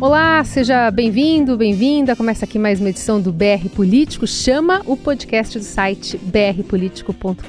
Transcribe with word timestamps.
Olá, 0.00 0.42
seja 0.44 0.90
bem-vindo, 0.90 1.58
bem-vinda. 1.58 2.16
Começa 2.16 2.46
aqui 2.46 2.58
mais 2.58 2.80
uma 2.80 2.88
edição 2.88 3.20
do 3.20 3.30
BR 3.30 3.68
Político. 3.76 4.26
Chama 4.26 4.80
o 4.86 4.96
podcast 4.96 5.58
do 5.58 5.64
site 5.64 6.16
brpolitico.com.br. 6.16 7.44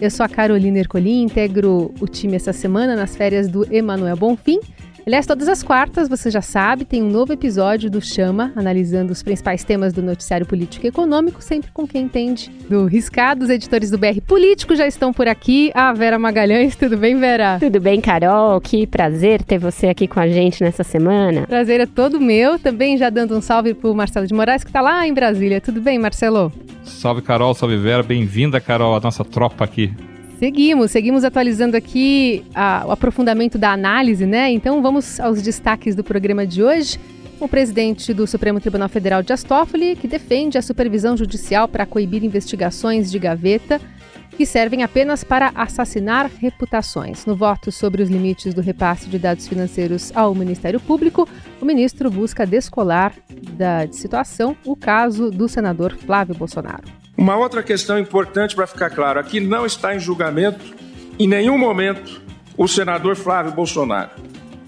Eu 0.00 0.10
sou 0.12 0.24
a 0.24 0.28
Carolina 0.28 0.78
Ercolim, 0.78 1.24
integro 1.24 1.92
o 2.00 2.06
time 2.06 2.36
essa 2.36 2.52
semana 2.52 2.94
nas 2.94 3.16
férias 3.16 3.48
do 3.48 3.66
Emanuel 3.74 4.16
Bonfim. 4.16 4.60
Aliás, 5.08 5.24
todas 5.24 5.48
as 5.48 5.62
quartas, 5.62 6.06
você 6.06 6.30
já 6.30 6.42
sabe, 6.42 6.84
tem 6.84 7.02
um 7.02 7.08
novo 7.08 7.32
episódio 7.32 7.88
do 7.88 7.98
Chama, 7.98 8.52
analisando 8.54 9.10
os 9.10 9.22
principais 9.22 9.64
temas 9.64 9.90
do 9.90 10.02
noticiário 10.02 10.44
político 10.44 10.84
e 10.84 10.90
econômico, 10.90 11.42
sempre 11.42 11.70
com 11.72 11.88
quem 11.88 12.02
entende 12.02 12.50
do 12.68 12.84
riscado. 12.84 13.42
Os 13.42 13.48
editores 13.48 13.90
do 13.90 13.96
BR 13.96 14.20
Político 14.26 14.76
já 14.76 14.86
estão 14.86 15.10
por 15.10 15.26
aqui. 15.26 15.70
A 15.74 15.94
Vera 15.94 16.18
Magalhães, 16.18 16.76
tudo 16.76 16.98
bem, 16.98 17.18
Vera? 17.18 17.56
Tudo 17.58 17.80
bem, 17.80 18.02
Carol? 18.02 18.60
Que 18.60 18.86
prazer 18.86 19.42
ter 19.42 19.56
você 19.56 19.86
aqui 19.86 20.06
com 20.06 20.20
a 20.20 20.28
gente 20.28 20.62
nessa 20.62 20.84
semana. 20.84 21.46
Prazer 21.46 21.80
é 21.80 21.86
todo 21.86 22.20
meu. 22.20 22.58
Também 22.58 22.98
já 22.98 23.08
dando 23.08 23.34
um 23.34 23.40
salve 23.40 23.72
pro 23.72 23.94
Marcelo 23.94 24.26
de 24.26 24.34
Moraes, 24.34 24.62
que 24.62 24.68
está 24.68 24.82
lá 24.82 25.08
em 25.08 25.14
Brasília. 25.14 25.58
Tudo 25.58 25.80
bem, 25.80 25.98
Marcelo? 25.98 26.52
Salve, 26.84 27.22
Carol. 27.22 27.54
Salve, 27.54 27.78
Vera. 27.78 28.02
Bem-vinda, 28.02 28.60
Carol, 28.60 28.94
a 28.94 29.00
nossa 29.00 29.24
tropa 29.24 29.64
aqui. 29.64 29.90
Seguimos, 30.38 30.92
seguimos 30.92 31.24
atualizando 31.24 31.76
aqui 31.76 32.44
a, 32.54 32.84
o 32.86 32.92
aprofundamento 32.92 33.58
da 33.58 33.72
análise, 33.72 34.24
né? 34.24 34.48
Então 34.52 34.80
vamos 34.80 35.18
aos 35.18 35.42
destaques 35.42 35.96
do 35.96 36.04
programa 36.04 36.46
de 36.46 36.62
hoje. 36.62 36.96
O 37.40 37.48
presidente 37.48 38.14
do 38.14 38.24
Supremo 38.24 38.60
Tribunal 38.60 38.88
Federal, 38.88 39.20
Dias 39.20 39.42
Toffoli, 39.42 39.96
que 39.96 40.06
defende 40.06 40.56
a 40.56 40.62
supervisão 40.62 41.16
judicial 41.16 41.66
para 41.66 41.84
coibir 41.84 42.22
investigações 42.22 43.10
de 43.10 43.18
gaveta 43.18 43.80
que 44.38 44.46
servem 44.46 44.84
apenas 44.84 45.24
para 45.24 45.50
assassinar 45.52 46.30
reputações. 46.40 47.26
No 47.26 47.34
voto 47.34 47.72
sobre 47.72 48.04
os 48.04 48.08
limites 48.08 48.54
do 48.54 48.60
repasse 48.60 49.08
de 49.08 49.18
dados 49.18 49.48
financeiros 49.48 50.12
ao 50.14 50.32
Ministério 50.32 50.78
Público, 50.78 51.28
o 51.60 51.64
ministro 51.64 52.08
busca 52.08 52.46
descolar 52.46 53.12
da 53.54 53.88
situação 53.90 54.56
o 54.64 54.76
caso 54.76 55.28
do 55.28 55.48
senador 55.48 55.96
Flávio 55.96 56.36
Bolsonaro. 56.36 56.84
Uma 57.16 57.36
outra 57.36 57.64
questão 57.64 57.98
importante 57.98 58.54
para 58.54 58.68
ficar 58.68 58.90
claro: 58.90 59.18
aqui 59.18 59.40
não 59.40 59.66
está 59.66 59.96
em 59.96 59.98
julgamento, 59.98 60.64
em 61.18 61.26
nenhum 61.26 61.58
momento, 61.58 62.22
o 62.56 62.68
senador 62.68 63.16
Flávio 63.16 63.50
Bolsonaro. 63.50 64.12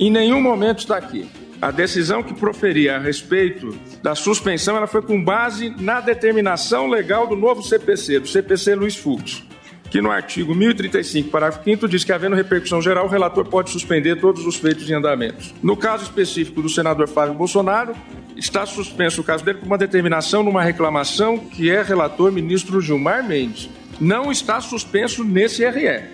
Em 0.00 0.10
nenhum 0.10 0.42
momento 0.42 0.80
está 0.80 0.96
aqui. 0.96 1.30
A 1.62 1.70
decisão 1.70 2.24
que 2.24 2.34
proferia 2.34 2.96
a 2.96 2.98
respeito 2.98 3.78
da 4.02 4.16
suspensão 4.16 4.76
ela 4.76 4.88
foi 4.88 5.02
com 5.02 5.22
base 5.22 5.72
na 5.78 6.00
determinação 6.00 6.88
legal 6.88 7.28
do 7.28 7.36
novo 7.36 7.62
CPC, 7.62 8.18
do 8.18 8.26
CPC 8.26 8.74
Luiz 8.74 8.96
Fux, 8.96 9.44
que 9.90 10.00
no 10.00 10.10
artigo 10.10 10.54
1035, 10.54 11.30
parágrafo 11.30 11.64
5 11.64 11.88
diz 11.88 12.04
que, 12.04 12.12
havendo 12.12 12.36
repercussão 12.36 12.80
geral, 12.80 13.06
o 13.06 13.08
relator 13.08 13.44
pode 13.44 13.70
suspender 13.70 14.16
todos 14.16 14.46
os 14.46 14.56
feitos 14.56 14.88
em 14.88 14.94
andamento. 14.94 15.52
No 15.62 15.76
caso 15.76 16.04
específico 16.04 16.62
do 16.62 16.68
senador 16.68 17.08
Flávio 17.08 17.34
Bolsonaro, 17.34 17.94
está 18.36 18.64
suspenso 18.64 19.20
o 19.20 19.24
caso 19.24 19.44
dele 19.44 19.58
por 19.58 19.66
uma 19.66 19.76
determinação 19.76 20.42
numa 20.42 20.62
reclamação 20.62 21.38
que 21.38 21.70
é 21.70 21.82
relator 21.82 22.30
ministro 22.30 22.80
Gilmar 22.80 23.26
Mendes. 23.26 23.68
Não 24.00 24.30
está 24.30 24.60
suspenso 24.60 25.24
nesse 25.24 25.68
RE. 25.68 26.04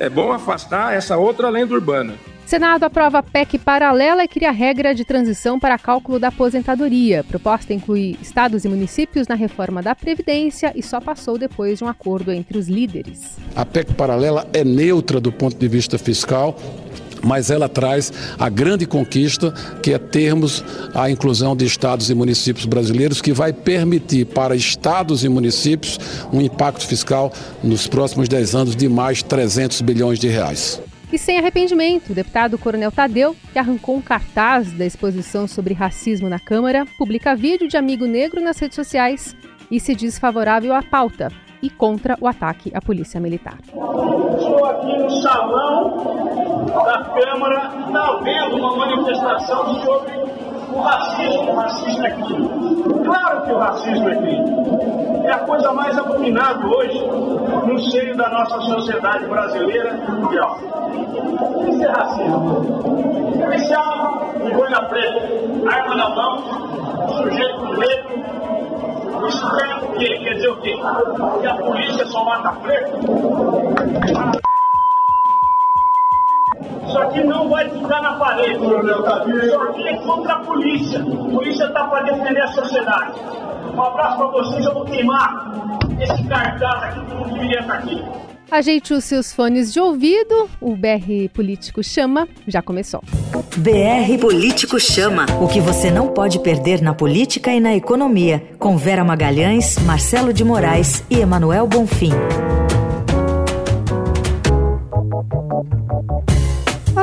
É 0.00 0.08
bom 0.08 0.32
afastar 0.32 0.94
essa 0.94 1.16
outra 1.16 1.50
lenda 1.50 1.74
urbana. 1.74 2.14
Senado 2.46 2.84
aprova 2.84 3.22
PEC 3.22 3.58
paralela 3.58 4.24
e 4.24 4.28
cria 4.28 4.50
regra 4.50 4.94
de 4.94 5.04
transição 5.04 5.58
para 5.58 5.78
cálculo 5.78 6.18
da 6.18 6.28
aposentadoria. 6.28 7.24
Proposta 7.24 7.72
inclui 7.72 8.16
estados 8.20 8.64
e 8.64 8.68
municípios 8.68 9.26
na 9.26 9.34
reforma 9.34 9.82
da 9.82 9.94
Previdência 9.94 10.72
e 10.74 10.82
só 10.82 11.00
passou 11.00 11.38
depois 11.38 11.78
de 11.78 11.84
um 11.84 11.88
acordo 11.88 12.30
entre 12.30 12.58
os 12.58 12.68
líderes. 12.68 13.36
A 13.56 13.64
PEC 13.64 13.94
paralela 13.94 14.46
é 14.52 14.64
neutra 14.64 15.20
do 15.20 15.32
ponto 15.32 15.56
de 15.56 15.68
vista 15.68 15.98
fiscal 15.98 16.56
mas 17.24 17.50
ela 17.50 17.68
traz 17.68 18.12
a 18.38 18.48
grande 18.48 18.84
conquista 18.84 19.54
que 19.80 19.92
é 19.92 19.98
termos 19.98 20.64
a 20.92 21.08
inclusão 21.08 21.56
de 21.56 21.64
estados 21.64 22.10
e 22.10 22.14
municípios 22.14 22.66
brasileiros, 22.66 23.20
que 23.20 23.32
vai 23.32 23.52
permitir 23.52 24.26
para 24.26 24.56
estados 24.56 25.22
e 25.22 25.28
municípios 25.28 26.00
um 26.32 26.40
impacto 26.40 26.84
fiscal 26.84 27.32
nos 27.62 27.86
próximos 27.86 28.28
10 28.28 28.54
anos 28.54 28.76
de 28.76 28.88
mais 28.88 29.22
300 29.22 29.80
bilhões 29.82 30.18
de 30.18 30.26
reais. 30.26 30.80
E 31.12 31.18
sem 31.18 31.38
arrependimento, 31.38 32.10
o 32.10 32.14
deputado 32.14 32.56
Coronel 32.56 32.90
Tadeu, 32.90 33.36
que 33.52 33.58
arrancou 33.58 33.94
um 33.94 34.00
cartaz 34.00 34.72
da 34.72 34.86
exposição 34.86 35.46
sobre 35.46 35.74
racismo 35.74 36.26
na 36.26 36.38
Câmara, 36.38 36.86
publica 36.96 37.36
vídeo 37.36 37.68
de 37.68 37.76
amigo 37.76 38.06
negro 38.06 38.40
nas 38.40 38.58
redes 38.58 38.76
sociais 38.76 39.36
e 39.70 39.78
se 39.78 39.94
diz 39.94 40.18
favorável 40.18 40.74
à 40.74 40.82
pauta 40.82 41.28
e 41.62 41.68
contra 41.68 42.16
o 42.18 42.26
ataque 42.26 42.72
à 42.74 42.80
polícia 42.80 43.20
militar. 43.20 43.58
Estou 43.62 44.64
aqui 44.64 44.96
no 44.96 45.10
salão 45.22 46.64
da 46.66 47.04
Câmara, 47.04 47.72
está 47.86 48.08
havendo 48.08 48.56
uma 48.56 48.76
manifestação 48.78 49.82
sobre 49.84 50.12
o 50.72 50.80
racismo. 50.80 51.50
O 51.50 51.54
racismo 51.56 52.06
é 52.06 52.10
crime. 52.10 52.48
Claro 53.04 53.42
que 53.42 53.52
o 53.52 53.58
racismo 53.58 54.08
é 54.08 54.16
crime. 54.16 54.91
É 55.24 55.30
a 55.30 55.38
coisa 55.38 55.72
mais 55.72 55.96
abominável 55.96 56.68
hoje 56.68 57.06
no 57.66 57.78
seio 57.90 58.16
da 58.16 58.28
nossa 58.28 58.60
sociedade 58.60 59.24
brasileira 59.26 59.98
e 60.08 60.10
mundial. 60.10 60.58
Isso 61.68 61.84
é 61.84 61.88
racismo. 61.88 62.82
Policial, 63.38 64.32
de 64.44 64.54
boina 64.54 64.82
preta, 64.88 65.20
arma 65.70 65.94
na 65.96 66.08
mão, 66.10 66.42
sujeito 67.08 67.64
negro, 67.78 68.12
isso 69.28 69.50
quer? 69.56 69.72
Quer 69.98 70.34
dizer 70.34 70.48
o 70.48 70.56
quê? 70.56 70.74
Que 71.40 71.46
a 71.46 71.54
polícia 71.54 72.06
só 72.06 72.24
mata 72.24 72.52
preto? 72.62 74.41
Isso 76.92 77.00
aqui 77.00 77.24
não 77.24 77.48
vai 77.48 77.66
ficar 77.70 78.02
na 78.02 78.12
parede, 78.16 78.58
Isso 78.58 79.60
aqui 79.62 79.88
é 79.88 79.96
contra 79.96 80.34
a 80.34 80.38
polícia. 80.40 81.00
A 81.00 81.30
polícia 81.30 81.64
está 81.64 81.84
para 81.84 82.02
defender 82.02 82.42
a 82.42 82.48
sociedade. 82.48 83.12
Um 83.74 83.82
abraço 83.82 84.18
para 84.18 84.26
vocês, 84.26 84.66
eu 84.66 84.74
vou 84.74 84.84
queimar 84.84 85.88
esse 85.98 86.22
cartaz 86.24 86.82
aqui 86.82 87.06
que 87.06 87.14
não 87.14 87.22
deveria 87.32 87.60
estar 87.60 87.74
aqui. 87.76 88.04
Ajeite 88.50 88.92
os 88.92 89.04
seus 89.04 89.32
fones 89.32 89.72
de 89.72 89.80
ouvido, 89.80 90.50
o 90.60 90.76
BR 90.76 91.30
Político 91.32 91.82
Chama 91.82 92.28
já 92.46 92.60
começou. 92.60 93.02
BR 93.56 94.18
Político 94.20 94.78
Chama. 94.78 95.24
O 95.40 95.48
que 95.48 95.62
você 95.62 95.90
não 95.90 96.08
pode 96.08 96.40
perder 96.40 96.82
na 96.82 96.92
política 96.92 97.54
e 97.54 97.60
na 97.60 97.74
economia. 97.74 98.50
Com 98.58 98.76
Vera 98.76 99.02
Magalhães, 99.02 99.78
Marcelo 99.86 100.30
de 100.30 100.44
Moraes 100.44 101.02
e 101.08 101.20
Emanuel 101.20 101.66
Bonfim. 101.66 102.12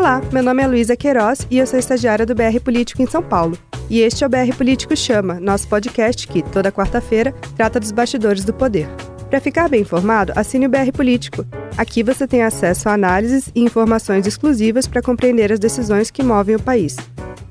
Olá, 0.09 0.23
meu 0.33 0.41
nome 0.41 0.63
é 0.63 0.65
Luísa 0.65 0.95
Queiroz 0.95 1.45
e 1.51 1.59
eu 1.59 1.67
sou 1.67 1.77
estagiária 1.77 2.25
do 2.25 2.33
BR 2.33 2.59
Político 2.63 2.99
em 2.99 3.05
São 3.05 3.21
Paulo. 3.21 3.55
E 3.87 3.99
este 3.99 4.23
é 4.23 4.27
o 4.27 4.29
BR 4.29 4.55
Político 4.57 4.97
Chama, 4.97 5.39
nosso 5.39 5.67
podcast 5.67 6.27
que, 6.27 6.41
toda 6.41 6.71
quarta-feira, 6.71 7.31
trata 7.55 7.79
dos 7.79 7.91
bastidores 7.91 8.43
do 8.43 8.51
poder. 8.51 8.89
Para 9.29 9.39
ficar 9.39 9.69
bem 9.69 9.81
informado, 9.81 10.33
assine 10.35 10.65
o 10.65 10.69
BR 10.69 10.91
Político. 10.91 11.45
Aqui 11.77 12.01
você 12.01 12.25
tem 12.25 12.41
acesso 12.41 12.89
a 12.89 12.93
análises 12.93 13.51
e 13.53 13.61
informações 13.61 14.25
exclusivas 14.25 14.87
para 14.87 15.03
compreender 15.03 15.53
as 15.53 15.59
decisões 15.59 16.09
que 16.09 16.23
movem 16.23 16.55
o 16.55 16.59
país. 16.59 16.95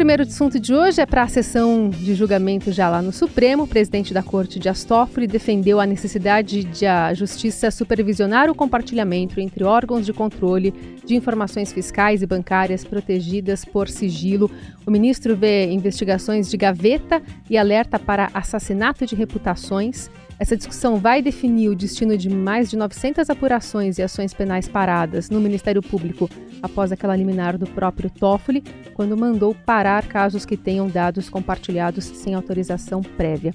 Primeiro 0.00 0.22
assunto 0.22 0.58
de 0.58 0.74
hoje 0.74 0.98
é 0.98 1.04
para 1.04 1.24
a 1.24 1.28
sessão 1.28 1.90
de 1.90 2.14
julgamento 2.14 2.72
já 2.72 2.88
lá 2.88 3.02
no 3.02 3.12
Supremo. 3.12 3.64
O 3.64 3.66
presidente 3.66 4.14
da 4.14 4.22
Corte 4.22 4.58
de 4.58 4.66
Astófoli 4.66 5.26
defendeu 5.26 5.78
a 5.78 5.84
necessidade 5.84 6.64
de 6.64 6.86
a 6.86 7.12
Justiça 7.12 7.70
supervisionar 7.70 8.48
o 8.48 8.54
compartilhamento 8.54 9.38
entre 9.38 9.62
órgãos 9.62 10.06
de 10.06 10.14
controle 10.14 10.72
de 11.04 11.14
informações 11.14 11.70
fiscais 11.70 12.22
e 12.22 12.26
bancárias 12.26 12.82
protegidas 12.82 13.62
por 13.62 13.90
sigilo. 13.90 14.50
O 14.86 14.90
ministro 14.90 15.36
vê 15.36 15.70
investigações 15.70 16.48
de 16.48 16.56
gaveta 16.56 17.20
e 17.50 17.58
alerta 17.58 17.98
para 17.98 18.30
assassinato 18.32 19.04
de 19.04 19.14
reputações 19.14 20.08
essa 20.40 20.56
discussão 20.56 20.96
vai 20.96 21.20
definir 21.20 21.68
o 21.68 21.76
destino 21.76 22.16
de 22.16 22.30
mais 22.30 22.70
de 22.70 22.76
900 22.76 23.28
apurações 23.28 23.98
e 23.98 24.02
ações 24.02 24.32
penais 24.32 24.66
paradas 24.66 25.28
no 25.28 25.38
Ministério 25.38 25.82
Público 25.82 26.30
após 26.62 26.90
aquela 26.90 27.14
liminar 27.14 27.58
do 27.58 27.66
próprio 27.66 28.08
Toffoli, 28.08 28.64
quando 28.94 29.14
mandou 29.18 29.54
parar 29.54 30.06
casos 30.06 30.46
que 30.46 30.56
tenham 30.56 30.88
dados 30.88 31.28
compartilhados 31.28 32.04
sem 32.04 32.32
autorização 32.32 33.02
prévia. 33.02 33.52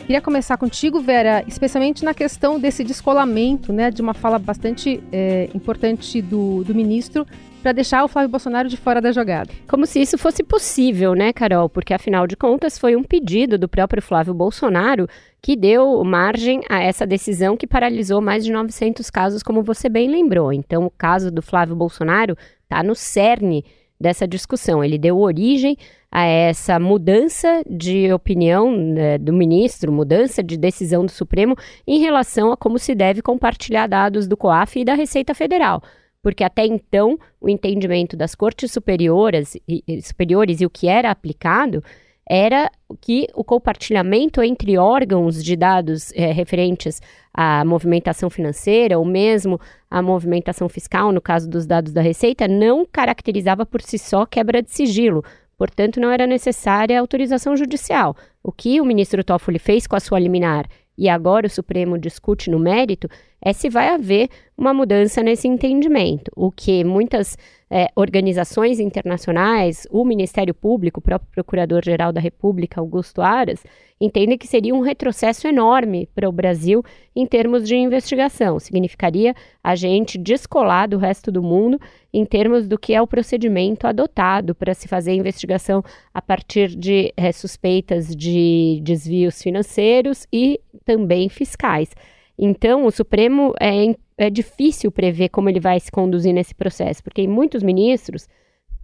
Queria 0.00 0.20
começar 0.20 0.58
contigo, 0.58 1.00
Vera, 1.00 1.42
especialmente 1.48 2.04
na 2.04 2.12
questão 2.12 2.60
desse 2.60 2.84
descolamento, 2.84 3.72
né, 3.72 3.90
de 3.90 4.02
uma 4.02 4.12
fala 4.12 4.38
bastante 4.38 5.02
é, 5.10 5.48
importante 5.54 6.20
do, 6.20 6.62
do 6.62 6.74
ministro 6.74 7.26
para 7.66 7.72
deixar 7.72 8.04
o 8.04 8.08
Flávio 8.08 8.30
Bolsonaro 8.30 8.68
de 8.68 8.76
fora 8.76 9.00
da 9.00 9.10
jogada. 9.10 9.52
Como 9.66 9.86
se 9.86 10.00
isso 10.00 10.16
fosse 10.16 10.44
possível, 10.44 11.16
né, 11.16 11.32
Carol? 11.32 11.68
Porque 11.68 11.92
afinal 11.92 12.24
de 12.24 12.36
contas 12.36 12.78
foi 12.78 12.94
um 12.94 13.02
pedido 13.02 13.58
do 13.58 13.68
próprio 13.68 14.00
Flávio 14.00 14.32
Bolsonaro 14.32 15.08
que 15.42 15.56
deu 15.56 16.04
margem 16.04 16.60
a 16.68 16.80
essa 16.80 17.04
decisão 17.04 17.56
que 17.56 17.66
paralisou 17.66 18.20
mais 18.20 18.44
de 18.44 18.52
900 18.52 19.10
casos, 19.10 19.42
como 19.42 19.64
você 19.64 19.88
bem 19.88 20.08
lembrou. 20.08 20.52
Então, 20.52 20.86
o 20.86 20.90
caso 20.90 21.28
do 21.28 21.42
Flávio 21.42 21.74
Bolsonaro 21.74 22.38
está 22.62 22.84
no 22.84 22.94
cerne 22.94 23.64
dessa 24.00 24.28
discussão. 24.28 24.84
Ele 24.84 24.96
deu 24.96 25.18
origem 25.18 25.76
a 26.08 26.24
essa 26.24 26.78
mudança 26.78 27.64
de 27.68 28.12
opinião 28.12 28.70
né, 28.70 29.18
do 29.18 29.32
ministro, 29.32 29.90
mudança 29.90 30.40
de 30.40 30.56
decisão 30.56 31.04
do 31.04 31.10
Supremo 31.10 31.56
em 31.84 31.98
relação 31.98 32.52
a 32.52 32.56
como 32.56 32.78
se 32.78 32.94
deve 32.94 33.22
compartilhar 33.22 33.88
dados 33.88 34.28
do 34.28 34.36
COAF 34.36 34.78
e 34.78 34.84
da 34.84 34.94
Receita 34.94 35.34
Federal. 35.34 35.82
Porque 36.22 36.42
até 36.42 36.66
então, 36.66 37.18
o 37.40 37.48
entendimento 37.48 38.16
das 38.16 38.34
cortes 38.34 38.72
superiores 38.72 39.56
e, 39.68 40.02
superiores 40.02 40.60
e 40.60 40.66
o 40.66 40.70
que 40.70 40.88
era 40.88 41.10
aplicado 41.10 41.82
era 42.28 42.70
que 43.00 43.28
o 43.34 43.44
compartilhamento 43.44 44.42
entre 44.42 44.76
órgãos 44.76 45.42
de 45.42 45.54
dados 45.54 46.12
é, 46.12 46.32
referentes 46.32 47.00
à 47.32 47.64
movimentação 47.64 48.28
financeira 48.28 48.98
ou 48.98 49.04
mesmo 49.04 49.60
à 49.88 50.02
movimentação 50.02 50.68
fiscal, 50.68 51.12
no 51.12 51.20
caso 51.20 51.48
dos 51.48 51.66
dados 51.66 51.92
da 51.92 52.00
Receita, 52.00 52.48
não 52.48 52.84
caracterizava 52.84 53.64
por 53.64 53.80
si 53.80 53.96
só 53.96 54.26
quebra 54.26 54.60
de 54.60 54.70
sigilo. 54.72 55.22
Portanto, 55.56 56.00
não 56.00 56.10
era 56.10 56.26
necessária 56.26 56.98
autorização 56.98 57.56
judicial. 57.56 58.16
O 58.42 58.50
que 58.50 58.80
o 58.80 58.84
ministro 58.84 59.22
Toffoli 59.24 59.58
fez 59.58 59.86
com 59.86 59.96
a 59.96 60.00
sua 60.00 60.18
liminar 60.18 60.66
e 60.96 61.08
agora 61.08 61.46
o 61.46 61.50
Supremo 61.50 61.98
discute 61.98 62.50
no 62.50 62.58
mérito 62.58 63.08
é 63.40 63.52
se 63.52 63.68
vai 63.68 63.88
haver 63.88 64.28
uma 64.56 64.72
mudança 64.72 65.22
nesse 65.22 65.46
entendimento, 65.46 66.30
o 66.34 66.50
que 66.50 66.82
muitas 66.82 67.36
é, 67.70 67.88
organizações 67.96 68.78
internacionais, 68.78 69.86
o 69.90 70.04
Ministério 70.04 70.54
Público, 70.54 71.00
o 71.00 71.02
próprio 71.02 71.28
Procurador-Geral 71.32 72.12
da 72.12 72.20
República, 72.20 72.80
Augusto 72.80 73.20
Aras, 73.20 73.64
entendem 74.00 74.38
que 74.38 74.46
seria 74.46 74.74
um 74.74 74.80
retrocesso 74.80 75.48
enorme 75.48 76.08
para 76.14 76.28
o 76.28 76.32
Brasil 76.32 76.84
em 77.14 77.26
termos 77.26 77.66
de 77.66 77.74
investigação. 77.74 78.60
Significaria 78.60 79.34
a 79.64 79.74
gente 79.74 80.18
descolar 80.18 80.88
do 80.88 80.98
resto 80.98 81.32
do 81.32 81.42
mundo 81.42 81.80
em 82.12 82.24
termos 82.24 82.68
do 82.68 82.78
que 82.78 82.94
é 82.94 83.02
o 83.02 83.06
procedimento 83.06 83.86
adotado 83.86 84.54
para 84.54 84.74
se 84.74 84.86
fazer 84.86 85.14
investigação 85.14 85.82
a 86.12 86.22
partir 86.22 86.68
de 86.68 87.12
é, 87.16 87.32
suspeitas 87.32 88.14
de 88.14 88.80
desvios 88.82 89.42
financeiros 89.42 90.26
e 90.32 90.60
também 90.84 91.28
fiscais. 91.28 91.90
Então, 92.38 92.84
o 92.84 92.90
Supremo 92.90 93.54
é, 93.60 93.96
é 94.18 94.30
difícil 94.30 94.90
prever 94.90 95.30
como 95.30 95.48
ele 95.48 95.60
vai 95.60 95.80
se 95.80 95.90
conduzir 95.90 96.32
nesse 96.32 96.54
processo, 96.54 97.02
porque 97.02 97.26
muitos 97.26 97.62
ministros 97.62 98.28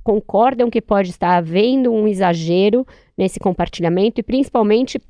concordam 0.02 0.70
que 0.70 0.81
pode 0.81 1.10
estar 1.10 1.37
havendo 1.37 1.93
um 1.93 2.08
exagero 2.08 2.87
nesse 3.16 3.38
compartilhamento 3.38 4.20
e 4.20 4.22
principalmente 4.22 5.00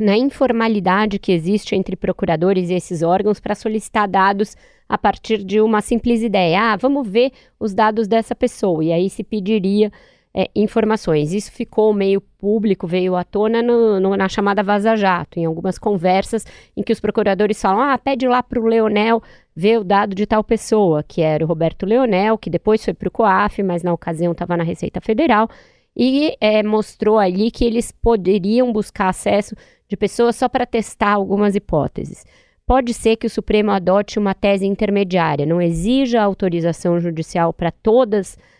na 0.00 0.16
informalidade 0.16 1.20
que 1.20 1.30
existe 1.30 1.76
entre 1.76 1.94
procuradores 1.94 2.68
e 2.68 2.74
esses 2.74 3.02
órgãos 3.02 3.38
para 3.38 3.54
solicitar 3.54 4.08
dados 4.08 4.56
a 4.88 4.98
partir 4.98 5.44
de 5.44 5.60
uma 5.60 5.80
simples 5.80 6.20
ideia. 6.22 6.72
Ah, 6.72 6.76
vamos 6.76 7.06
ver 7.08 7.30
os 7.60 7.72
dados 7.72 8.08
dessa 8.08 8.34
pessoa. 8.34 8.84
E 8.84 8.92
aí 8.92 9.08
se 9.08 9.22
pediria 9.22 9.92
é, 10.34 10.50
informações. 10.54 11.32
Isso 11.32 11.52
ficou 11.52 11.94
meio 11.94 12.20
público, 12.20 12.86
veio 12.86 13.14
à 13.14 13.22
tona 13.22 13.62
no, 13.62 14.00
no, 14.00 14.16
na 14.16 14.28
chamada 14.28 14.62
Vaza 14.62 14.96
Jato, 14.96 15.38
em 15.38 15.44
algumas 15.44 15.78
conversas 15.78 16.44
em 16.76 16.82
que 16.82 16.92
os 16.92 16.98
procuradores 16.98 17.60
falam: 17.62 17.80
ah, 17.80 17.96
pede 17.96 18.26
lá 18.26 18.42
para 18.42 18.60
o 18.60 18.66
Leonel 18.66 19.22
ver 19.54 19.78
o 19.78 19.84
dado 19.84 20.14
de 20.14 20.26
tal 20.26 20.42
pessoa, 20.42 21.04
que 21.04 21.22
era 21.22 21.44
o 21.44 21.46
Roberto 21.46 21.86
Leonel, 21.86 22.36
que 22.36 22.50
depois 22.50 22.84
foi 22.84 22.92
para 22.92 23.06
o 23.06 23.10
COAF, 23.10 23.62
mas 23.62 23.84
na 23.84 23.92
ocasião 23.92 24.32
estava 24.32 24.56
na 24.56 24.64
Receita 24.64 25.00
Federal, 25.00 25.48
e 25.96 26.36
é, 26.40 26.60
mostrou 26.62 27.18
ali 27.18 27.52
que 27.52 27.64
eles 27.64 27.92
poderiam 27.92 28.72
buscar 28.72 29.10
acesso 29.10 29.54
de 29.88 29.96
pessoas 29.96 30.34
só 30.34 30.48
para 30.48 30.66
testar 30.66 31.12
algumas 31.12 31.54
hipóteses. 31.54 32.24
Pode 32.66 32.92
ser 32.94 33.16
que 33.16 33.26
o 33.26 33.30
Supremo 33.30 33.70
adote 33.70 34.18
uma 34.18 34.34
tese 34.34 34.66
intermediária, 34.66 35.46
não 35.46 35.62
exija 35.62 36.20
autorização 36.20 36.98
judicial 36.98 37.52
para 37.52 37.70
todas 37.70 38.36
as 38.36 38.53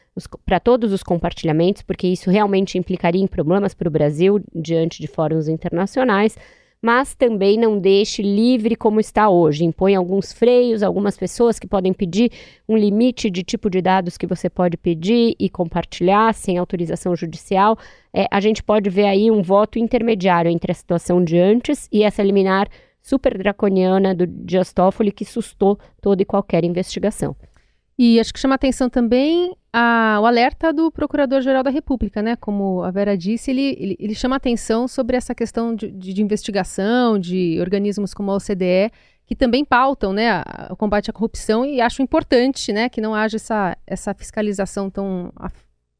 para 0.44 0.60
todos 0.60 0.92
os 0.92 1.02
compartilhamentos, 1.02 1.82
porque 1.82 2.06
isso 2.06 2.30
realmente 2.30 2.78
implicaria 2.78 3.22
em 3.22 3.26
problemas 3.26 3.74
para 3.74 3.88
o 3.88 3.90
Brasil 3.90 4.40
diante 4.54 5.00
de 5.00 5.08
fóruns 5.08 5.48
internacionais, 5.48 6.36
mas 6.80 7.14
também 7.14 7.58
não 7.58 7.78
deixe 7.78 8.20
livre 8.20 8.76
como 8.76 9.00
está 9.00 9.28
hoje. 9.30 9.64
Impõe 9.64 9.94
alguns 9.94 10.32
freios, 10.32 10.82
algumas 10.82 11.16
pessoas 11.16 11.58
que 11.58 11.66
podem 11.66 11.94
pedir 11.94 12.30
um 12.68 12.76
limite 12.76 13.30
de 13.30 13.42
tipo 13.42 13.70
de 13.70 13.80
dados 13.80 14.18
que 14.18 14.26
você 14.26 14.50
pode 14.50 14.76
pedir 14.76 15.34
e 15.38 15.48
compartilhar 15.48 16.34
sem 16.34 16.58
autorização 16.58 17.16
judicial. 17.16 17.78
É, 18.12 18.26
a 18.30 18.38
gente 18.38 18.62
pode 18.62 18.90
ver 18.90 19.06
aí 19.06 19.30
um 19.30 19.40
voto 19.40 19.78
intermediário 19.78 20.50
entre 20.50 20.70
a 20.70 20.74
situação 20.74 21.24
de 21.24 21.38
antes 21.38 21.88
e 21.90 22.02
essa 22.02 22.22
liminar 22.22 22.68
super 23.00 23.36
draconiana 23.36 24.14
do 24.14 24.26
Dias 24.26 24.72
que 25.14 25.24
sustou 25.24 25.78
toda 26.02 26.22
e 26.22 26.26
qualquer 26.26 26.64
investigação. 26.64 27.34
E 27.98 28.20
acho 28.20 28.32
que 28.32 28.40
chama 28.40 28.56
atenção 28.56 28.90
também 28.90 29.56
a, 29.76 30.20
o 30.20 30.26
alerta 30.26 30.72
do 30.72 30.88
Procurador-Geral 30.88 31.64
da 31.64 31.70
República, 31.70 32.22
né? 32.22 32.36
Como 32.36 32.84
a 32.84 32.92
Vera 32.92 33.18
disse, 33.18 33.50
ele, 33.50 33.76
ele, 33.80 33.96
ele 33.98 34.14
chama 34.14 34.36
atenção 34.36 34.86
sobre 34.86 35.16
essa 35.16 35.34
questão 35.34 35.74
de, 35.74 35.90
de, 35.90 36.12
de, 36.12 36.22
investigação, 36.22 37.18
de 37.18 37.58
organismos 37.60 38.14
como 38.14 38.30
a 38.30 38.36
OCDE, 38.36 38.92
que 39.26 39.34
também 39.34 39.64
pautam 39.64 40.12
né, 40.12 40.44
o 40.70 40.76
combate 40.76 41.10
à 41.10 41.12
corrupção 41.12 41.64
e 41.64 41.80
acho 41.80 42.02
importante 42.02 42.72
né, 42.72 42.88
que 42.88 43.00
não 43.00 43.16
haja 43.16 43.36
essa, 43.36 43.76
essa 43.84 44.14
fiscalização 44.14 44.88
tão, 44.88 45.32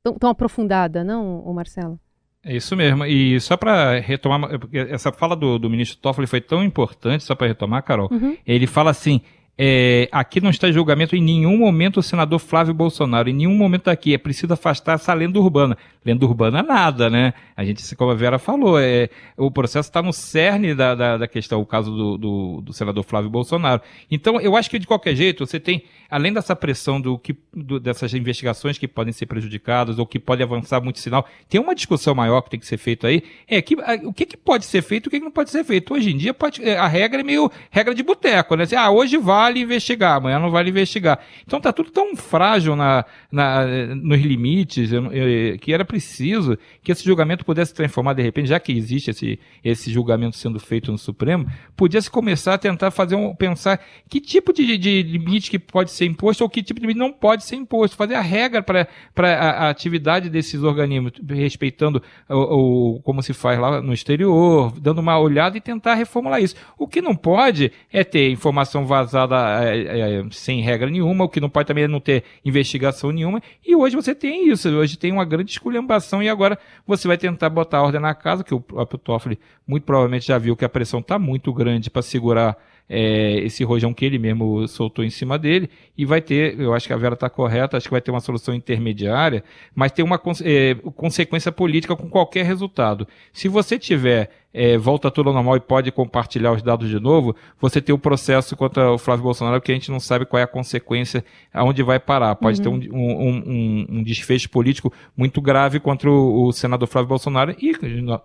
tão, 0.05 0.15
tão 0.15 0.31
aprofundada, 0.31 1.03
não, 1.03 1.43
Marcelo? 1.53 1.99
É 2.44 2.55
isso 2.55 2.77
mesmo. 2.77 3.05
E 3.06 3.41
só 3.41 3.56
para 3.56 3.99
retomar, 3.99 4.50
essa 4.73 5.11
fala 5.11 5.35
do, 5.35 5.59
do 5.59 5.69
ministro 5.69 5.99
Toffoli 5.99 6.29
foi 6.29 6.41
tão 6.41 6.62
importante, 6.62 7.25
só 7.25 7.35
para 7.35 7.49
retomar, 7.49 7.82
Carol. 7.82 8.09
Uhum. 8.12 8.37
Ele 8.47 8.67
fala 8.67 8.91
assim: 8.91 9.23
é, 9.56 10.09
aqui 10.11 10.41
não 10.41 10.51
está 10.51 10.71
julgamento 10.73 11.15
em 11.15 11.23
nenhum 11.23 11.56
momento 11.56 11.99
o 11.99 12.03
senador 12.03 12.41
Flávio 12.41 12.75
Bolsonaro, 12.75 13.29
em 13.29 13.33
nenhum 13.33 13.55
momento 13.55 13.89
aqui. 13.89 14.12
É 14.12 14.19
preciso 14.19 14.53
afastar 14.53 14.95
essa 14.95 15.15
lenda 15.15 15.39
urbana. 15.39 15.79
Lenda 16.05 16.27
urbana 16.27 16.62
nada, 16.62 17.09
né? 17.09 17.33
A 17.56 17.65
gente, 17.65 17.95
como 17.95 18.11
a 18.11 18.15
Vera 18.15 18.39
falou, 18.39 18.81
é, 18.81 19.09
o 19.37 19.51
processo 19.51 19.89
está 19.89 20.03
no 20.03 20.12
cerne 20.12 20.75
da, 20.75 20.95
da, 20.95 21.17
da, 21.19 21.29
questão, 21.29 21.61
o 21.61 21.67
caso 21.67 21.91
do, 21.91 22.19
do, 22.19 22.61
do, 22.62 22.73
senador 22.73 23.05
Flávio 23.05 23.31
Bolsonaro. 23.31 23.81
Então, 24.11 24.41
eu 24.41 24.56
acho 24.56 24.69
que 24.69 24.79
de 24.79 24.89
qualquer 24.89 25.15
jeito, 25.15 25.47
você 25.47 25.61
tem, 25.61 25.85
além 26.11 26.33
dessa 26.33 26.56
pressão 26.56 27.01
do 27.01 27.17
que, 27.17 27.37
do, 27.55 27.79
dessas 27.79 28.12
investigações 28.12 28.77
que 28.77 28.89
podem 28.89 29.12
ser 29.12 29.27
prejudicadas 29.27 29.99
ou 29.99 30.05
que 30.05 30.19
podem 30.19 30.45
avançar 30.45 30.81
muito 30.83 30.99
sinal, 30.99 31.27
tem 31.49 31.61
uma 31.61 31.75
discussão 31.75 32.15
maior 32.15 32.43
que 32.43 32.51
tem 32.51 32.61
que 32.61 32.67
ser 32.67 32.77
feita 32.77 33.06
aí, 33.06 33.23
é 33.49 33.62
que, 33.62 33.77
o 34.05 34.12
que, 34.12 34.27
que 34.27 34.37
pode 34.37 34.67
ser 34.67 34.83
feito 34.83 35.06
e 35.06 35.09
o 35.09 35.11
que, 35.11 35.21
que 35.21 35.25
não 35.25 35.33
pode 35.33 35.51
ser 35.51 35.65
feito. 35.65 35.95
Hoje 35.95 36.11
em 36.11 36.17
dia, 36.17 36.35
pode, 36.35 36.62
é, 36.62 36.77
a 36.77 36.89
regra 36.89 37.21
é 37.21 37.25
meio 37.25 37.51
regra 37.71 37.95
de 37.95 38.03
boteco, 38.03 38.56
né? 38.56 38.65
Assim, 38.65 38.77
ah, 38.77 38.91
hoje 38.91 39.17
vai 39.17 39.44
vale 39.44 39.61
investigar, 39.61 40.17
amanhã 40.17 40.38
não 40.38 40.50
vale 40.50 40.70
investigar. 40.70 41.19
Então 41.46 41.61
tá 41.61 41.73
tudo 41.73 41.91
tão 41.91 42.17
frágil 42.17 42.75
na, 42.75 43.05
na, 43.31 43.67
nos 43.94 44.20
limites 44.20 44.93
eu, 44.93 45.12
eu, 45.12 45.58
que 45.58 45.73
era 45.73 45.85
preciso 45.85 46.58
que 46.82 46.91
esse 46.91 47.05
julgamento 47.05 47.44
pudesse 47.44 47.74
transformar 47.74 48.15
de 48.15 48.22
repente, 48.22 48.48
já 48.48 48.58
que 48.58 48.72
existe 48.72 49.10
esse, 49.10 49.39
esse 49.63 49.91
julgamento 49.91 50.36
sendo 50.36 50.58
feito 50.58 50.91
no 50.91 50.98
Supremo, 50.98 51.46
podia 51.77 52.01
se 52.01 52.10
começar 52.10 52.55
a 52.55 52.58
tentar 52.58 52.91
fazer 52.91 53.17
um, 53.17 53.34
pensar 53.34 53.81
que 54.08 54.20
tipo 54.20 54.53
de, 54.53 54.79
de 54.79 55.03
limite 55.03 55.51
que 55.51 55.58
pode 55.58 55.91
ser 55.91 56.06
imposto 56.06 56.43
ou 56.43 56.51
que 56.51 56.63
tipo 56.63 56.81
de 56.81 56.86
limite 56.86 56.98
não 56.98 57.13
pode 57.13 57.44
ser 57.44 57.56
imposto, 57.56 57.96
fazer 57.96 58.15
a 58.15 58.20
regra 58.20 58.63
para 58.63 58.89
a, 59.17 59.67
a, 59.67 59.70
atividade 59.70 60.31
desses 60.31 60.63
organismos, 60.63 61.13
respeitando 61.29 62.03
o, 62.29 62.96
o, 62.96 63.03
como 63.03 63.22
se 63.22 63.32
faz 63.32 63.58
lá 63.58 63.82
no 63.82 63.93
exterior, 63.93 64.72
dando 64.81 65.01
uma 65.01 65.19
olhada 65.19 65.56
e 65.56 65.60
tentar 65.60 65.94
reformular 65.94 66.43
isso. 66.43 66.55
O 66.79 66.89
que 66.89 67.03
não 67.03 67.15
pode 67.15 67.72
é 67.93 68.03
ter 68.05 68.31
informação 68.31 68.86
vazada 68.86 69.33
é, 69.34 69.79
é, 69.79 70.20
é, 70.20 70.24
sem 70.31 70.60
regra 70.60 70.91
nenhuma, 70.91 71.24
o 71.24 71.29
que 71.29 71.41
não 71.41 71.48
pode 71.48 71.67
também 71.67 71.84
é 71.84 71.88
não 71.88 72.00
ter 72.00 72.24
investigação 72.44 73.10
nenhuma. 73.10 73.43
E 73.64 73.74
hoje 73.74 73.96
você 73.96 74.14
tem 74.14 74.48
isso, 74.48 74.69
hoje 74.69 74.96
tem 74.96 75.12
uma 75.12 75.24
grande 75.24 75.50
esculhambação 75.50 76.22
e 76.22 76.29
agora 76.29 76.58
você 76.86 77.06
vai 77.08 77.17
tentar 77.19 77.50
botar 77.50 77.82
ordem 77.82 78.00
na 78.00 78.14
casa, 78.14 78.44
que 78.44 78.55
o 78.55 78.60
próprio 78.60 78.98
Toffoli 78.98 79.38
muito 79.67 79.84
provavelmente 79.84 80.26
já 80.26 80.38
viu 80.38 80.56
que 80.56 80.64
a 80.64 80.69
pressão 80.69 81.00
está 81.00 81.19
muito 81.19 81.53
grande 81.53 81.91
para 81.91 82.03
segurar 82.03 82.56
é, 82.88 83.38
esse 83.38 83.64
rojão 83.64 83.94
que 83.94 84.05
ele 84.05 84.19
mesmo 84.19 84.67
soltou 84.69 85.05
em 85.05 85.10
cima 85.10 85.38
dele, 85.38 85.70
e 85.96 86.05
vai 86.05 86.20
ter, 86.20 86.58
eu 86.60 86.74
acho 86.74 86.86
que 86.86 86.93
a 86.93 86.96
Vera 86.96 87.14
está 87.14 87.31
correta, 87.31 87.76
acho 87.76 87.86
que 87.86 87.93
vai 87.93 88.00
ter 88.00 88.10
uma 88.10 88.20
solução 88.20 88.55
intermediária, 88.55 89.43
mas 89.74 89.93
tem 89.93 90.05
uma 90.05 90.20
é, 90.43 90.74
consequência 90.94 91.50
política 91.50 91.96
com 91.96 92.08
qualquer 92.08 92.44
resultado. 92.44 93.08
Se 93.32 93.48
você 93.48 93.79
tiver 93.79 94.31
é, 94.55 94.79
volta 94.79 95.11
tudo 95.11 95.31
ao 95.31 95.34
normal 95.34 95.56
e 95.56 95.61
pode 95.61 95.91
compartilhar 95.91 96.53
os 96.53 96.63
dados 96.63 96.89
de 96.89 97.01
novo, 97.01 97.34
você 97.61 97.81
tem 97.81 97.93
o 97.93 97.96
um 97.96 98.01
processo 98.01 98.56
contra 98.56 98.93
o 98.93 98.99
Flávio 98.99 99.25
Bolsonaro 99.25 99.61
que 99.61 99.73
a 99.73 99.75
gente 99.75 99.91
não 99.91 99.99
sabe 99.99 100.25
qual 100.25 100.39
é 100.39 100.44
a 100.44 100.46
consequência, 100.46 101.25
aonde 101.53 101.82
vai 101.82 101.99
parar. 101.99 102.37
Pode 102.37 102.61
uhum. 102.61 102.79
ter 102.79 102.89
um, 102.89 102.96
um, 102.96 103.87
um, 103.91 104.03
desfecho 104.05 104.49
político 104.49 104.93
muito 105.17 105.41
grave 105.43 105.81
contra 105.81 106.08
o, 106.08 106.46
o, 106.46 106.53
senador 106.53 106.87
Flávio 106.87 107.08
Bolsonaro 107.08 107.56
e, 107.61 107.75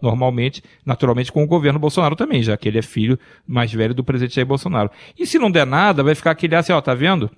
normalmente, 0.01 0.63
naturalmente, 0.85 1.31
com 1.31 1.43
o 1.43 1.47
governo 1.47 1.79
Bolsonaro 1.79 2.15
também, 2.15 2.43
já 2.43 2.55
que 2.55 2.67
ele 2.67 2.77
é 2.77 2.83
filho 2.83 3.17
mais 3.47 3.73
velho 3.73 3.95
do 3.95 4.03
presidente 4.03 4.35
Jair 4.35 4.45
Bolsonaro. 4.45 4.91
E 5.17 5.25
se 5.25 5.39
não 5.39 5.49
der 5.49 5.65
nada, 5.65 6.03
vai 6.03 6.13
ficar 6.13 6.31
aquele 6.31 6.55
assim, 6.55 6.71
ó, 6.71 6.79
tá 6.79 6.93
vendo? 6.93 7.31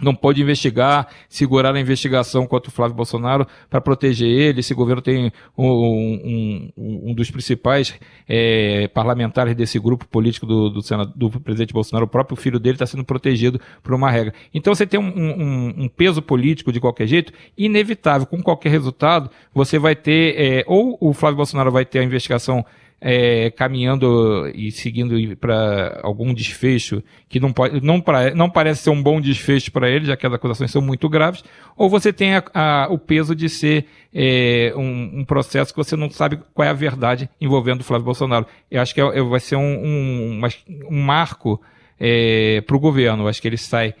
Não 0.00 0.14
pode 0.14 0.40
investigar, 0.40 1.08
segurar 1.28 1.74
a 1.74 1.80
investigação 1.80 2.46
contra 2.46 2.70
o 2.70 2.72
Flávio 2.72 2.94
Bolsonaro 2.94 3.46
para 3.68 3.80
proteger 3.80 4.28
ele. 4.28 4.60
Esse 4.60 4.72
governo 4.72 5.02
tem 5.02 5.32
um, 5.56 5.66
um, 5.66 6.72
um 6.76 7.14
dos 7.14 7.30
principais 7.30 7.98
é, 8.28 8.86
parlamentares 8.88 9.54
desse 9.56 9.78
grupo 9.78 10.06
político 10.06 10.46
do, 10.46 10.70
do, 10.70 10.82
Senado, 10.82 11.12
do, 11.16 11.28
presidente 11.40 11.72
Bolsonaro, 11.72 12.06
o 12.06 12.08
próprio 12.08 12.36
filho 12.36 12.60
dele 12.60 12.76
está 12.76 12.86
sendo 12.86 13.04
protegido 13.04 13.60
por 13.82 13.92
uma 13.92 14.10
regra. 14.10 14.32
Então 14.54 14.74
você 14.74 14.86
tem 14.86 15.00
um, 15.00 15.82
um, 15.84 15.88
peso 15.88 16.22
político 16.22 16.72
de 16.72 16.80
qualquer 16.80 17.06
jeito, 17.06 17.32
inevitável, 17.56 18.26
com 18.26 18.40
qualquer 18.40 18.70
resultado, 18.70 19.30
você 19.52 19.78
vai 19.78 19.96
ter, 19.96 20.40
é, 20.40 20.64
ou 20.66 20.96
o 21.00 21.12
Flávio 21.12 21.38
Bolsonaro 21.38 21.72
vai 21.72 21.84
ter 21.84 21.98
a 21.98 22.04
investigação 22.04 22.64
é, 23.00 23.50
caminhando 23.50 24.50
e 24.54 24.72
seguindo 24.72 25.14
para 25.36 26.00
algum 26.02 26.34
desfecho 26.34 27.02
que 27.28 27.38
não, 27.38 27.52
pode, 27.52 27.80
não, 27.80 28.00
pra, 28.00 28.34
não 28.34 28.50
parece 28.50 28.82
ser 28.82 28.90
um 28.90 29.02
bom 29.02 29.20
desfecho 29.20 29.70
para 29.70 29.88
ele, 29.88 30.06
já 30.06 30.16
que 30.16 30.26
as 30.26 30.32
acusações 30.32 30.70
são 30.70 30.82
muito 30.82 31.08
graves, 31.08 31.44
ou 31.76 31.88
você 31.88 32.12
tem 32.12 32.34
a, 32.34 32.42
a, 32.52 32.88
o 32.90 32.98
peso 32.98 33.34
de 33.34 33.48
ser 33.48 33.86
é, 34.12 34.72
um, 34.76 35.20
um, 35.20 35.24
processo 35.24 35.72
que 35.72 35.76
você 35.76 35.94
não 35.94 36.10
sabe 36.10 36.40
qual 36.52 36.66
é 36.66 36.70
a 36.70 36.74
verdade 36.74 37.28
envolvendo 37.40 37.80
o 37.80 37.84
Flávio 37.84 38.04
Bolsonaro. 38.04 38.46
Eu 38.70 38.80
acho 38.80 38.94
que 38.94 39.00
é, 39.00 39.04
é 39.04 39.22
vai 39.22 39.40
ser 39.40 39.56
um, 39.56 39.60
um, 39.62 40.40
um 40.90 41.00
marco 41.00 41.60
é, 42.00 42.60
para 42.62 42.76
o 42.76 42.80
governo. 42.80 43.24
Eu 43.24 43.28
acho 43.28 43.40
que 43.40 43.46
ele 43.46 43.56
sai 43.56 43.94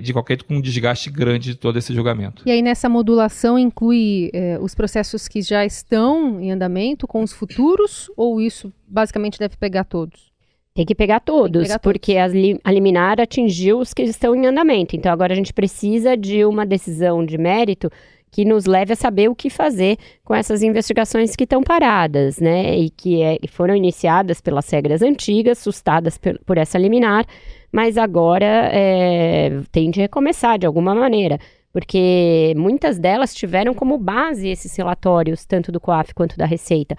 de 0.00 0.12
qualquer 0.12 0.42
com 0.42 0.56
um 0.56 0.60
desgaste 0.60 1.10
grande 1.10 1.50
de 1.50 1.56
todo 1.56 1.78
esse 1.78 1.94
julgamento. 1.94 2.42
E 2.46 2.50
aí 2.50 2.62
nessa 2.62 2.88
modulação 2.88 3.58
inclui 3.58 4.30
é, 4.32 4.58
os 4.60 4.74
processos 4.74 5.28
que 5.28 5.42
já 5.42 5.64
estão 5.64 6.40
em 6.40 6.50
andamento 6.50 7.06
com 7.06 7.22
os 7.22 7.32
futuros 7.32 8.10
ou 8.16 8.40
isso 8.40 8.72
basicamente 8.86 9.38
deve 9.38 9.56
pegar 9.56 9.84
todos? 9.84 10.34
Tem 10.74 10.84
que 10.84 10.94
pegar 10.94 11.20
todos, 11.20 11.62
que 11.62 11.68
pegar 11.68 11.78
porque 11.78 12.14
todos. 12.14 12.60
a 12.62 12.70
liminar 12.70 13.18
atingiu 13.18 13.78
os 13.78 13.94
que 13.94 14.02
estão 14.02 14.34
em 14.34 14.46
andamento. 14.46 14.94
Então 14.94 15.10
agora 15.10 15.32
a 15.32 15.36
gente 15.36 15.52
precisa 15.52 16.16
de 16.16 16.44
uma 16.44 16.66
decisão 16.66 17.24
de 17.24 17.38
mérito 17.38 17.90
que 18.36 18.44
nos 18.44 18.66
leve 18.66 18.92
a 18.92 18.96
saber 18.96 19.30
o 19.30 19.34
que 19.34 19.48
fazer 19.48 19.96
com 20.22 20.34
essas 20.34 20.62
investigações 20.62 21.34
que 21.34 21.44
estão 21.44 21.62
paradas, 21.62 22.38
né? 22.38 22.76
E 22.76 22.90
que 22.90 23.22
é, 23.22 23.38
foram 23.48 23.74
iniciadas 23.74 24.42
pelas 24.42 24.68
regras 24.68 25.00
antigas, 25.00 25.56
sustadas 25.56 26.18
por, 26.18 26.58
essa 26.58 26.76
liminar, 26.76 27.24
mas 27.72 27.96
agora 27.96 28.68
é, 28.70 29.58
tem 29.72 29.90
de 29.90 30.00
recomeçar 30.00 30.58
de 30.58 30.66
alguma 30.66 30.94
maneira, 30.94 31.38
porque 31.72 32.52
muitas 32.58 32.98
delas 32.98 33.34
tiveram 33.34 33.72
como 33.72 33.96
base 33.96 34.50
esses 34.50 34.76
relatórios, 34.76 35.46
tanto 35.46 35.72
do 35.72 35.80
COAF 35.80 36.12
quanto 36.12 36.36
da 36.36 36.44
Receita. 36.44 36.94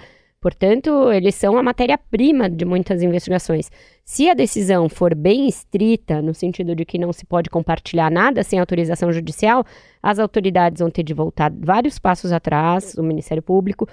Portanto, 0.47 1.11
eles 1.11 1.35
são 1.35 1.57
a 1.57 1.61
matéria-prima 1.61 2.49
de 2.49 2.63
muitas 2.63 3.03
investigações. 3.03 3.69
Se 4.05 4.29
a 4.29 4.33
decisão 4.33 4.87
for 4.87 5.13
bem 5.13 5.45
estrita, 5.45 6.21
no 6.21 6.33
sentido 6.33 6.73
de 6.73 6.85
que 6.85 6.97
não 6.97 7.11
se 7.11 7.25
pode 7.25 7.49
compartilhar 7.49 8.09
nada 8.09 8.41
sem 8.45 8.57
autorização 8.57 9.11
judicial, 9.11 9.65
as 10.01 10.19
autoridades 10.19 10.79
vão 10.79 10.89
ter 10.89 11.03
de 11.03 11.13
voltar 11.13 11.51
vários 11.51 11.99
passos 11.99 12.31
atrás, 12.31 12.95
o 12.97 13.03
Ministério 13.03 13.43
Público, 13.43 13.89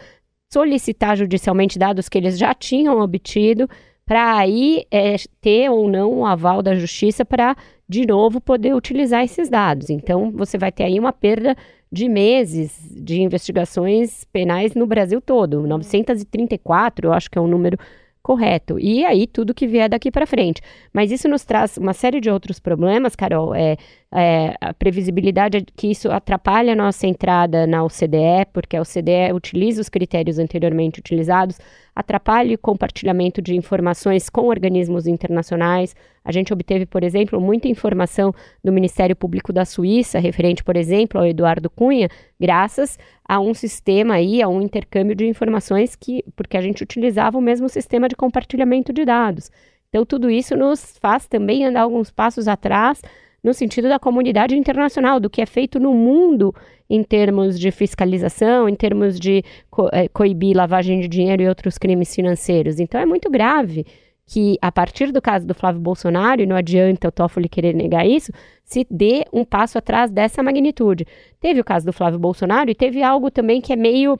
solicitar 0.48 1.16
judicialmente 1.16 1.76
dados 1.76 2.08
que 2.08 2.16
eles 2.16 2.38
já 2.38 2.54
tinham 2.54 3.00
obtido, 3.00 3.68
para 4.06 4.36
aí 4.36 4.84
é, 4.92 5.16
ter 5.40 5.68
ou 5.68 5.90
não 5.90 6.20
o 6.20 6.24
aval 6.24 6.62
da 6.62 6.76
justiça 6.76 7.24
para, 7.24 7.56
de 7.88 8.06
novo, 8.06 8.40
poder 8.40 8.76
utilizar 8.76 9.24
esses 9.24 9.48
dados. 9.48 9.90
Então, 9.90 10.30
você 10.30 10.56
vai 10.56 10.70
ter 10.70 10.84
aí 10.84 11.00
uma 11.00 11.12
perda 11.12 11.56
de 11.94 12.08
meses 12.08 12.76
de 12.90 13.22
investigações 13.22 14.24
penais 14.24 14.74
no 14.74 14.84
Brasil 14.84 15.20
todo. 15.20 15.64
934, 15.64 17.06
eu 17.06 17.12
acho 17.12 17.30
que 17.30 17.38
é 17.38 17.40
um 17.40 17.46
número 17.46 17.78
correto. 18.20 18.80
E 18.80 19.04
aí, 19.04 19.26
tudo 19.28 19.54
que 19.54 19.66
vier 19.66 19.88
daqui 19.88 20.10
para 20.10 20.26
frente. 20.26 20.60
Mas 20.92 21.12
isso 21.12 21.28
nos 21.28 21.44
traz 21.44 21.76
uma 21.76 21.92
série 21.92 22.20
de 22.20 22.28
outros 22.28 22.58
problemas, 22.58 23.14
Carol. 23.14 23.54
É, 23.54 23.76
é, 24.14 24.54
a 24.60 24.72
previsibilidade 24.72 25.56
é 25.58 25.62
que 25.74 25.90
isso 25.90 26.10
atrapalha 26.10 26.72
a 26.72 26.76
nossa 26.76 27.06
entrada 27.06 27.66
na 27.66 27.82
OCDE, 27.82 28.46
porque 28.52 28.76
a 28.76 28.80
OCDE 28.80 29.32
utiliza 29.34 29.80
os 29.80 29.88
critérios 29.88 30.38
anteriormente 30.38 31.00
utilizados 31.00 31.58
atrapalhe 31.94 32.54
o 32.54 32.58
compartilhamento 32.58 33.40
de 33.40 33.54
informações 33.54 34.28
com 34.28 34.48
organismos 34.48 35.06
internacionais. 35.06 35.94
A 36.24 36.32
gente 36.32 36.52
obteve, 36.52 36.86
por 36.86 37.04
exemplo, 37.04 37.40
muita 37.40 37.68
informação 37.68 38.34
do 38.62 38.72
Ministério 38.72 39.14
Público 39.14 39.52
da 39.52 39.64
Suíça, 39.64 40.18
referente, 40.18 40.64
por 40.64 40.76
exemplo, 40.76 41.20
ao 41.20 41.26
Eduardo 41.26 41.70
Cunha, 41.70 42.08
graças 42.40 42.98
a 43.26 43.38
um 43.38 43.54
sistema 43.54 44.14
aí, 44.14 44.42
a 44.42 44.48
um 44.48 44.60
intercâmbio 44.60 45.14
de 45.14 45.26
informações 45.26 45.94
que, 45.94 46.24
porque 46.34 46.56
a 46.56 46.60
gente 46.60 46.82
utilizava 46.82 47.38
o 47.38 47.42
mesmo 47.42 47.68
sistema 47.68 48.08
de 48.08 48.16
compartilhamento 48.16 48.92
de 48.92 49.04
dados. 49.04 49.50
Então, 49.88 50.04
tudo 50.04 50.28
isso 50.28 50.56
nos 50.56 50.98
faz 50.98 51.28
também 51.28 51.64
andar 51.64 51.82
alguns 51.82 52.10
passos 52.10 52.48
atrás 52.48 53.00
no 53.44 53.52
sentido 53.52 53.88
da 53.88 53.98
comunidade 53.98 54.56
internacional, 54.56 55.20
do 55.20 55.28
que 55.28 55.42
é 55.42 55.46
feito 55.46 55.78
no 55.78 55.92
mundo 55.92 56.54
em 56.88 57.02
termos 57.02 57.60
de 57.60 57.70
fiscalização, 57.70 58.68
em 58.68 58.74
termos 58.74 59.20
de 59.20 59.44
co 59.70 59.88
é, 59.92 60.08
coibir 60.08 60.56
lavagem 60.56 61.00
de 61.00 61.08
dinheiro 61.08 61.42
e 61.42 61.48
outros 61.48 61.76
crimes 61.76 62.14
financeiros. 62.14 62.80
Então 62.80 62.98
é 62.98 63.04
muito 63.04 63.30
grave 63.30 63.86
que, 64.26 64.56
a 64.62 64.72
partir 64.72 65.12
do 65.12 65.20
caso 65.20 65.46
do 65.46 65.54
Flávio 65.54 65.80
Bolsonaro, 65.80 66.40
e 66.40 66.46
não 66.46 66.56
adianta 66.56 67.08
o 67.08 67.12
Toffoli 67.12 67.48
querer 67.48 67.74
negar 67.74 68.06
isso, 68.06 68.32
se 68.64 68.86
dê 68.90 69.24
um 69.30 69.44
passo 69.44 69.76
atrás 69.76 70.10
dessa 70.10 70.42
magnitude. 70.42 71.06
Teve 71.38 71.60
o 71.60 71.64
caso 71.64 71.84
do 71.84 71.92
Flávio 71.92 72.18
Bolsonaro 72.18 72.70
e 72.70 72.74
teve 72.74 73.02
algo 73.02 73.30
também 73.30 73.60
que 73.60 73.72
é 73.72 73.76
meio 73.76 74.18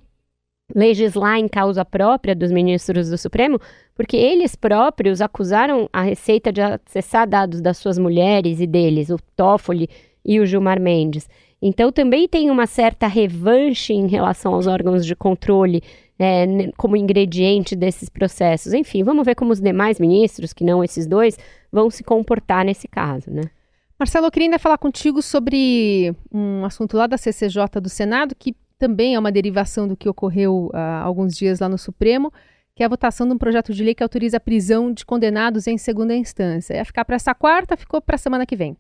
legislar 0.75 1.38
em 1.38 1.49
causa 1.49 1.85
própria 1.85 2.35
dos 2.35 2.52
ministros 2.52 3.11
do 3.11 3.18
Supremo, 3.18 3.61
porque 3.94 4.16
eles 4.16 4.54
próprios 4.54 5.21
acusaram 5.21 5.88
a 5.92 6.02
Receita 6.02 6.52
de 6.52 6.61
acessar 6.61 7.28
dados 7.28 7.61
das 7.61 7.78
suas 7.78 7.99
mulheres 7.99 8.61
e 8.61 8.66
deles, 8.66 9.11
o 9.11 9.16
Toffoli 9.37 9.88
e 10.25 10.40
o 10.40 10.47
Gilmar 10.47 10.80
Mendes. 10.80 11.28
Então 11.61 11.90
também 11.90 12.28
tem 12.28 12.50
uma 12.50 12.66
certa 12.66 13.06
revanche 13.06 13.92
em 13.92 14.06
relação 14.06 14.54
aos 14.54 14.66
órgãos 14.66 15.04
de 15.04 15.16
controle 15.16 15.83
é, 16.18 16.47
como 16.76 16.97
ingrediente 16.97 17.75
desses 17.75 18.09
processos. 18.09 18.73
Enfim, 18.73 19.02
vamos 19.02 19.25
ver 19.25 19.35
como 19.35 19.52
os 19.52 19.61
demais 19.61 19.99
ministros, 19.99 20.52
que 20.52 20.64
não 20.64 20.85
esses 20.85 21.06
dois, 21.06 21.38
vão 21.73 21.90
se 21.90 22.04
comportar 22.04 22.64
nesse 22.64 22.87
caso, 22.87 23.30
né? 23.30 23.42
Marcelo, 23.99 24.26
eu 24.26 24.30
queria 24.30 24.49
ainda 24.49 24.59
falar 24.59 24.76
contigo 24.76 25.23
sobre 25.23 26.14
um 26.33 26.64
assunto 26.64 26.97
lá 26.97 27.06
da 27.06 27.16
CCJ 27.16 27.80
do 27.80 27.88
Senado 27.88 28.35
que 28.37 28.54
também 28.78 29.14
é 29.14 29.19
uma 29.19 29.33
derivação 29.33 29.87
do 29.87 29.97
que 29.97 30.09
ocorreu 30.09 30.71
há 30.73 31.02
alguns 31.02 31.37
dias 31.37 31.61
lá 31.61 31.69
no 31.69 31.78
Supremo, 31.78 32.33
que 32.75 32.83
é 32.83 32.87
a 32.87 32.88
votação 32.88 33.26
de 33.26 33.35
um 33.35 33.38
projeto 33.38 33.73
de 33.73 33.85
lei 33.85 33.95
que 33.95 34.02
autoriza 34.02 34.37
a 34.37 34.40
prisão 34.40 34.93
de 34.93 35.04
condenados 35.04 35.66
em 35.66 35.78
segunda 35.78 36.14
instância. 36.14 36.75
Ia 36.75 36.85
ficar 36.85 37.04
para 37.04 37.16
essa 37.16 37.35
quarta, 37.35 37.76
ficou 37.76 38.00
para 38.00 38.16
a 38.16 38.19
semana 38.19 38.45
que 38.45 38.57
vem. 38.57 38.76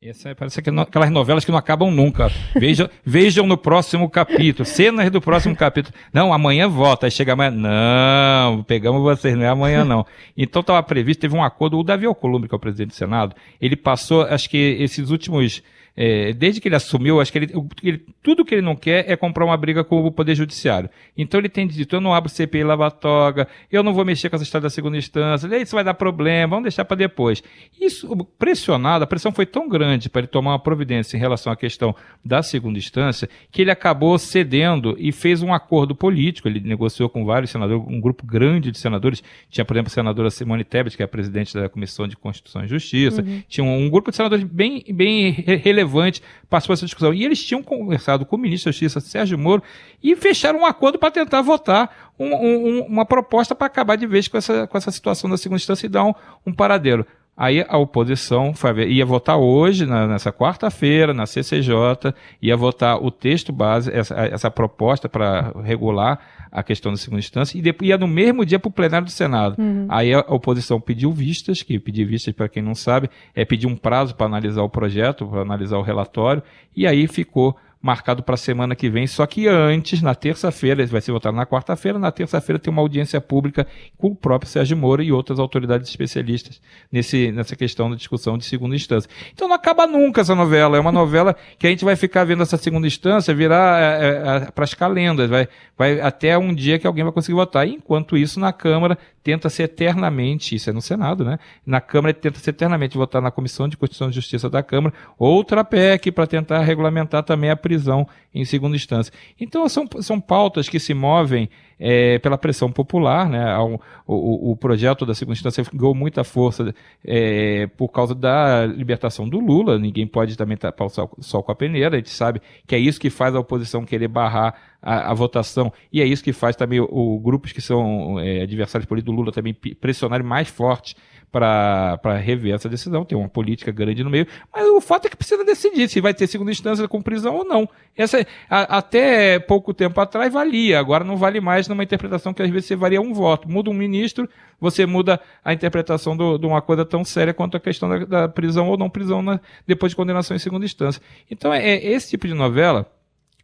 Essa 0.00 0.32
parece 0.32 0.62
que 0.62 0.70
aquelas 0.70 1.10
novelas 1.10 1.44
que 1.44 1.50
não 1.50 1.58
acabam 1.58 1.90
nunca. 1.90 2.30
Vejam, 2.54 2.88
vejam 3.04 3.44
no 3.48 3.58
próximo 3.58 4.08
capítulo, 4.08 4.64
cenas 4.64 5.10
do 5.10 5.20
próximo 5.20 5.56
capítulo. 5.56 5.92
Não, 6.12 6.32
amanhã 6.32 6.68
vota, 6.68 7.06
aí 7.06 7.10
chega 7.10 7.32
amanhã. 7.32 7.50
Não, 7.50 8.62
pegamos 8.62 9.02
vocês, 9.02 9.34
não 9.34 9.42
é 9.42 9.48
amanhã 9.48 9.84
não. 9.84 10.06
Então 10.36 10.60
estava 10.60 10.80
previsto, 10.84 11.20
teve 11.20 11.34
um 11.34 11.42
acordo, 11.42 11.76
o 11.76 11.82
Davi 11.82 12.06
Alcolumbre, 12.06 12.48
que 12.48 12.54
é 12.54 12.56
o 12.56 12.60
presidente 12.60 12.90
do 12.90 12.94
Senado, 12.94 13.34
ele 13.60 13.74
passou, 13.74 14.22
acho 14.22 14.48
que 14.48 14.76
esses 14.78 15.10
últimos 15.10 15.64
é, 16.00 16.32
desde 16.32 16.60
que 16.60 16.68
ele 16.68 16.76
assumiu, 16.76 17.20
acho 17.20 17.32
que 17.32 17.38
ele, 17.38 17.52
ele, 17.82 18.06
tudo 18.22 18.44
que 18.44 18.54
ele 18.54 18.62
não 18.62 18.76
quer 18.76 19.10
é 19.10 19.16
comprar 19.16 19.44
uma 19.44 19.56
briga 19.56 19.82
com 19.82 20.06
o 20.06 20.12
Poder 20.12 20.36
Judiciário. 20.36 20.88
Então 21.16 21.40
ele 21.40 21.48
tem 21.48 21.66
dito, 21.66 21.96
eu 21.96 22.00
não 22.00 22.14
abro 22.14 22.30
CPI 22.30 22.62
lava-toga, 22.62 23.48
eu 23.68 23.82
não 23.82 23.92
vou 23.92 24.04
mexer 24.04 24.30
com 24.30 24.36
essa 24.36 24.44
história 24.44 24.62
da 24.62 24.70
segunda 24.70 24.96
instância, 24.96 25.48
isso 25.56 25.74
vai 25.74 25.82
dar 25.82 25.94
problema, 25.94 26.50
vamos 26.50 26.62
deixar 26.62 26.84
para 26.84 26.96
depois. 26.96 27.42
Isso, 27.80 28.14
pressionado, 28.38 29.02
a 29.02 29.08
pressão 29.08 29.32
foi 29.32 29.44
tão 29.44 29.68
grande 29.68 30.08
para 30.08 30.20
ele 30.20 30.28
tomar 30.28 30.52
uma 30.52 30.58
providência 30.60 31.16
em 31.16 31.20
relação 31.20 31.52
à 31.52 31.56
questão 31.56 31.92
da 32.24 32.44
segunda 32.44 32.78
instância, 32.78 33.28
que 33.50 33.62
ele 33.62 33.72
acabou 33.72 34.16
cedendo 34.20 34.94
e 35.00 35.10
fez 35.10 35.42
um 35.42 35.52
acordo 35.52 35.96
político, 35.96 36.46
ele 36.46 36.60
negociou 36.60 37.08
com 37.08 37.24
vários 37.24 37.50
senadores, 37.50 37.84
um 37.88 38.00
grupo 38.00 38.24
grande 38.24 38.70
de 38.70 38.78
senadores, 38.78 39.20
tinha, 39.50 39.64
por 39.64 39.74
exemplo, 39.74 39.88
a 39.88 39.94
senadora 39.94 40.30
Simone 40.30 40.62
Tebet, 40.62 40.96
que 40.96 41.02
é 41.02 41.06
a 41.06 41.08
presidente 41.08 41.54
da 41.54 41.68
Comissão 41.68 42.06
de 42.06 42.16
Constituição 42.16 42.64
e 42.64 42.68
Justiça, 42.68 43.20
uhum. 43.20 43.42
tinha 43.48 43.64
um, 43.64 43.86
um, 43.86 43.90
grupo 43.90 44.12
de 44.12 44.16
senadores 44.16 44.44
bem, 44.44 44.84
bem 44.88 45.32
relevante 45.32 45.87
relevante 45.88 46.22
participou 46.48 46.76
dessa 46.76 46.86
discussão. 46.86 47.12
E 47.12 47.24
eles 47.24 47.42
tinham 47.42 47.62
conversado 47.62 48.24
com 48.24 48.36
o 48.36 48.38
ministro 48.38 48.68
da 48.68 48.72
Justiça, 48.72 49.00
Sérgio 49.00 49.38
Moro, 49.38 49.62
e 50.02 50.14
fecharam 50.14 50.60
um 50.60 50.66
acordo 50.66 50.98
para 50.98 51.10
tentar 51.10 51.42
votar 51.42 52.12
um, 52.18 52.34
um, 52.34 52.80
uma 52.82 53.04
proposta 53.04 53.54
para 53.54 53.66
acabar 53.66 53.96
de 53.96 54.06
vez 54.06 54.28
com 54.28 54.36
essa, 54.36 54.66
com 54.66 54.78
essa 54.78 54.90
situação 54.90 55.28
da 55.28 55.36
segunda 55.36 55.56
instância 55.56 55.86
e 55.86 55.88
dar 55.88 56.04
um, 56.04 56.14
um 56.46 56.52
paradeiro. 56.52 57.06
Aí 57.38 57.64
a 57.68 57.78
oposição 57.78 58.52
foi, 58.52 58.88
ia 58.88 59.06
votar 59.06 59.38
hoje, 59.38 59.86
na, 59.86 60.08
nessa 60.08 60.32
quarta-feira, 60.32 61.14
na 61.14 61.24
CCJ, 61.24 62.12
ia 62.42 62.56
votar 62.56 63.00
o 63.00 63.12
texto 63.12 63.52
base, 63.52 63.92
essa, 63.94 64.14
essa 64.16 64.50
proposta 64.50 65.08
para 65.08 65.52
regular 65.62 66.18
a 66.50 66.64
questão 66.64 66.90
da 66.90 66.98
segunda 66.98 67.20
instância, 67.20 67.56
e 67.56 67.62
depois 67.62 67.88
ia 67.88 67.96
no 67.96 68.08
mesmo 68.08 68.44
dia 68.44 68.58
para 68.58 68.68
o 68.68 68.72
plenário 68.72 69.04
do 69.04 69.12
Senado. 69.12 69.54
Uhum. 69.56 69.86
Aí 69.88 70.12
a 70.12 70.20
oposição 70.28 70.80
pediu 70.80 71.12
vistas, 71.12 71.62
que 71.62 71.78
pedir 71.78 72.06
vistas, 72.06 72.34
para 72.34 72.48
quem 72.48 72.60
não 72.60 72.74
sabe, 72.74 73.08
é 73.36 73.44
pedir 73.44 73.68
um 73.68 73.76
prazo 73.76 74.16
para 74.16 74.26
analisar 74.26 74.62
o 74.62 74.68
projeto, 74.68 75.24
para 75.24 75.42
analisar 75.42 75.78
o 75.78 75.82
relatório, 75.82 76.42
e 76.74 76.88
aí 76.88 77.06
ficou 77.06 77.56
marcado 77.80 78.22
para 78.22 78.34
a 78.34 78.38
semana 78.38 78.74
que 78.74 78.90
vem, 78.90 79.06
só 79.06 79.24
que 79.26 79.46
antes, 79.46 80.02
na 80.02 80.14
terça-feira, 80.14 80.84
vai 80.86 81.00
ser 81.00 81.12
votado 81.12 81.36
na 81.36 81.46
quarta-feira, 81.46 81.98
na 81.98 82.10
terça-feira 82.10 82.58
tem 82.58 82.72
uma 82.72 82.82
audiência 82.82 83.20
pública 83.20 83.66
com 83.96 84.08
o 84.08 84.16
próprio 84.16 84.50
Sérgio 84.50 84.76
Moro 84.76 85.02
e 85.02 85.12
outras 85.12 85.38
autoridades 85.38 85.88
especialistas 85.88 86.60
nesse, 86.90 87.30
nessa 87.30 87.54
questão 87.54 87.88
da 87.90 87.96
discussão 87.96 88.36
de 88.36 88.44
segunda 88.44 88.74
instância. 88.74 89.08
Então 89.32 89.46
não 89.46 89.54
acaba 89.54 89.86
nunca 89.86 90.20
essa 90.20 90.34
novela, 90.34 90.76
é 90.76 90.80
uma 90.80 90.92
novela 90.92 91.36
que 91.58 91.66
a 91.66 91.70
gente 91.70 91.84
vai 91.84 91.94
ficar 91.94 92.24
vendo 92.24 92.42
essa 92.42 92.56
segunda 92.56 92.86
instância 92.86 93.34
virar 93.34 93.80
é, 93.80 94.06
é, 94.06 94.46
é 94.48 94.50
para 94.50 94.64
as 94.64 94.74
calendas, 94.74 95.30
vai, 95.30 95.48
vai 95.76 96.00
até 96.00 96.36
um 96.36 96.54
dia 96.54 96.78
que 96.78 96.86
alguém 96.86 97.04
vai 97.04 97.12
conseguir 97.12 97.36
votar. 97.36 97.66
Enquanto 97.66 98.16
isso, 98.16 98.40
na 98.40 98.52
Câmara, 98.52 98.98
tenta-se 99.28 99.62
eternamente, 99.62 100.54
isso 100.54 100.70
é 100.70 100.72
no 100.72 100.80
Senado, 100.80 101.22
né? 101.22 101.38
Na 101.66 101.82
Câmara 101.82 102.14
tenta-se 102.14 102.48
eternamente 102.48 102.96
votar 102.96 103.20
na 103.20 103.30
Comissão 103.30 103.68
de 103.68 103.76
Constituição 103.76 104.08
e 104.08 104.12
Justiça 104.12 104.48
da 104.48 104.62
Câmara 104.62 104.94
outra 105.18 105.62
PEC 105.62 106.10
para 106.10 106.26
tentar 106.26 106.60
regulamentar 106.60 107.22
também 107.22 107.50
a 107.50 107.56
prisão 107.56 108.08
em 108.34 108.42
segunda 108.46 108.74
instância. 108.74 109.12
Então 109.38 109.68
são, 109.68 109.86
são 110.00 110.18
pautas 110.18 110.66
que 110.66 110.80
se 110.80 110.94
movem 110.94 111.50
é, 111.78 112.18
pela 112.18 112.36
pressão 112.36 112.70
popular, 112.70 113.28
né? 113.28 113.56
O, 113.58 113.80
o, 114.06 114.52
o, 114.52 114.56
projeto 114.56 115.06
da 115.06 115.14
segunda 115.14 115.36
instância 115.36 115.64
ganhou 115.72 115.94
muita 115.94 116.24
força 116.24 116.74
é, 117.04 117.66
por 117.76 117.88
causa 117.88 118.14
da 118.14 118.66
libertação 118.66 119.28
do 119.28 119.38
Lula. 119.38 119.78
Ninguém 119.78 120.06
pode 120.06 120.36
também 120.36 120.56
tapar 120.56 120.86
o 120.86 120.90
sol, 120.90 121.10
sol, 121.20 121.42
com 121.42 121.52
a 121.52 121.54
peneira. 121.54 121.96
A 121.96 121.98
gente 121.98 122.10
sabe 122.10 122.40
que 122.66 122.74
é 122.74 122.78
isso 122.78 123.00
que 123.00 123.10
faz 123.10 123.34
a 123.34 123.40
oposição 123.40 123.84
querer 123.84 124.08
barrar 124.08 124.54
a, 124.82 125.10
a 125.10 125.14
votação 125.14 125.72
e 125.92 126.00
é 126.00 126.04
isso 126.04 126.22
que 126.22 126.32
faz 126.32 126.56
também 126.56 126.80
o, 126.80 126.88
o 126.90 127.18
grupos 127.20 127.52
que 127.52 127.60
são 127.60 128.18
é, 128.18 128.42
adversários 128.42 128.88
políticos 128.88 129.14
do 129.14 129.20
Lula 129.20 129.32
também 129.32 129.54
pressionarem 129.80 130.26
mais 130.26 130.48
forte 130.48 130.96
para 131.30 132.16
rever 132.16 132.54
essa 132.54 132.68
decisão, 132.68 133.04
tem 133.04 133.16
uma 133.16 133.28
política 133.28 133.70
grande 133.70 134.02
no 134.02 134.10
meio, 134.10 134.26
mas 134.52 134.66
o 134.68 134.80
fato 134.80 135.06
é 135.06 135.10
que 135.10 135.16
precisa 135.16 135.44
decidir 135.44 135.88
se 135.88 136.00
vai 136.00 136.14
ter 136.14 136.26
segunda 136.26 136.50
instância 136.50 136.88
com 136.88 137.02
prisão 137.02 137.36
ou 137.36 137.44
não. 137.44 137.68
Essa, 137.96 138.26
a, 138.48 138.78
até 138.78 139.38
pouco 139.38 139.74
tempo 139.74 140.00
atrás 140.00 140.32
valia, 140.32 140.78
agora 140.78 141.04
não 141.04 141.16
vale 141.16 141.40
mais 141.40 141.68
numa 141.68 141.82
interpretação 141.82 142.32
que 142.32 142.42
às 142.42 142.50
vezes 142.50 142.66
você 142.66 142.76
varia 142.76 143.00
um 143.00 143.12
voto. 143.12 143.48
Muda 143.48 143.70
um 143.70 143.74
ministro, 143.74 144.28
você 144.60 144.86
muda 144.86 145.20
a 145.44 145.52
interpretação 145.52 146.16
do, 146.16 146.38
de 146.38 146.46
uma 146.46 146.62
coisa 146.62 146.84
tão 146.84 147.04
séria 147.04 147.34
quanto 147.34 147.56
a 147.56 147.60
questão 147.60 147.88
da, 147.88 147.98
da 148.04 148.28
prisão 148.28 148.68
ou 148.68 148.76
não 148.76 148.88
prisão 148.88 149.22
na, 149.22 149.40
depois 149.66 149.92
de 149.92 149.96
condenação 149.96 150.36
em 150.36 150.40
segunda 150.40 150.64
instância. 150.64 151.02
Então 151.30 151.52
é, 151.52 151.62
é 151.62 151.92
esse 151.92 152.10
tipo 152.10 152.26
de 152.26 152.34
novela 152.34 152.90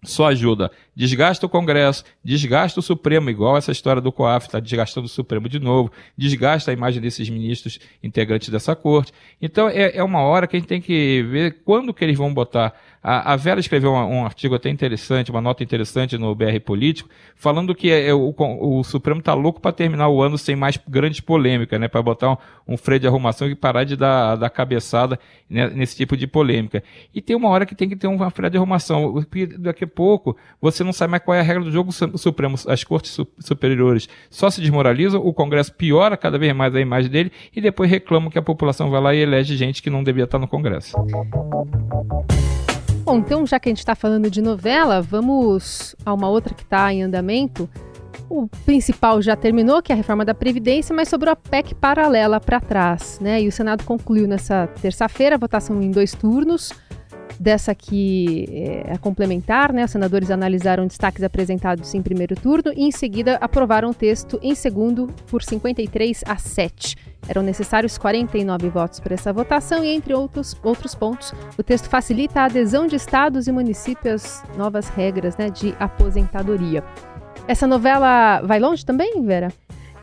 só 0.05 0.29
ajuda. 0.29 0.71
Desgasta 0.95 1.47
o 1.47 1.49
Congresso, 1.49 2.05
desgasta 2.23 2.81
o 2.81 2.83
Supremo, 2.83 3.29
igual 3.31 3.57
essa 3.57 3.73
história 3.73 4.01
do 4.01 4.13
COAF, 4.13 4.47
está 4.47 4.61
desgastando 4.61 5.07
o 5.07 5.11
Supremo 5.11 5.49
de 5.49 5.59
novo, 5.59 5.91
desgasta 6.17 6.71
a 6.71 6.75
imagem 6.75 7.01
desses 7.01 7.29
ministros 7.29 7.81
integrantes 8.03 8.49
dessa 8.49 8.77
corte. 8.77 9.13
Então 9.41 9.69
é, 9.69 9.97
é 9.97 10.03
uma 10.03 10.21
hora 10.21 10.47
que 10.47 10.57
a 10.57 10.59
gente 10.59 10.69
tem 10.69 10.81
que 10.81 11.23
ver 11.23 11.63
quando 11.65 11.93
que 11.93 12.05
eles 12.05 12.17
vão 12.17 12.33
botar 12.33 12.75
a, 13.07 13.35
a 13.35 13.37
Vera 13.37 13.61
escreveu 13.61 13.93
um, 13.93 14.21
um, 14.21 14.25
artigo 14.25 14.55
até 14.55 14.71
interessante, 14.71 15.31
uma 15.31 15.43
nota 15.43 15.63
interessante 15.63 16.17
no 16.17 16.35
BR 16.35 16.59
Político, 16.65 17.11
falando 17.37 17.75
que 17.75 17.91
é, 17.91 18.15
o, 18.15 18.35
o, 18.39 18.83
Supremo 18.83 19.21
está 19.21 19.35
louco 19.35 19.61
para 19.61 19.73
terminar 19.73 20.09
o 20.09 20.23
ano 20.23 20.39
sem 20.39 20.57
mais 20.57 20.79
grandes 20.89 21.21
polêmicas, 21.21 21.79
né? 21.79 21.87
Para 21.87 22.01
botar 22.01 22.31
um, 22.31 22.37
um, 22.67 22.77
freio 22.79 23.01
de 23.01 23.07
arrumação 23.07 23.47
e 23.47 23.55
parar 23.55 23.85
de 23.85 23.95
dar, 23.95 24.37
dar 24.37 24.49
cabeçada 24.49 25.21
né, 25.51 25.69
nesse 25.69 25.95
tipo 25.97 26.17
de 26.17 26.27
polêmica. 26.27 26.83
E 27.15 27.21
tem 27.21 27.37
uma 27.37 27.51
hora 27.51 27.67
que 27.67 27.75
tem 27.75 27.91
que 27.91 27.95
ter 27.95 28.07
uma 28.07 28.31
freio 28.31 28.51
de 28.51 28.57
arrumação, 28.57 29.13
porque 29.13 29.49
daqui 29.49 29.85
a 29.85 29.89
pouco 29.89 30.35
você 30.59 30.83
não 30.83 30.93
sabe 30.95 31.11
mais 31.11 31.23
qual 31.23 31.35
é 31.37 31.41
a 31.41 31.43
regra 31.43 31.63
do 31.63 31.71
jogo 31.71 31.93
Supremo. 31.93 32.57
As 32.67 32.85
cortes 32.85 33.21
superiores 33.39 34.09
só 34.31 34.49
se 34.49 34.63
desmoralizam, 34.63 35.21
o 35.21 35.35
Congresso 35.35 35.75
piora 35.75 36.17
cada 36.17 36.39
vez 36.39 36.57
mais 36.57 36.75
a 36.75 36.81
imagem 36.81 37.11
dele 37.11 37.31
e 37.55 37.61
depois 37.61 37.91
reclamam 37.91 38.31
que 38.31 38.39
a 38.39 38.43
população 38.43 38.89
vai 38.89 39.01
lá 39.03 39.15
e 39.15 39.19
elege 39.19 39.59
gente 39.59 39.83
que 39.83 39.91
não 39.91 40.03
devia 40.03 40.25
estar 40.25 40.39
no 40.39 40.49
Congresso. 40.49 40.97
Bom, 43.05 43.19
então 43.19 43.47
já 43.47 43.61
que 43.61 43.69
a 43.69 43.71
gente 43.71 43.81
está 43.81 43.95
falando 43.95 44.31
de 44.31 44.41
novela, 44.41 45.03
vamos 45.03 45.95
a 46.07 46.15
uma 46.15 46.27
outra 46.27 46.55
que 46.55 46.63
está 46.63 46.91
em 46.91 47.03
andamento. 47.03 47.69
O 48.31 48.49
principal 48.65 49.21
já 49.21 49.37
terminou, 49.37 49.83
que 49.83 49.93
é 49.93 49.95
a 49.95 49.97
reforma 49.97 50.25
da 50.25 50.33
Previdência, 50.33 50.97
mas 50.97 51.11
sobrou 51.11 51.31
a 51.31 51.37
PEC 51.37 51.75
paralela 51.75 52.41
para 52.41 52.59
trás, 52.61 53.19
né? 53.21 53.43
E 53.43 53.47
o 53.47 53.53
Senado 53.53 53.85
concluiu 53.85 54.27
nessa 54.27 54.67
terça-feira 54.81 55.35
a 55.35 55.39
votação 55.39 55.83
em 55.83 55.91
dois 55.91 56.13
turnos. 56.13 56.73
Dessa 57.39 57.73
aqui 57.73 58.47
é, 58.51 58.93
é 58.95 58.99
complementar, 58.99 59.73
né? 59.73 59.85
Os 59.85 59.91
senadores 59.91 60.31
analisaram 60.31 60.87
destaques 60.87 61.23
apresentados 61.23 61.93
em 61.95 62.03
primeiro 62.03 62.35
turno 62.35 62.73
e, 62.75 62.85
em 62.85 62.93
seguida, 62.93 63.37
aprovaram 63.41 63.91
o 63.91 63.95
texto 63.95 64.39
em 64.43 64.55
segundo 64.55 65.09
por 65.27 65.43
53 65.43 66.23
a 66.27 66.37
7. 66.37 66.97
Eram 67.29 67.43
necessários 67.43 67.97
49 67.99 68.69
votos 68.69 69.01
para 69.01 69.15
essa 69.15 69.33
votação 69.33 69.85
e, 69.85 69.89
entre 69.89 70.15
outros, 70.15 70.57
outros 70.63 70.95
pontos, 70.95 71.33
o 71.59 71.63
texto 71.63 71.89
facilita 71.89 72.41
a 72.41 72.45
adesão 72.45 72.87
de 72.87 72.97
estados 72.97 73.49
e 73.49 73.53
municípios 73.53 74.15
às 74.15 74.57
novas 74.57 74.89
regras 74.89 75.37
né, 75.37 75.51
de 75.51 75.75
aposentadoria. 75.79 76.85
Essa 77.47 77.67
novela 77.67 78.41
vai 78.43 78.59
longe 78.59 78.85
também, 78.85 79.23
Vera? 79.25 79.49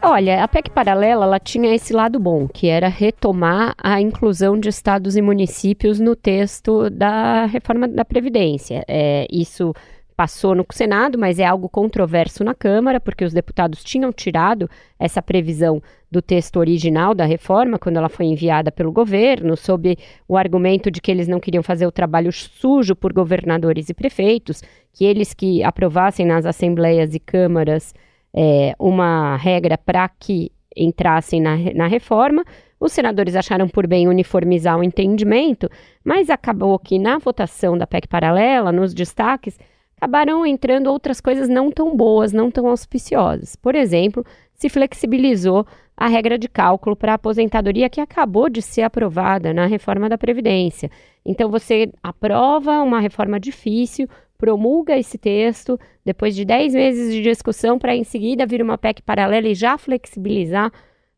Olha, 0.03 0.43
a 0.43 0.48
PEC 0.48 0.72
paralela 0.72 1.25
ela 1.25 1.40
tinha 1.40 1.75
esse 1.75 1.94
lado 1.94 2.20
bom, 2.20 2.48
que 2.48 2.68
era 2.68 2.87
retomar 2.87 3.75
a 3.77 4.01
inclusão 4.01 4.59
de 4.59 4.68
estados 4.68 5.16
e 5.16 5.22
municípios 5.22 6.00
no 6.00 6.16
texto 6.16 6.90
da 6.90 7.46
reforma 7.46 7.87
da 7.87 8.03
Previdência. 8.03 8.83
É, 8.87 9.27
isso 9.31 9.75
passou 10.18 10.55
no 10.55 10.66
Senado, 10.72 11.20
mas 11.20 11.37
é 11.37 11.46
algo 11.46 11.70
controverso 11.70 12.44
na 12.44 12.55
Câmara, 12.55 13.00
porque 13.00 13.24
os 13.24 13.31
deputados 13.31 13.83
tinham 13.83 14.11
tirado 14.11 14.68
essa 15.00 15.22
previsão 15.22 15.81
do 16.09 16.20
texto 16.20 16.57
original 16.57 17.14
da 17.14 17.25
reforma, 17.25 17.77
quando 17.77 17.98
ela 17.98 18.09
foi 18.09 18.25
enviada 18.25 18.72
pelo 18.72 18.92
governo, 18.92 19.55
sob 19.55 19.96
o 20.27 20.35
argumento 20.35 20.90
de 20.90 21.00
que 21.00 21.11
eles 21.11 21.27
não 21.27 21.40
queriam 21.40 21.61
fazer 21.61 21.85
o 21.85 21.92
trabalho 21.92 22.31
sujo 22.31 22.96
por 22.96 23.14
governadores 23.14 23.87
e 23.87 23.94
prefeitos, 23.94 24.64
que 24.92 25.05
eles 25.05 25.31
que 25.31 25.64
aprovassem 25.64 26.25
nas 26.25 26.46
assembleias 26.46 27.14
e 27.14 27.20
câmaras 27.20 27.94
é, 28.33 28.74
uma 28.79 29.35
regra 29.35 29.77
para 29.77 30.07
que 30.09 30.51
entrassem 30.75 31.41
na, 31.41 31.57
na 31.75 31.87
reforma. 31.87 32.44
Os 32.79 32.94
senadores 32.94 33.35
acharam 33.35 33.67
por 33.67 33.85
bem 33.85 34.07
uniformizar 34.07 34.77
o 34.77 34.83
entendimento, 34.83 35.70
mas 36.03 36.29
acabou 36.29 36.77
que 36.79 36.98
na 36.98 37.17
votação 37.17 37.77
da 37.77 37.85
PEC 37.85 38.07
paralela, 38.07 38.72
nos 38.72 38.94
destaques, 38.94 39.59
acabaram 39.98 40.46
entrando 40.46 40.87
outras 40.87 41.22
coisas 41.22 41.48
não 41.48 41.72
tão 41.72 41.96
boas, 41.96 42.33
não 42.33 42.50
tão 42.50 42.67
auspiciosas. 42.67 43.55
Por 43.55 43.75
exemplo, 43.75 44.25
se 44.55 44.67
flexibilizou 44.67 45.65
a 45.96 46.07
regra 46.07 46.39
de 46.39 46.48
cálculo 46.48 46.96
para 46.96 47.11
a 47.11 47.15
aposentadoria 47.15 47.89
que 47.89 48.01
acabou 48.01 48.50
de 48.50 48.63
ser 48.63 48.81
aprovada 48.81 49.53
na 49.53 49.67
reforma 49.67 50.09
da 50.09 50.17
Previdência. 50.17 50.89
Então, 51.24 51.51
você 51.51 51.91
aprova 52.01 52.81
uma 52.81 53.00
reforma 53.00 53.39
difícil, 53.39 54.07
promulga 54.41 54.97
esse 54.97 55.19
texto, 55.19 55.79
depois 56.03 56.35
de 56.35 56.43
10 56.43 56.73
meses 56.73 57.13
de 57.13 57.21
discussão, 57.21 57.77
para 57.77 57.95
em 57.95 58.03
seguida 58.03 58.43
vir 58.47 58.59
uma 58.59 58.75
PEC 58.75 59.03
paralela 59.03 59.47
e 59.47 59.53
já 59.53 59.77
flexibilizar 59.77 60.71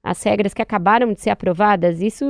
as 0.04 0.22
regras 0.22 0.54
que 0.54 0.62
acabaram 0.62 1.14
de 1.14 1.22
ser 1.22 1.30
aprovadas. 1.30 2.02
Isso 2.02 2.26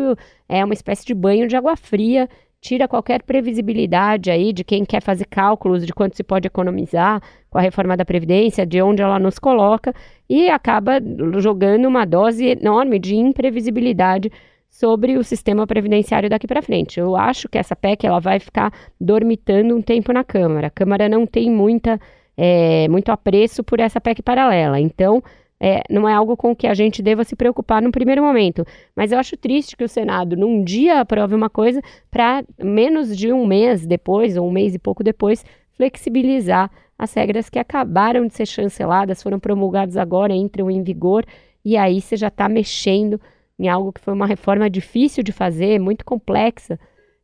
é 0.47 0.63
uma 0.63 0.75
espécie 0.75 1.03
de 1.03 1.15
banho 1.15 1.47
de 1.47 1.55
água 1.55 1.75
fria 1.75 2.29
tira 2.61 2.87
qualquer 2.87 3.23
previsibilidade 3.23 4.31
aí 4.31 4.53
de 4.53 4.63
quem 4.63 4.85
quer 4.85 5.01
fazer 5.01 5.25
cálculos 5.25 5.85
de 5.85 5.91
quanto 5.91 6.15
se 6.15 6.23
pode 6.23 6.47
economizar 6.47 7.21
com 7.49 7.57
a 7.57 7.61
reforma 7.61 7.97
da 7.97 8.05
Previdência, 8.05 8.65
de 8.65 8.81
onde 8.81 9.01
ela 9.01 9.19
nos 9.19 9.37
coloca, 9.37 9.93
e 10.29 10.49
acaba 10.49 10.93
jogando 11.39 11.85
uma 11.87 12.05
dose 12.05 12.45
enorme 12.45 12.99
de 12.99 13.15
imprevisibilidade 13.15 14.31
sobre 14.73 15.17
o 15.19 15.23
sistema 15.23 15.67
previdenciário 15.67 16.27
daqui 16.27 16.47
para 16.47 16.59
frente. 16.59 16.99
Eu 16.99 17.15
acho 17.15 17.47
que 17.47 17.59
essa 17.59 17.75
PEC 17.75 18.07
ela 18.07 18.19
vai 18.19 18.39
ficar 18.39 18.73
dormitando 18.99 19.75
um 19.75 19.83
tempo 19.83 20.11
na 20.11 20.23
Câmara. 20.23 20.65
A 20.65 20.71
Câmara 20.71 21.07
não 21.07 21.27
tem 21.27 21.47
muita, 21.51 22.01
é, 22.35 22.87
muito 22.87 23.11
apreço 23.11 23.63
por 23.63 23.79
essa 23.79 24.01
PEC 24.01 24.23
paralela. 24.23 24.79
Então, 24.79 25.21
é, 25.59 25.83
não 25.91 26.09
é 26.09 26.13
algo 26.15 26.35
com 26.35 26.55
que 26.55 26.65
a 26.65 26.73
gente 26.73 27.03
deva 27.03 27.23
se 27.23 27.35
preocupar 27.35 27.83
no 27.83 27.91
primeiro 27.91 28.23
momento. 28.23 28.65
Mas 28.95 29.11
eu 29.11 29.19
acho 29.19 29.37
triste 29.37 29.77
que 29.77 29.83
o 29.83 29.87
Senado, 29.87 30.35
num 30.35 30.63
dia, 30.63 31.01
aprove 31.01 31.35
uma 31.35 31.51
coisa 31.51 31.79
para 32.09 32.43
menos 32.57 33.15
de 33.15 33.31
um 33.31 33.45
mês 33.45 33.85
depois, 33.85 34.35
ou 34.35 34.47
um 34.47 34.51
mês 34.51 34.73
e 34.73 34.79
pouco 34.79 35.03
depois, 35.03 35.45
flexibilizar 35.77 36.71
as 36.97 37.13
regras 37.13 37.47
que 37.47 37.59
acabaram 37.59 38.25
de 38.25 38.33
ser 38.33 38.47
chanceladas, 38.47 39.21
foram 39.21 39.39
promulgadas 39.39 39.97
agora, 39.97 40.33
entram 40.33 40.71
em 40.71 40.81
vigor, 40.81 41.23
e 41.63 41.77
aí 41.77 42.01
você 42.01 42.17
já 42.17 42.29
está 42.29 42.49
mexendo 42.49 43.21
em 43.59 43.67
algo 43.67 43.93
que 43.93 44.01
foi 44.01 44.13
uma 44.13 44.25
reforma 44.25 44.69
difícil 44.69 45.23
de 45.23 45.31
fazer, 45.31 45.79
muito 45.79 46.03
complexa. 46.03 46.79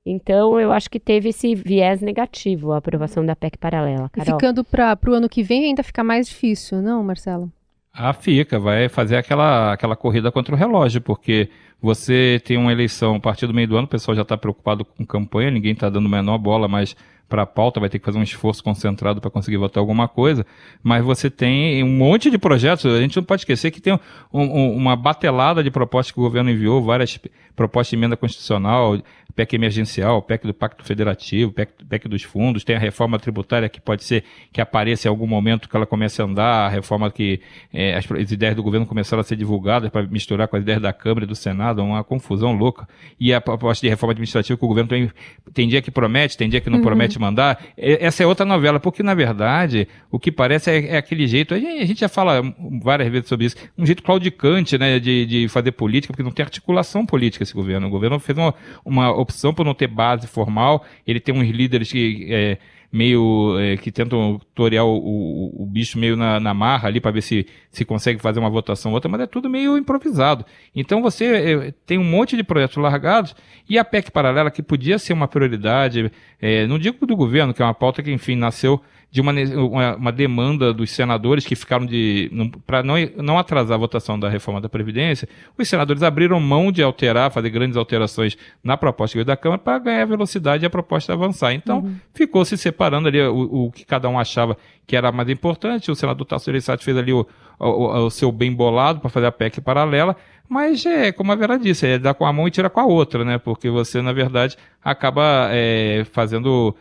Então, 0.06 0.60
eu 0.60 0.72
acho 0.72 0.90
que 0.90 1.00
teve 1.00 1.30
esse 1.30 1.54
viés 1.54 2.02
negativo 2.02 2.72
a 2.72 2.78
aprovação 2.78 3.26
da 3.26 3.36
PEC 3.36 3.58
paralela. 3.58 4.10
Carol. 4.10 4.30
E 4.30 4.40
ficando 4.40 4.64
para 4.64 4.98
o 5.08 5.14
ano 5.14 5.30
que 5.30 5.44
vem 5.44 5.66
ainda 5.66 5.84
fica 5.84 6.04
mais 6.04 6.28
difícil, 6.28 6.82
não, 6.82 7.04
Marcelo? 7.04 7.52
Ah, 7.94 8.14
fica, 8.14 8.60
vai 8.60 8.88
fazer 8.88 9.18
aquela, 9.18 9.74
aquela 9.74 9.96
corrida 9.96 10.32
contra 10.32 10.56
o 10.56 10.58
relógio, 10.58 11.02
porque 11.02 11.50
você 11.82 12.42
tem 12.46 12.58
uma 12.58 12.72
eleição 12.72 13.16
a 13.16 13.20
partir 13.20 13.46
do 13.48 13.54
meio 13.54 13.68
do 13.68 13.76
ano, 13.76 13.86
o 13.86 13.90
pessoal 13.90 14.16
já 14.16 14.22
está 14.22 14.38
preocupado 14.38 14.86
com 14.86 15.06
campanha, 15.06 15.52
ninguém 15.52 15.74
está 15.74 15.90
dando 15.90 16.08
menor 16.08 16.38
bola 16.38 16.68
mais 16.68 16.96
para 17.30 17.44
a 17.44 17.46
pauta, 17.46 17.80
vai 17.80 17.88
ter 17.88 18.00
que 18.00 18.06
fazer 18.06 18.18
um 18.18 18.24
esforço 18.24 18.64
concentrado 18.64 19.22
para 19.22 19.30
conseguir 19.30 19.58
votar 19.58 19.80
alguma 19.80 20.08
coisa, 20.08 20.46
mas 20.82 21.04
você 21.06 21.30
tem 21.30 21.84
um 21.84 21.96
monte 21.96 22.32
de 22.32 22.38
projetos, 22.38 22.86
a 22.86 23.00
gente 23.00 23.16
não 23.16 23.24
pode 23.24 23.42
esquecer 23.42 23.70
que 23.70 23.80
tem 23.80 23.94
um, 23.94 24.00
um, 24.34 24.76
uma 24.76 24.96
batelada 24.96 25.64
de 25.64 25.70
propostas 25.70 26.12
que 26.12 26.20
o 26.20 26.24
governo 26.24 26.50
enviou, 26.50 26.84
várias 26.84 27.20
propostas 27.56 27.92
de 27.92 27.96
emenda 27.96 28.18
constitucional, 28.18 28.98
PEC 29.40 29.56
emergencial, 29.56 30.22
PEC 30.22 30.48
do 30.48 30.54
Pacto 30.54 30.84
Federativo, 30.84 31.54
PEC, 31.54 31.72
PEC 31.88 32.10
dos 32.10 32.24
fundos, 32.24 32.66
tem 32.66 32.76
a 32.76 32.80
reforma 32.80 33.18
tributária 33.18 33.70
que 33.70 33.80
pode 33.80 34.04
ser 34.04 34.26
que 34.52 34.60
apareça 34.60 35.08
em 35.08 35.10
algum 35.10 35.26
momento 35.26 35.70
que 35.70 35.78
ela 35.78 35.86
comece 35.86 36.22
a 36.22 36.26
andar, 36.26 36.66
a 36.66 36.68
reforma 36.68 37.10
que 37.10 37.40
é, 37.74 37.96
as, 37.96 38.12
as, 38.12 38.32
ideias 38.34 38.54
do 38.54 38.62
governo 38.62 38.86
começaram 38.86 39.22
a 39.22 39.24
ser 39.24 39.38
divulgadas 39.38 39.90
para 39.90 40.06
misturar 40.06 40.50
com 40.50 40.58
as 40.58 40.62
ideias 40.62 40.82
da 40.82 40.92
Câmara 40.92 41.24
e 41.24 41.28
do 41.28 41.36
Senado, 41.36 41.82
uma 41.82 42.04
confusão 42.04 42.52
louca. 42.52 42.86
E 43.18 43.34
a 43.34 43.40
proposta 43.40 43.86
de 43.86 43.90
reforma 43.90 44.12
administrativa 44.12 44.58
que 44.58 44.66
o 44.66 44.68
governo 44.68 44.90
tem, 44.90 45.10
tem 45.54 45.70
dia 45.70 45.82
que 45.82 45.90
promete, 45.90 46.36
tem 46.36 46.50
dia 46.50 46.60
que 46.60 46.70
não 46.70 46.80
uhum. 46.80 46.84
promete 46.84 47.18
mandar. 47.18 47.64
Essa 47.78 48.24
é 48.24 48.28
outra 48.28 48.46
novela, 48.46 48.78
porque 48.78 49.02
na 49.02 49.14
verdade 49.14 49.88
o 50.12 50.20
que 50.20 50.34
parece 50.34 50.70
é, 50.70 50.96
é 50.96 50.98
aquele 50.98 51.26
jeito, 51.28 51.54
a 51.54 51.60
gente, 51.60 51.82
a 51.82 51.86
gente, 51.86 52.00
já 52.02 52.10
fala 52.10 52.42
várias 52.84 53.10
vezes 53.10 53.30
sobre 53.30 53.46
isso, 53.46 53.56
um 53.78 53.86
jeito 53.86 54.04
claudicante 54.04 54.78
né, 54.78 55.00
de, 55.00 55.26
de 55.26 55.48
fazer 55.48 55.72
política, 55.72 56.12
porque 56.12 56.24
não 56.24 56.32
tem 56.32 56.44
articulação 56.44 57.06
política 57.06 57.44
esse 57.44 57.54
governo. 57.54 57.88
O 57.88 57.90
governo 57.90 58.20
fez 58.20 58.38
uma, 58.38 58.54
uma 58.84 59.29
opção 59.30 59.54
por 59.54 59.66
não 59.66 59.74
ter 59.74 59.88
base 59.88 60.28
formal, 60.28 60.84
ele 61.06 61.20
tem 61.20 61.34
uns 61.34 61.48
líderes 61.48 61.92
que 61.92 62.28
é, 62.30 62.58
meio 62.92 63.58
é, 63.60 63.78
que 63.78 63.92
tentam 63.92 64.42
torear 64.56 64.84
o, 64.84 64.98
o, 64.98 65.64
o, 65.64 65.66
bicho 65.66 66.00
meio 66.00 66.18
na, 66.18 66.40
na 66.40 66.54
marra 66.54 66.88
ali 66.88 67.00
para 67.00 67.12
ver 67.12 67.22
se, 67.22 67.46
se 67.72 67.86
consegue 67.86 68.20
fazer 68.20 68.40
uma 68.40 68.50
votação 68.50 68.92
ou 68.92 68.96
outra, 68.96 69.10
mas 69.10 69.22
é 69.22 69.28
tudo 69.28 69.50
meio 69.50 69.78
improvisado. 69.78 70.44
Então 70.76 71.02
você 71.02 71.26
é, 71.26 71.74
tem 71.86 72.00
um 72.00 72.04
monte 72.04 72.36
de 72.36 72.44
projetos 72.44 72.78
largados 72.78 73.36
e 73.70 73.78
a 73.78 73.86
PEC 73.86 74.12
paralela 74.12 74.50
que 74.50 74.64
podia 74.64 74.98
ser 74.98 75.14
uma 75.14 75.28
prioridade, 75.28 76.12
é, 76.42 76.66
não 76.68 76.80
digo 76.80 77.06
do 77.06 77.16
governo, 77.16 77.54
que 77.54 77.62
é 77.62 77.66
uma 77.66 77.74
pauta 77.74 78.02
que 78.02 78.12
enfim 78.12 78.36
nasceu 78.36 78.82
de 79.12 79.22
uma, 79.22 79.32
uma, 79.32 79.96
uma, 79.96 80.12
demanda 80.12 80.72
dos 80.72 80.92
senadores 80.92 81.44
que 81.44 81.56
ficaram 81.56 81.86
de. 81.86 82.32
para 82.66 82.84
não, 82.84 82.94
não 83.18 83.40
atrasar 83.40 83.76
a 83.76 83.80
votação 83.80 84.20
da 84.20 84.30
reforma 84.30 84.62
da 84.62 84.70
Previdência, 84.70 85.28
os 85.58 85.68
senadores 85.68 86.04
abriram 86.04 86.40
mão 86.40 86.72
de 86.72 86.84
alterar, 86.84 87.32
fazer 87.32 87.50
grandes 87.50 87.76
alterações 87.76 88.38
na 88.64 88.78
proposta 88.78 89.24
da 89.26 89.36
Câmara 89.36 89.60
para 89.60 89.80
ganhar 89.80 90.06
velocidade 90.06 90.64
e 90.64 90.68
a 90.68 90.70
proposta 90.70 91.12
avançar. 91.12 91.54
Então, 91.54 91.80
uhum. 91.80 91.96
ficou 92.14 92.46
se 92.46 92.56
separando 92.56 93.08
ali 93.08 93.20
o, 93.20 93.66
o, 93.66 93.72
que 93.72 93.84
cada 93.84 94.08
um 94.08 94.20
achava 94.20 94.56
que 94.86 94.96
era 94.96 95.12
mais 95.12 95.28
importante. 95.28 95.90
O 95.90 95.96
senador 95.96 96.26
Tasso 96.26 96.46
Gereissati 96.46 96.86
fez 96.86 96.96
ali 96.96 97.12
o, 97.12 97.26
o, 97.60 98.10
seu 98.10 98.32
bem 98.32 98.54
bolado 98.54 99.00
para 99.00 99.10
fazer 99.10 99.28
a 99.28 99.32
PEC 99.32 99.62
paralela. 99.62 100.16
Mas 100.48 100.86
é, 100.86 101.12
como 101.12 101.32
a 101.32 101.36
Vera 101.36 101.60
disse, 101.60 101.86
é 101.86 102.00
dar 102.00 102.14
com 102.14 102.26
a 102.26 102.34
mão 102.34 102.48
e 102.48 102.52
tirar 102.52 102.70
com 102.70 102.80
a 102.80 102.86
outra, 102.86 103.24
né? 103.24 103.38
Porque 103.38 103.70
você, 103.70 104.02
na 104.02 104.12
verdade, 104.12 104.58
acaba 104.84 105.50
é, 105.52 106.04
fazendo 106.12 106.76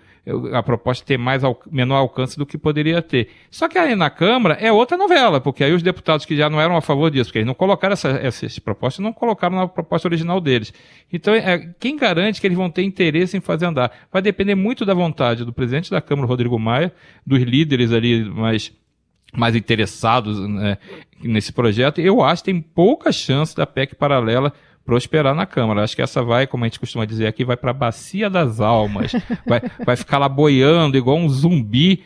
a 0.53 0.63
proposta 0.63 1.05
ter 1.05 1.17
mais 1.17 1.43
menor 1.71 1.97
alcance 1.97 2.37
do 2.37 2.45
que 2.45 2.59
poderia 2.59 3.01
ter. 3.01 3.31
Só 3.51 3.69
que 3.69 3.79
aí 3.79 3.95
na 3.95 4.11
Câmara 4.11 4.55
é 4.61 4.71
outra 4.71 4.97
novela, 4.97 5.41
porque 5.41 5.65
aí 5.65 5.73
os 5.73 5.83
deputados 5.83 6.27
que 6.27 6.37
já 6.37 6.51
não 6.51 6.61
eram 6.61 6.77
a 6.77 6.81
favor 6.81 7.11
disso, 7.11 7.27
porque 7.27 7.39
eles 7.39 7.47
não 7.47 7.55
colocaram 7.55 7.95
essa, 7.95 8.09
essas 8.11 8.59
propostas, 8.59 9.03
não 9.03 9.13
colocaram 9.13 9.57
na 9.57 9.69
proposta 9.69 10.09
original 10.09 10.41
deles. 10.41 10.73
Então, 11.13 11.35
é, 11.35 11.71
quem 11.81 11.97
garante 11.97 12.41
que 12.41 12.47
eles 12.47 12.59
vão 12.59 12.71
ter 12.71 12.83
interesse 12.83 13.37
em 13.37 13.41
fazer 13.41 13.67
andar? 13.67 13.91
Vai 14.13 14.21
depender 14.21 14.55
muito 14.55 14.85
da 14.85 14.95
vontade 14.95 15.45
do 15.45 15.53
presidente 15.53 15.91
da 15.91 16.01
Câmara, 16.01 16.29
Rodrigo 16.29 16.59
Maia, 16.59 16.93
dos 17.27 17.41
líderes 17.43 17.93
ali 17.93 18.25
mais 18.25 18.73
mais 19.37 19.55
interessados 19.55 20.39
né, 20.49 20.79
nesse 21.23 21.53
projeto. 21.53 22.01
Eu 22.01 22.23
acho 22.23 22.43
que 22.43 22.53
tem 22.53 22.61
pouca 22.61 23.13
chance 23.13 23.55
da 23.55 23.67
PEC 23.67 23.95
paralela 23.95 24.53
prosperar 24.89 25.35
na 25.35 25.45
Câmara. 25.45 25.83
Acho 25.83 25.95
que 25.95 26.01
essa 26.01 26.23
vai, 26.23 26.47
como 26.47 26.65
a 26.65 26.67
gente 26.67 26.81
costuma 26.81 27.05
dizer 27.05 27.27
aqui, 27.27 27.45
vai 27.45 27.59
para 27.59 27.73
a 27.73 27.75
bacia 27.75 28.31
das 28.31 28.59
almas. 28.59 29.13
Vai, 29.47 29.61
vai 29.85 29.97
ficar 29.97 30.19
lá 30.19 30.29
boiando 30.29 30.97
igual 30.97 31.17
um 31.17 31.29
zumbi, 31.29 32.03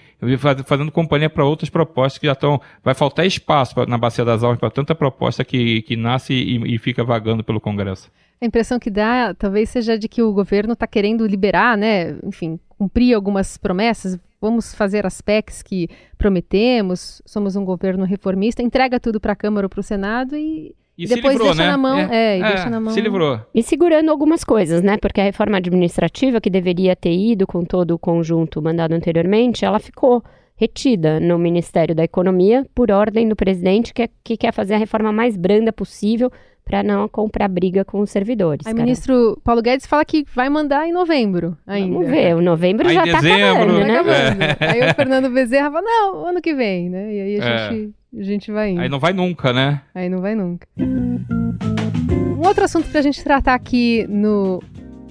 fazendo 0.65 0.91
companhia 0.91 1.31
para 1.31 1.45
outras 1.45 1.71
propostas 1.71 2.19
que 2.19 2.27
já 2.27 2.33
estão. 2.33 2.61
Vai 2.83 2.95
faltar 2.95 3.25
espaço 3.25 3.75
pra, 3.75 3.87
na 3.87 3.97
bacia 3.97 4.25
das 4.25 4.43
almas 4.43 4.59
para 4.59 4.71
tanta 4.71 4.95
proposta 4.95 5.45
que, 5.45 5.83
que 5.83 5.97
nasce 5.97 6.33
e, 6.33 6.75
e 6.75 6.79
fica 6.79 7.05
vagando 7.05 7.45
pelo 7.45 7.61
Congresso. 7.61 8.11
A 8.41 8.47
impressão 8.47 8.81
que 8.81 8.91
dá 8.91 9.33
talvez 9.35 9.69
seja 9.69 9.97
de 9.97 10.09
que 10.09 10.21
o 10.21 10.33
governo 10.33 10.73
está 10.73 10.85
querendo 10.85 11.25
liberar, 11.25 11.79
né? 11.79 12.17
Enfim, 12.25 12.59
cumprir 12.83 13.15
algumas 13.15 13.57
promessas. 13.57 14.19
Vamos 14.41 14.75
fazer 14.75 15.07
as 15.07 15.21
PECs 15.21 15.63
que 15.63 15.89
prometemos. 16.19 17.23
Somos 17.25 17.55
um 17.55 17.65
governo 17.65 18.05
reformista. 18.05 18.61
Entrega 18.61 18.99
tudo 18.99 19.21
para 19.21 19.33
a 19.33 19.37
Câmara 19.37 19.67
ou 19.67 19.71
para 19.71 19.81
o 19.81 19.85
Senado 19.85 20.37
e 20.37 20.75
e 20.99 21.07
depois 21.07 21.33
livrou, 21.33 21.49
deixa 21.49 21.63
né? 21.63 21.71
na 21.71 21.79
mão, 21.79 21.99
é, 21.99 22.09
é, 22.13 22.39
e 22.39 22.43
deixa 22.43 22.69
na 22.69 22.79
mão. 22.79 22.93
Se 22.93 23.01
livrou. 23.01 23.41
E 23.55 23.63
segurando 23.63 24.11
algumas 24.11 24.45
coisas, 24.45 24.83
né? 24.83 24.99
Porque 24.99 25.23
a 25.23 25.25
reforma 25.25 25.57
administrativa, 25.57 26.39
que 26.39 26.51
deveria 26.51 26.95
ter 26.95 27.15
ido 27.15 27.47
com 27.47 27.65
todo 27.65 27.93
o 27.93 27.99
conjunto 27.99 28.61
mandado 28.61 28.93
anteriormente, 28.93 29.65
ela 29.65 29.79
ficou 29.79 30.23
retida 30.55 31.19
no 31.19 31.39
Ministério 31.39 31.95
da 31.95 32.05
Economia 32.05 32.67
por 32.75 32.91
ordem 32.91 33.27
do 33.27 33.35
presidente, 33.35 33.95
que, 33.95 34.09
que 34.23 34.37
quer 34.37 34.53
fazer 34.53 34.75
a 34.75 34.79
reforma 34.79 35.11
mais 35.11 35.35
branda 35.35 35.73
possível 35.73 36.31
para 36.65 36.83
não 36.83 37.09
comprar 37.09 37.49
briga 37.49 37.85
com 37.85 38.01
os 38.01 38.11
servidores. 38.11 38.67
Aí 38.67 38.73
o 38.73 38.77
ministro 38.77 39.39
Paulo 39.45 39.63
Guedes 39.63 39.87
fala 39.87 40.05
que 40.05 40.25
vai 40.35 40.49
mandar 40.49 40.87
em 40.87 40.93
novembro 40.93 41.57
ainda. 41.67 41.95
Vamos 41.95 42.11
ver, 42.11 42.37
o 42.37 42.41
novembro 42.41 42.89
aí 42.89 42.95
já 42.95 43.05
está 43.05 43.19
acabando, 43.19 43.79
né? 43.79 44.57
É. 44.61 44.67
Aí 44.71 44.91
o 44.91 44.95
Fernando 44.95 45.31
Bezerra 45.31 45.71
fala, 45.71 45.83
não, 45.83 46.27
ano 46.27 46.41
que 46.41 46.55
vem, 46.55 46.89
né? 46.89 47.15
E 47.15 47.21
aí 47.21 47.41
a 47.41 47.45
é. 47.45 47.71
gente 47.71 47.95
a 48.15 48.23
gente 48.23 48.53
vai 48.53 48.71
indo. 48.71 48.81
Aí 48.81 48.89
não 48.91 49.01
vai 49.01 49.13
nunca, 49.13 49.53
né? 49.53 49.81
Aí 49.95 50.09
não 50.09 50.21
vai 50.21 50.35
nunca. 50.35 50.67
Um 50.79 52.47
outro 52.47 52.65
assunto 52.65 52.89
para 52.91 53.01
a 53.01 53.03
gente 53.03 53.23
tratar 53.25 53.55
aqui 53.55 54.07
no 54.09 54.63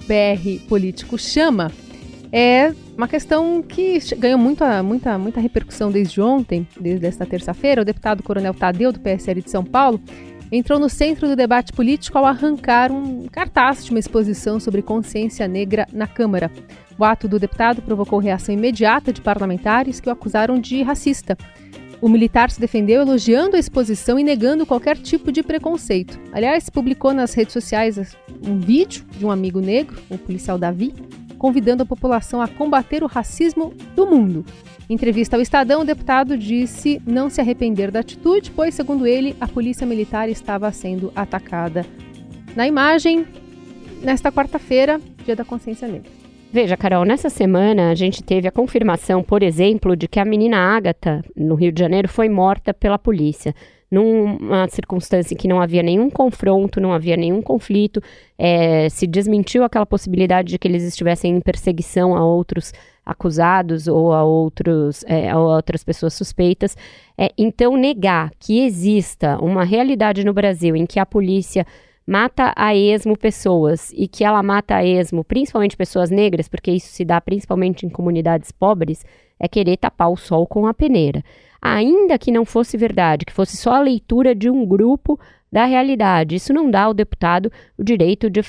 BR 0.06 0.68
Político 0.68 1.18
Chama 1.18 1.72
é 2.30 2.72
uma 2.96 3.08
questão 3.08 3.60
que 3.60 3.98
ganhou 4.16 4.38
muita, 4.38 4.82
muita, 4.82 5.18
muita 5.18 5.40
repercussão 5.40 5.90
desde 5.90 6.20
ontem, 6.20 6.66
desde 6.80 7.04
esta 7.04 7.26
terça-feira. 7.26 7.82
O 7.82 7.84
deputado 7.84 8.22
Coronel 8.22 8.54
Tadeu, 8.54 8.92
do 8.92 9.00
PSL 9.00 9.42
de 9.42 9.50
São 9.50 9.64
Paulo, 9.64 10.00
entrou 10.52 10.78
no 10.78 10.90
centro 10.90 11.26
do 11.26 11.34
debate 11.34 11.72
político 11.72 12.18
ao 12.18 12.26
arrancar 12.26 12.92
um 12.92 13.26
cartaz 13.26 13.82
de 13.82 13.90
uma 13.90 13.98
exposição 13.98 14.60
sobre 14.60 14.82
consciência 14.82 15.48
negra 15.48 15.86
na 15.90 16.06
Câmara. 16.06 16.52
O 16.98 17.04
ato 17.04 17.26
do 17.26 17.38
deputado 17.38 17.80
provocou 17.80 18.18
reação 18.18 18.54
imediata 18.54 19.14
de 19.14 19.22
parlamentares 19.22 19.98
que 19.98 20.10
o 20.10 20.12
acusaram 20.12 20.60
de 20.60 20.82
racista. 20.82 21.38
O 22.02 22.08
militar 22.08 22.50
se 22.50 22.60
defendeu 22.60 23.00
elogiando 23.00 23.56
a 23.56 23.58
exposição 23.58 24.18
e 24.18 24.24
negando 24.24 24.66
qualquer 24.66 24.98
tipo 24.98 25.32
de 25.32 25.42
preconceito. 25.42 26.20
Aliás, 26.32 26.68
publicou 26.68 27.14
nas 27.14 27.32
redes 27.32 27.54
sociais 27.54 28.14
um 28.46 28.58
vídeo 28.58 29.06
de 29.16 29.24
um 29.24 29.30
amigo 29.30 29.60
negro, 29.60 30.02
o 30.10 30.18
policial 30.18 30.58
Davi, 30.58 30.92
convidando 31.42 31.82
a 31.82 31.86
população 31.86 32.40
a 32.40 32.46
combater 32.46 33.02
o 33.02 33.08
racismo 33.08 33.74
do 33.96 34.06
mundo. 34.06 34.46
Em 34.88 34.94
entrevista 34.94 35.34
ao 35.34 35.42
Estadão, 35.42 35.80
o 35.80 35.84
deputado 35.84 36.38
disse 36.38 37.02
não 37.04 37.28
se 37.28 37.40
arrepender 37.40 37.90
da 37.90 37.98
atitude, 37.98 38.52
pois, 38.52 38.76
segundo 38.76 39.08
ele, 39.08 39.34
a 39.40 39.48
polícia 39.48 39.84
militar 39.84 40.28
estava 40.28 40.70
sendo 40.70 41.12
atacada. 41.16 41.84
Na 42.54 42.64
imagem, 42.68 43.26
nesta 44.00 44.30
quarta-feira, 44.30 45.00
dia 45.24 45.34
da 45.34 45.44
consciência 45.44 45.88
negra. 45.88 46.08
Veja, 46.52 46.76
Carol, 46.76 47.04
nessa 47.04 47.28
semana 47.28 47.90
a 47.90 47.94
gente 47.96 48.22
teve 48.22 48.46
a 48.46 48.52
confirmação, 48.52 49.20
por 49.20 49.42
exemplo, 49.42 49.96
de 49.96 50.06
que 50.06 50.20
a 50.20 50.24
menina 50.24 50.58
Ágata, 50.58 51.24
no 51.34 51.56
Rio 51.56 51.72
de 51.72 51.80
Janeiro, 51.80 52.08
foi 52.08 52.28
morta 52.28 52.72
pela 52.72 53.00
polícia. 53.00 53.52
Numa 53.92 54.66
circunstância 54.68 55.34
em 55.34 55.36
que 55.36 55.46
não 55.46 55.60
havia 55.60 55.82
nenhum 55.82 56.08
confronto, 56.08 56.80
não 56.80 56.94
havia 56.94 57.14
nenhum 57.14 57.42
conflito, 57.42 58.00
é, 58.38 58.88
se 58.88 59.06
desmentiu 59.06 59.64
aquela 59.64 59.84
possibilidade 59.84 60.48
de 60.48 60.58
que 60.58 60.66
eles 60.66 60.82
estivessem 60.82 61.36
em 61.36 61.40
perseguição 61.42 62.16
a 62.16 62.24
outros 62.24 62.72
acusados 63.04 63.88
ou 63.88 64.14
a, 64.14 64.24
outros, 64.24 65.04
é, 65.06 65.28
a 65.28 65.38
outras 65.38 65.84
pessoas 65.84 66.14
suspeitas. 66.14 66.74
É, 67.18 67.30
então, 67.36 67.76
negar 67.76 68.32
que 68.40 68.64
exista 68.64 69.36
uma 69.42 69.62
realidade 69.62 70.24
no 70.24 70.32
Brasil 70.32 70.74
em 70.74 70.86
que 70.86 70.98
a 70.98 71.04
polícia 71.04 71.66
mata 72.06 72.54
a 72.56 72.74
esmo 72.74 73.14
pessoas 73.14 73.92
e 73.94 74.08
que 74.08 74.24
ela 74.24 74.42
mata 74.42 74.76
a 74.76 74.86
esmo 74.86 75.22
principalmente 75.22 75.76
pessoas 75.76 76.10
negras, 76.10 76.48
porque 76.48 76.70
isso 76.70 76.88
se 76.88 77.04
dá 77.04 77.20
principalmente 77.20 77.84
em 77.84 77.90
comunidades 77.90 78.50
pobres, 78.50 79.04
é 79.38 79.46
querer 79.46 79.76
tapar 79.76 80.10
o 80.10 80.16
sol 80.16 80.46
com 80.46 80.66
a 80.66 80.72
peneira. 80.72 81.22
Ainda 81.62 82.18
que 82.18 82.32
não 82.32 82.44
fosse 82.44 82.76
verdade, 82.76 83.24
que 83.24 83.32
fosse 83.32 83.56
só 83.56 83.74
a 83.74 83.80
leitura 83.80 84.34
de 84.34 84.50
um 84.50 84.66
grupo 84.66 85.18
da 85.52 85.64
realidade. 85.64 86.34
Isso 86.34 86.52
não 86.52 86.68
dá 86.68 86.82
ao 86.82 86.94
deputado 86.94 87.52
o 87.78 87.84
direito 87.84 88.28
de, 88.28 88.40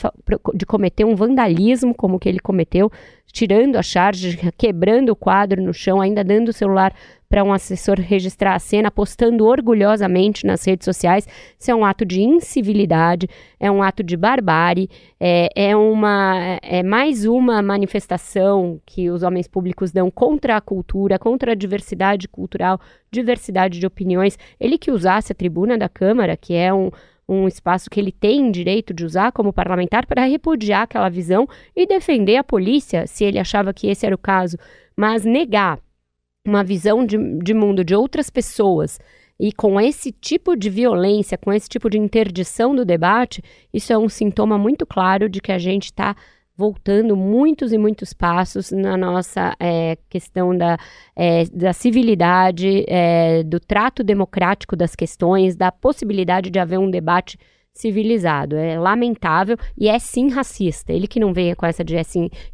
de 0.56 0.66
cometer 0.66 1.06
um 1.06 1.16
vandalismo 1.16 1.94
como 1.94 2.18
que 2.18 2.28
ele 2.28 2.40
cometeu, 2.40 2.90
tirando 3.28 3.76
a 3.76 3.84
charge, 3.84 4.40
quebrando 4.58 5.10
o 5.10 5.16
quadro 5.16 5.62
no 5.62 5.74
chão, 5.74 6.02
ainda 6.02 6.24
dando 6.24 6.48
o 6.48 6.54
celular 6.54 6.96
para 7.34 7.44
um 7.44 7.52
assessor 7.52 8.00
registrar 8.00 8.54
a 8.54 8.60
cena, 8.60 8.92
postando 8.92 9.48
orgulhosamente 9.48 10.46
nas 10.46 10.64
redes 10.64 10.86
sociais. 10.86 11.28
Isso 11.58 11.72
é 11.72 11.74
um 11.74 11.84
ato 11.84 12.06
de 12.06 12.22
incivilidade, 12.22 13.28
é 13.60 13.72
um 13.72 13.82
ato 13.82 14.04
de 14.04 14.16
barbárie, 14.16 14.88
é, 15.20 15.50
é, 15.56 15.76
uma, 15.76 16.60
é 16.62 16.84
mais 16.84 17.26
uma 17.26 17.60
manifestação 17.64 18.80
que 18.86 19.10
os 19.10 19.24
homens 19.24 19.48
públicos 19.48 19.92
dão 19.92 20.12
contra 20.12 20.58
a 20.58 20.62
cultura, 20.62 21.18
contra 21.18 21.54
a 21.54 21.56
diversidade 21.56 22.28
cultural, 22.28 22.80
diversidade 23.12 23.80
de 23.80 23.88
opiniões. 23.88 24.38
Ele 24.60 24.78
que 24.78 24.92
usasse 24.92 25.32
a 25.32 25.36
tribuna 25.36 25.76
da 25.76 25.90
Câmara, 25.90 26.38
que 26.38 26.54
é 26.54 26.72
um, 26.72 26.92
um, 27.28 27.48
espaço 27.48 27.90
que 27.90 28.00
ele 28.00 28.12
tem 28.12 28.52
direito 28.52 28.94
de 28.94 29.04
usar 29.04 29.32
como 29.32 29.52
parlamentar 29.52 30.06
para 30.06 30.24
repudiar 30.26 30.84
aquela 30.84 31.10
visão 31.10 31.50
e 31.76 31.88
defender 31.88 32.36
a 32.36 32.44
polícia, 32.44 33.08
se 33.08 33.24
ele 33.24 33.40
achava 33.40 33.74
que 33.74 33.88
esse 33.88 34.06
era 34.06 34.14
o 34.14 34.20
caso, 34.20 34.56
mas 34.96 35.26
negar 35.26 35.80
uma 36.46 36.64
visão 36.64 37.06
de, 37.06 37.18
de 37.40 37.54
mundo 37.54 37.84
de 37.84 37.96
outras 37.96 38.30
pessoas 38.30 39.00
e 39.40 39.52
com 39.52 39.80
esse 39.80 40.12
tipo 40.12 40.56
de 40.56 40.70
violência, 40.70 41.38
com 41.38 41.52
esse 41.52 41.68
tipo 41.68 41.90
de 41.90 41.98
interdição 41.98 42.76
do 42.76 42.86
debate, 42.86 43.42
isso 43.74 43.92
é 43.92 43.98
um 43.98 44.10
sintoma 44.10 44.58
muito 44.58 44.86
claro 44.86 45.28
de 45.28 45.42
que 45.42 45.52
a 45.52 45.58
gente 45.58 45.86
está 45.86 46.16
voltando 46.56 47.16
muitos 47.16 47.74
e 47.74 47.78
muitos 47.78 48.14
passos 48.14 48.72
na 48.72 48.96
nossa 48.96 49.56
é, 49.60 49.98
questão 50.08 50.56
da, 50.56 50.78
é, 51.16 51.46
da 51.46 51.74
civilidade, 51.74 52.86
é, 52.88 53.42
do 53.44 53.60
trato 53.60 54.04
democrático 54.04 54.76
das 54.76 54.96
questões, 54.96 55.56
da 55.56 55.72
possibilidade 55.72 56.52
de 56.52 56.60
haver 56.60 56.78
um 56.78 56.92
debate 56.92 57.40
civilizado. 57.74 58.56
É 58.56 58.78
lamentável 58.78 59.58
e 59.78 59.88
é 59.90 59.98
sim 59.98 60.30
racista. 60.30 60.94
Ele 60.94 61.08
que 61.08 61.20
não 61.20 61.34
venha 61.34 61.56
com 61.56 61.66
essa 61.66 61.84
de, 61.84 61.96
é 61.96 62.02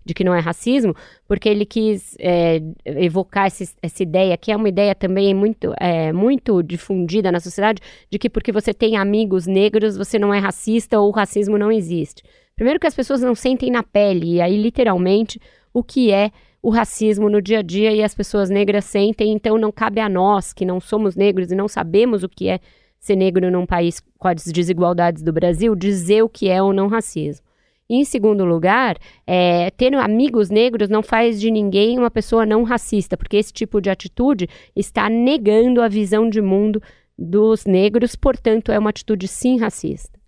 de 0.05 0.13
que 0.13 0.23
não 0.23 0.33
é 0.33 0.39
racismo, 0.39 0.95
porque 1.27 1.49
ele 1.49 1.65
quis 1.65 2.15
é, 2.19 2.61
evocar 2.85 3.47
esse, 3.47 3.75
essa 3.81 4.01
ideia, 4.01 4.37
que 4.37 4.51
é 4.51 4.55
uma 4.55 4.69
ideia 4.69 4.95
também 4.95 5.33
muito, 5.33 5.73
é, 5.79 6.13
muito 6.13 6.63
difundida 6.63 7.31
na 7.31 7.39
sociedade, 7.39 7.81
de 8.09 8.17
que 8.17 8.29
porque 8.29 8.51
você 8.51 8.73
tem 8.73 8.95
amigos 8.95 9.45
negros, 9.45 9.97
você 9.97 10.17
não 10.17 10.33
é 10.33 10.39
racista 10.39 10.99
ou 10.99 11.09
o 11.09 11.13
racismo 11.13 11.57
não 11.57 11.71
existe. 11.71 12.23
Primeiro 12.55 12.79
que 12.79 12.87
as 12.87 12.95
pessoas 12.95 13.21
não 13.21 13.35
sentem 13.35 13.69
na 13.69 13.83
pele, 13.83 14.35
e 14.35 14.41
aí 14.41 14.57
literalmente 14.57 15.39
o 15.73 15.83
que 15.83 16.11
é 16.11 16.31
o 16.61 16.69
racismo 16.69 17.29
no 17.29 17.41
dia 17.41 17.59
a 17.59 17.61
dia 17.61 17.93
e 17.93 18.03
as 18.03 18.13
pessoas 18.13 18.49
negras 18.49 18.83
sentem, 18.83 19.31
então 19.31 19.57
não 19.57 19.71
cabe 19.71 20.01
a 20.01 20.09
nós 20.09 20.51
que 20.51 20.65
não 20.65 20.79
somos 20.79 21.15
negros 21.15 21.51
e 21.51 21.55
não 21.55 21.69
sabemos 21.69 22.21
o 22.21 22.27
que 22.27 22.49
é 22.49 22.59
ser 22.99 23.15
negro 23.15 23.49
num 23.49 23.65
país 23.65 24.01
com 24.17 24.27
as 24.27 24.43
desigualdades 24.45 25.23
do 25.23 25.31
Brasil, 25.31 25.75
dizer 25.75 26.23
o 26.23 26.29
que 26.29 26.49
é 26.49 26.61
ou 26.61 26.73
não 26.73 26.87
racismo. 26.87 27.45
Em 27.89 28.05
segundo 28.05 28.45
lugar, 28.45 28.97
é, 29.25 29.71
ter 29.71 29.95
amigos 29.95 30.51
negros 30.51 30.89
não 30.89 31.01
faz 31.01 31.41
de 31.41 31.49
ninguém 31.49 31.97
uma 31.97 32.11
pessoa 32.11 32.45
não 32.45 32.61
racista, 32.61 33.17
porque 33.17 33.37
esse 33.37 33.51
tipo 33.51 33.81
de 33.81 33.89
atitude 33.89 34.47
está 34.75 35.09
negando 35.09 35.81
a 35.81 35.87
visão 35.87 36.29
de 36.29 36.39
mundo 36.39 36.81
dos 37.17 37.65
negros, 37.65 38.15
portanto, 38.15 38.71
é 38.71 38.77
uma 38.77 38.91
atitude 38.91 39.27
sim 39.27 39.57
racista. 39.57 40.19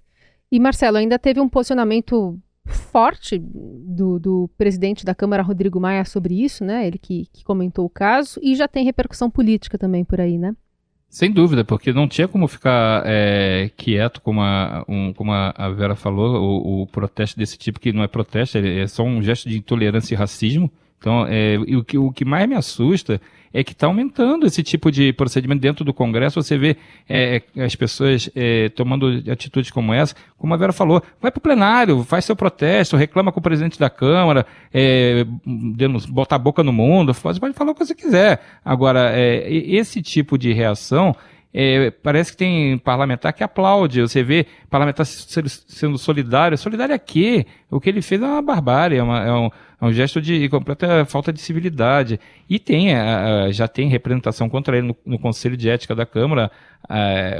E 0.52 0.60
Marcelo, 0.60 0.98
ainda 0.98 1.20
teve 1.20 1.40
um 1.40 1.48
posicionamento 1.48 2.38
forte 2.66 3.40
do, 3.40 4.20
do, 4.20 4.50
presidente 4.58 5.06
da 5.06 5.16
Câmara, 5.16 5.44
Rodrigo 5.44 5.80
Maia, 5.80 6.04
sobre 6.04 6.44
isso, 6.44 6.66
né? 6.66 6.88
Ele 6.88 6.98
que, 6.98 7.28
que, 7.32 7.44
comentou 7.44 7.86
o 7.86 7.90
caso 7.90 8.40
e 8.42 8.56
já 8.56 8.68
tem 8.68 8.84
repercussão 8.84 9.30
política 9.30 9.78
também 9.78 10.04
por 10.04 10.20
aí, 10.20 10.38
né? 10.38 10.56
Sem 11.12 11.30
dúvida, 11.30 11.66
porque 11.66 11.92
não 11.92 12.08
tinha 12.08 12.26
como 12.26 12.48
ficar 12.48 13.04
é, 13.06 13.70
quieto, 13.76 14.22
como 14.22 14.40
a, 14.40 14.86
um, 14.88 15.12
como 15.12 15.34
a 15.34 15.70
Vera 15.76 15.94
falou, 15.94 16.42
o, 16.42 16.84
o, 16.84 16.88
protesto 16.88 17.38
desse 17.38 17.58
tipo, 17.58 17.82
que 17.82 17.92
não 17.92 18.02
é 18.02 18.08
protesto, 18.08 18.58
é 18.58 18.88
só 18.88 19.04
um 19.04 19.22
gesto 19.22 19.50
de 19.50 19.58
intolerância 19.58 20.16
e 20.16 20.18
racismo. 20.18 20.72
Então, 20.98 21.28
é, 21.28 21.58
o, 21.58 21.84
que, 21.84 21.98
o 21.98 22.14
que 22.14 22.24
mais 22.24 22.48
me 22.48 22.56
assusta 22.56 23.20
é 23.54 23.64
que 23.64 23.74
está 23.74 23.88
aumentando 23.88 24.46
esse 24.46 24.64
tipo 24.64 24.92
de 24.92 25.12
procedimento 25.14 25.62
dentro 25.62 25.84
do 25.84 25.94
Congresso. 25.94 26.42
Você 26.42 26.58
vê 26.58 26.78
é, 27.08 27.42
as 27.58 27.76
pessoas 27.76 28.30
é, 28.36 28.70
tomando 28.70 29.24
atitudes 29.30 29.72
como 29.72 29.94
essa, 29.94 30.16
como 30.38 30.54
a 30.54 30.58
Vera 30.58 30.74
falou, 30.74 31.02
vai 31.22 31.32
para 31.32 31.40
o 31.40 31.42
plenário, 31.42 32.04
faz 32.04 32.26
seu 32.26 32.36
protesto, 32.36 32.96
reclama 32.96 33.32
com 33.32 33.40
o 33.40 33.44
presidente 33.44 33.80
da 33.80 33.90
Câmara, 33.90 34.46
é, 34.74 35.26
botar 36.10 36.36
a 36.36 36.40
boca 36.40 36.64
no 36.64 36.74
mundo, 36.74 37.14
você 37.14 37.40
pode 37.40 37.54
falar 37.54 37.72
o 37.72 37.76
que 37.76 37.86
você 37.86 37.96
quiser. 37.96 38.42
Agora, 38.64 39.12
é, 39.14 39.52
esse 39.52 40.02
tipo 40.02 40.38
de 40.38 40.54
reação 40.54 41.16
é, 41.54 41.92
parece 41.92 42.32
que 42.32 42.38
tem 42.38 42.78
parlamentar 42.78 43.34
que 43.34 43.44
aplaude. 43.44 44.02
Você 44.02 44.24
vê 44.24 44.46
parlamentar 44.70 45.06
sendo 45.06 45.98
solidário. 45.98 46.58
Solidário 46.58 46.96
a 46.96 47.00
quê? 47.00 47.46
O 47.70 47.80
que 47.80 47.90
ele 47.90 48.02
fez 48.02 48.22
é 48.22 48.26
uma 48.26 48.42
barbárie, 48.42 48.98
é, 48.98 49.04
uma, 49.04 49.20
é, 49.20 49.34
um, 49.34 49.50
é 49.82 49.86
um, 49.86 49.92
gesto 49.92 50.22
de 50.22 50.48
completa 50.48 51.04
falta 51.06 51.34
de 51.34 51.42
civilidade. 51.42 52.20
E 52.50 52.58
tem, 52.58 52.90
já 53.52 53.68
tem 53.68 53.90
representação 53.90 54.48
contra 54.50 54.78
ele 54.78 54.88
no, 54.88 54.98
no 55.06 55.20
Conselho 55.20 55.58
de 55.58 55.70
Ética 55.70 55.94
da 55.94 56.06
Câmara, 56.06 56.50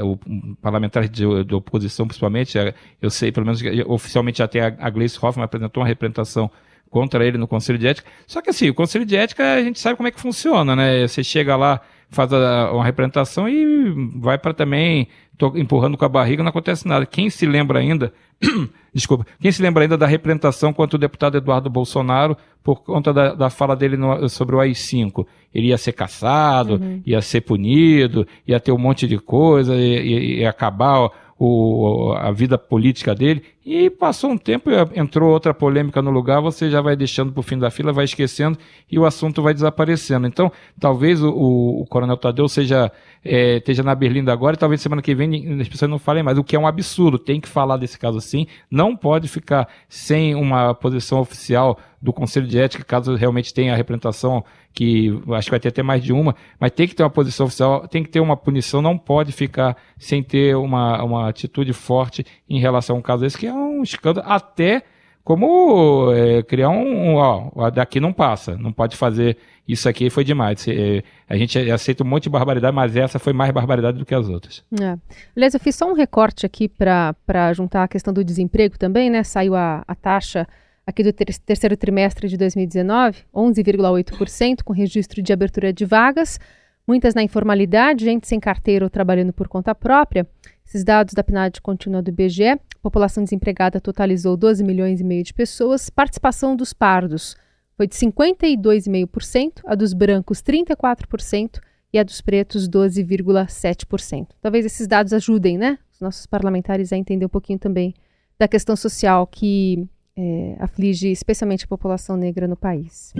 o 0.02 0.18
parlamentar 0.60 1.08
de, 1.08 1.44
de, 1.44 1.54
oposição, 1.54 2.06
principalmente. 2.06 2.58
eu 3.00 3.10
sei, 3.10 3.32
pelo 3.32 3.46
menos 3.46 3.62
oficialmente 3.86 4.46
tem 4.48 4.60
a, 4.60 4.74
a 4.78 4.90
Gleice 4.90 5.18
Hoffmann 5.20 5.44
apresentou 5.44 5.82
uma 5.82 5.88
representação 5.88 6.50
contra 6.90 7.26
ele 7.26 7.38
no 7.38 7.48
Conselho 7.48 7.78
de 7.78 7.86
Ética. 7.86 8.10
Só 8.26 8.42
que 8.42 8.50
assim, 8.50 8.68
o 8.68 8.74
Conselho 8.74 9.06
de 9.06 9.16
Ética 9.16 9.54
a 9.54 9.62
gente 9.62 9.80
sabe 9.80 9.96
como 9.96 10.08
é 10.08 10.10
que 10.10 10.20
funciona, 10.20 10.76
né? 10.76 11.08
Você 11.08 11.24
chega 11.24 11.56
lá 11.56 11.80
faz 12.12 12.32
a, 12.32 12.70
uma 12.72 12.84
representação 12.84 13.48
e 13.48 13.92
vai 14.16 14.38
para 14.38 14.54
também 14.54 15.08
empurrando 15.56 15.96
com 15.96 16.04
a 16.04 16.08
barriga, 16.08 16.42
não 16.42 16.50
acontece 16.50 16.86
nada. 16.86 17.04
Quem 17.04 17.28
se 17.28 17.44
lembra 17.46 17.80
ainda, 17.80 18.12
desculpa, 18.94 19.26
quem 19.40 19.50
se 19.50 19.60
lembra 19.60 19.82
ainda 19.82 19.96
da 19.96 20.06
representação 20.06 20.72
contra 20.72 20.96
o 20.96 21.00
deputado 21.00 21.36
Eduardo 21.36 21.68
Bolsonaro 21.68 22.36
por 22.62 22.84
conta 22.84 23.12
da, 23.12 23.34
da 23.34 23.50
fala 23.50 23.74
dele 23.74 23.96
no, 23.96 24.28
sobre 24.28 24.54
o 24.54 24.60
AI-5? 24.60 25.26
Ele 25.52 25.68
ia 25.68 25.78
ser 25.78 25.92
caçado, 25.92 26.74
uhum. 26.74 27.02
ia 27.04 27.20
ser 27.20 27.40
punido, 27.40 28.26
ia 28.46 28.60
ter 28.60 28.70
um 28.70 28.78
monte 28.78 29.08
de 29.08 29.18
coisa, 29.18 29.74
ia, 29.74 30.40
ia 30.40 30.50
acabar 30.50 31.10
o, 31.38 32.14
a 32.16 32.30
vida 32.30 32.56
política 32.56 33.14
dele. 33.14 33.42
E 33.64 33.88
passou 33.88 34.30
um 34.30 34.36
tempo, 34.36 34.70
entrou 34.92 35.30
outra 35.30 35.54
polêmica 35.54 36.02
no 36.02 36.10
lugar, 36.10 36.40
você 36.40 36.68
já 36.68 36.80
vai 36.80 36.96
deixando 36.96 37.30
para 37.30 37.38
o 37.38 37.42
fim 37.44 37.56
da 37.56 37.70
fila, 37.70 37.92
vai 37.92 38.04
esquecendo 38.04 38.58
e 38.90 38.98
o 38.98 39.04
assunto 39.04 39.40
vai 39.40 39.54
desaparecendo. 39.54 40.26
Então, 40.26 40.50
talvez 40.80 41.22
o, 41.22 41.30
o, 41.30 41.82
o 41.82 41.86
Coronel 41.86 42.16
Tadeu 42.16 42.48
seja, 42.48 42.90
é, 43.24 43.58
esteja 43.58 43.84
na 43.84 43.94
Berlinda 43.94 44.32
agora 44.32 44.56
e 44.56 44.58
talvez 44.58 44.80
semana 44.80 45.00
que 45.00 45.14
vem 45.14 45.60
as 45.60 45.68
pessoas 45.68 45.88
não 45.88 45.98
falem 45.98 46.24
mais, 46.24 46.38
o 46.38 46.42
que 46.42 46.56
é 46.56 46.58
um 46.58 46.66
absurdo. 46.66 47.20
Tem 47.20 47.40
que 47.40 47.48
falar 47.48 47.76
desse 47.76 47.96
caso 47.96 48.18
assim, 48.18 48.48
não 48.68 48.96
pode 48.96 49.28
ficar 49.28 49.68
sem 49.88 50.34
uma 50.34 50.74
posição 50.74 51.20
oficial 51.20 51.78
do 52.02 52.12
Conselho 52.12 52.48
de 52.48 52.58
Ética, 52.58 52.82
caso 52.82 53.14
realmente 53.14 53.54
tenha 53.54 53.72
a 53.72 53.76
representação, 53.76 54.44
que 54.74 55.16
acho 55.34 55.46
que 55.46 55.50
vai 55.52 55.60
ter 55.60 55.68
até 55.68 55.84
mais 55.84 56.02
de 56.02 56.12
uma, 56.12 56.34
mas 56.58 56.72
tem 56.72 56.88
que 56.88 56.96
ter 56.96 57.04
uma 57.04 57.10
posição 57.10 57.46
oficial, 57.46 57.86
tem 57.86 58.02
que 58.02 58.08
ter 58.08 58.18
uma 58.18 58.36
punição, 58.36 58.82
não 58.82 58.98
pode 58.98 59.30
ficar 59.30 59.76
sem 59.96 60.20
ter 60.20 60.56
uma, 60.56 61.00
uma 61.04 61.28
atitude 61.28 61.72
forte 61.72 62.26
em 62.50 62.58
relação 62.58 62.96
a 62.96 62.98
um 62.98 63.02
caso 63.02 63.22
desse, 63.22 63.38
que 63.38 63.46
é 63.52 63.56
um 63.56 63.82
escândalo, 63.82 64.26
até 64.28 64.82
como 65.24 66.12
é, 66.12 66.42
criar 66.42 66.70
um, 66.70 67.14
ó, 67.14 67.70
daqui 67.70 68.00
não 68.00 68.12
passa, 68.12 68.56
não 68.56 68.72
pode 68.72 68.96
fazer 68.96 69.36
isso 69.66 69.88
aqui, 69.88 70.10
foi 70.10 70.24
demais. 70.24 70.66
É, 70.66 71.02
a 71.28 71.36
gente 71.36 71.58
aceita 71.70 72.02
um 72.02 72.06
monte 72.06 72.24
de 72.24 72.30
barbaridade, 72.30 72.74
mas 72.74 72.96
essa 72.96 73.18
foi 73.18 73.32
mais 73.32 73.52
barbaridade 73.52 73.98
do 73.98 74.04
que 74.04 74.14
as 74.14 74.28
outras. 74.28 74.64
É. 74.80 74.98
Aliás, 75.36 75.54
eu 75.54 75.60
fiz 75.60 75.76
só 75.76 75.88
um 75.88 75.94
recorte 75.94 76.44
aqui 76.44 76.68
para 76.68 77.52
juntar 77.54 77.84
a 77.84 77.88
questão 77.88 78.12
do 78.12 78.24
desemprego 78.24 78.76
também, 78.76 79.08
né? 79.08 79.22
Saiu 79.22 79.54
a, 79.54 79.84
a 79.86 79.94
taxa 79.94 80.46
aqui 80.84 81.04
do 81.04 81.12
ter 81.12 81.26
terceiro 81.38 81.76
trimestre 81.76 82.28
de 82.28 82.36
2019, 82.36 83.18
11,8%, 83.32 84.62
com 84.64 84.72
registro 84.72 85.22
de 85.22 85.32
abertura 85.32 85.72
de 85.72 85.84
vagas, 85.84 86.40
muitas 86.86 87.14
na 87.14 87.22
informalidade, 87.22 88.04
gente 88.04 88.26
sem 88.26 88.40
carteira 88.40 88.84
ou 88.84 88.90
trabalhando 88.90 89.32
por 89.32 89.46
conta 89.46 89.72
própria. 89.74 90.26
Esses 90.72 90.84
dados 90.84 91.12
da 91.12 91.22
PNAD 91.22 91.60
contínua 91.60 92.00
do 92.00 92.08
IBGE, 92.08 92.58
população 92.80 93.22
desempregada 93.22 93.78
totalizou 93.78 94.38
12 94.38 94.64
milhões 94.64 95.02
e 95.02 95.04
meio 95.04 95.22
de 95.22 95.34
pessoas, 95.34 95.90
participação 95.90 96.56
dos 96.56 96.72
pardos 96.72 97.36
foi 97.76 97.86
de 97.86 97.94
52,5%, 97.94 99.60
a 99.66 99.74
dos 99.74 99.92
brancos 99.92 100.42
34% 100.42 101.60
e 101.92 101.98
a 101.98 102.02
dos 102.02 102.22
pretos 102.22 102.66
12,7%. 102.70 104.28
Talvez 104.40 104.64
esses 104.64 104.86
dados 104.86 105.12
ajudem, 105.12 105.58
né, 105.58 105.78
os 105.92 106.00
nossos 106.00 106.24
parlamentares 106.24 106.90
a 106.90 106.96
entender 106.96 107.26
um 107.26 107.28
pouquinho 107.28 107.58
também 107.58 107.92
da 108.38 108.48
questão 108.48 108.74
social 108.74 109.26
que 109.26 109.86
é, 110.16 110.56
aflige 110.58 111.10
especialmente 111.10 111.64
a 111.64 111.68
população 111.68 112.16
negra 112.16 112.46
no 112.46 112.56
país. 112.56 113.12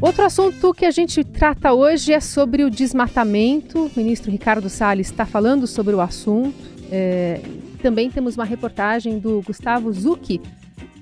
Outro 0.00 0.24
assunto 0.24 0.72
que 0.74 0.84
a 0.84 0.90
gente 0.90 1.24
trata 1.24 1.72
hoje 1.72 2.12
é 2.12 2.20
sobre 2.20 2.64
o 2.64 2.70
desmatamento. 2.70 3.86
O 3.86 3.90
ministro 3.96 4.30
Ricardo 4.30 4.68
Salles 4.68 5.08
está 5.08 5.24
falando 5.24 5.66
sobre 5.66 5.94
o 5.94 6.00
assunto. 6.00 6.54
É, 6.90 7.40
também 7.82 8.10
temos 8.10 8.36
uma 8.36 8.44
reportagem 8.44 9.18
do 9.18 9.42
Gustavo 9.42 9.92
Zucchi 9.92 10.40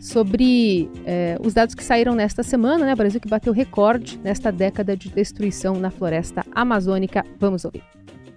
sobre 0.01 0.88
é, 1.07 1.38
os 1.42 1.55
dados 1.55 1.75
que 1.75 1.83
saíram 1.83 2.14
nesta 2.14 2.42
semana, 2.42 2.85
né? 2.85 2.92
O 2.92 2.97
Brasil 2.97 3.20
que 3.20 3.29
bateu 3.29 3.53
recorde 3.53 4.20
nesta 4.23 4.53
década 4.53 4.97
de 4.97 5.09
destruição 5.09 5.77
na 5.77 5.90
floresta 5.90 6.44
amazônica. 6.55 7.25
Vamos 7.38 7.64
ouvir. 7.64 7.83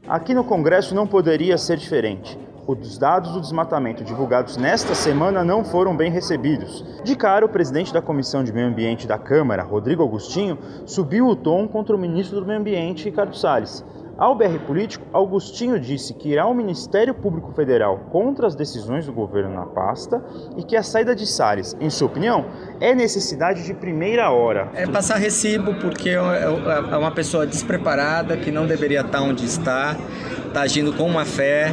Aqui 0.08 0.34
no 0.34 0.44
Congresso 0.44 0.96
não 0.96 1.06
poderia 1.06 1.58
ser 1.58 1.78
diferente 1.78 2.38
os 2.68 2.98
dados 2.98 3.32
do 3.32 3.40
desmatamento 3.40 4.04
divulgados 4.04 4.58
nesta 4.58 4.94
semana 4.94 5.44
não 5.44 5.64
foram 5.64 5.96
bem 5.96 6.12
recebidos. 6.12 6.84
De 7.04 7.16
cara, 7.16 7.46
o 7.46 7.50
presidente 7.50 7.94
da 7.94 8.02
Comissão 8.02 8.44
de 8.44 8.52
Meio 8.52 8.68
Ambiente 8.68 9.08
da 9.08 9.18
Câmara, 9.18 9.64
Rodrigo 9.64 10.04
Agostinho, 10.04 10.58
subiu 10.86 11.28
o 11.28 11.36
tom 11.36 11.68
contra 11.68 11.96
o 11.96 12.00
ministro 12.00 12.42
do 12.42 12.46
Meio 12.46 12.60
Ambiente, 12.60 13.06
Ricardo 13.06 13.36
Salles. 13.36 13.86
Ao 14.18 14.34
BR 14.34 14.58
Político, 14.66 15.06
Augustinho 15.14 15.80
disse 15.80 16.12
que 16.12 16.30
irá 16.30 16.44
ao 16.44 16.54
Ministério 16.54 17.14
Público 17.14 17.52
Federal 17.52 18.08
contra 18.12 18.48
as 18.48 18.56
decisões 18.56 19.06
do 19.06 19.14
governo 19.14 19.54
na 19.54 19.68
pasta 19.68 20.24
e 20.58 20.64
que 20.64 20.76
a 20.76 20.82
saída 20.82 21.16
de 21.16 21.28
Salles, 21.28 21.78
em 21.80 21.90
sua 21.92 22.08
opinião, 22.08 22.46
é 22.82 22.96
necessidade 22.96 23.64
de 23.64 23.76
primeira 23.76 24.32
hora. 24.32 24.72
É 24.74 24.88
passar 24.88 25.18
recibo 25.18 25.76
porque 25.76 26.10
é, 26.10 26.14
é, 26.14 26.94
é 26.94 26.98
uma 26.98 27.12
pessoa 27.12 27.46
despreparada 27.46 28.36
que 28.36 28.52
não 28.52 28.66
deveria 28.66 29.02
estar 29.02 29.22
onde 29.22 29.46
está, 29.46 29.96
está 30.48 30.62
agindo 30.62 30.92
com 30.94 31.08
má 31.10 31.24
fé, 31.24 31.72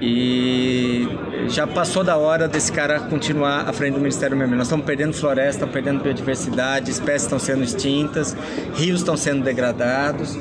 E 0.00 1.08
já 1.48 1.66
passou 1.66 2.04
da 2.04 2.16
hora 2.16 2.46
desse 2.46 2.70
cara 2.70 3.00
continuar 3.00 3.68
à 3.68 3.72
frente 3.72 3.94
do 3.94 4.00
Ministério 4.00 4.34
do 4.34 4.38
Meio 4.38 4.46
Ambiente. 4.46 4.58
Nós 4.58 4.66
estamos 4.68 4.86
perdendo 4.86 5.12
floresta, 5.14 5.50
estamos 5.50 5.72
perdendo 5.72 6.02
biodiversidade, 6.02 6.90
espécies 6.90 7.22
estão 7.22 7.38
sendo 7.38 7.64
extintas, 7.64 8.36
rios 8.74 9.00
estão 9.00 9.16
sendo 9.16 9.42
degradados. 9.42 10.38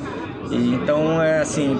E, 0.51 0.73
então, 0.75 1.21
é 1.21 1.39
assim, 1.39 1.77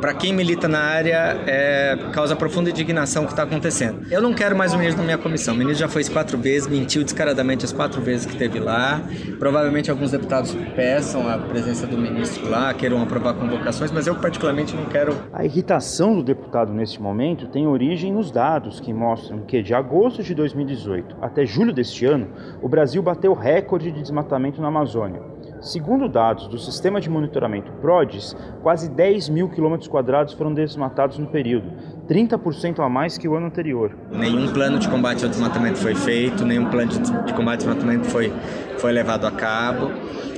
para 0.00 0.14
quem 0.14 0.32
milita 0.32 0.68
na 0.68 0.80
área, 0.80 1.36
é, 1.46 1.98
causa 2.12 2.36
profunda 2.36 2.70
indignação 2.70 3.24
o 3.24 3.26
que 3.26 3.32
está 3.32 3.42
acontecendo. 3.42 4.06
Eu 4.10 4.20
não 4.20 4.32
quero 4.32 4.56
mais 4.56 4.72
o 4.72 4.78
ministro 4.78 5.02
na 5.02 5.04
minha 5.04 5.18
comissão. 5.18 5.54
O 5.54 5.56
ministro 5.56 5.80
já 5.80 5.88
foi 5.88 6.04
quatro 6.04 6.38
vezes, 6.38 6.68
mentiu 6.68 7.02
descaradamente 7.02 7.64
as 7.64 7.72
quatro 7.72 8.00
vezes 8.00 8.26
que 8.26 8.32
esteve 8.32 8.58
lá. 8.58 9.02
Provavelmente 9.38 9.90
alguns 9.90 10.10
deputados 10.10 10.56
peçam 10.74 11.28
a 11.28 11.38
presença 11.38 11.86
do 11.86 11.96
ministro 11.96 12.48
lá, 12.48 12.72
queiram 12.74 13.02
aprovar 13.02 13.34
convocações, 13.34 13.90
mas 13.90 14.06
eu 14.06 14.14
particularmente 14.14 14.74
não 14.74 14.86
quero. 14.86 15.16
A 15.32 15.44
irritação 15.44 16.14
do 16.14 16.22
deputado 16.22 16.72
neste 16.72 17.00
momento 17.00 17.46
tem 17.48 17.66
origem 17.66 18.12
nos 18.12 18.30
dados 18.30 18.80
que 18.80 18.92
mostram 18.92 19.40
que 19.40 19.62
de 19.62 19.74
agosto 19.74 20.22
de 20.22 20.34
2018 20.34 21.16
até 21.20 21.44
julho 21.44 21.72
deste 21.72 22.06
ano, 22.06 22.28
o 22.62 22.68
Brasil 22.68 23.02
bateu 23.02 23.34
recorde 23.34 23.90
de 23.90 24.00
desmatamento 24.00 24.60
na 24.60 24.68
Amazônia. 24.68 25.35
Segundo 25.60 26.08
dados 26.08 26.46
do 26.48 26.58
Sistema 26.58 27.00
de 27.00 27.08
Monitoramento 27.08 27.72
PRODES, 27.80 28.36
quase 28.62 28.90
10 28.90 29.28
mil 29.30 29.48
quilômetros 29.48 29.88
quadrados 29.88 30.34
foram 30.34 30.52
desmatados 30.52 31.18
no 31.18 31.26
período, 31.26 31.72
30% 32.08 32.80
a 32.80 32.88
mais 32.88 33.16
que 33.16 33.26
o 33.26 33.34
ano 33.34 33.46
anterior. 33.46 33.96
Nenhum 34.12 34.52
plano 34.52 34.78
de 34.78 34.88
combate 34.88 35.24
ao 35.24 35.30
desmatamento 35.30 35.78
foi 35.78 35.94
feito, 35.94 36.44
nenhum 36.44 36.66
plano 36.66 36.92
de 36.92 37.34
combate 37.34 37.66
ao 37.66 37.74
desmatamento 37.74 38.06
foi, 38.06 38.32
foi 38.78 38.92
levado 38.92 39.26
a 39.26 39.30
cabo. 39.30 39.90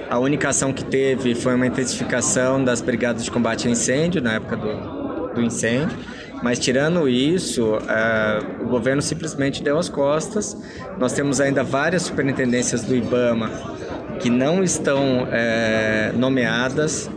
A 0.09 0.19
única 0.19 0.49
ação 0.49 0.73
que 0.73 0.85
teve 0.85 1.35
foi 1.35 1.55
uma 1.55 1.67
intensificação 1.67 2.63
das 2.63 2.81
brigadas 2.81 3.25
de 3.25 3.31
combate 3.31 3.67
ao 3.67 3.73
incêndio 3.73 4.23
na 4.23 4.35
época 4.35 4.57
do, 4.57 5.35
do 5.35 5.43
incêndio. 5.43 5.99
Mas 6.43 6.59
tirando 6.59 7.09
isso, 7.09 7.75
uh, 7.75 8.65
o 8.65 8.69
governo 8.69 9.03
simplesmente 9.03 9.63
deu 9.63 9.77
as 9.77 9.89
costas. 9.89 10.57
Nós 10.97 11.13
temos 11.13 11.41
ainda 11.41 11.65
várias 11.65 12.03
superintendências 12.03 12.85
do 12.85 12.95
IBAMA 12.95 13.78
que 14.19 14.31
não 14.31 14.63
estão 14.63 15.27
é, 15.31 16.13
nomeadas. 16.15 17.11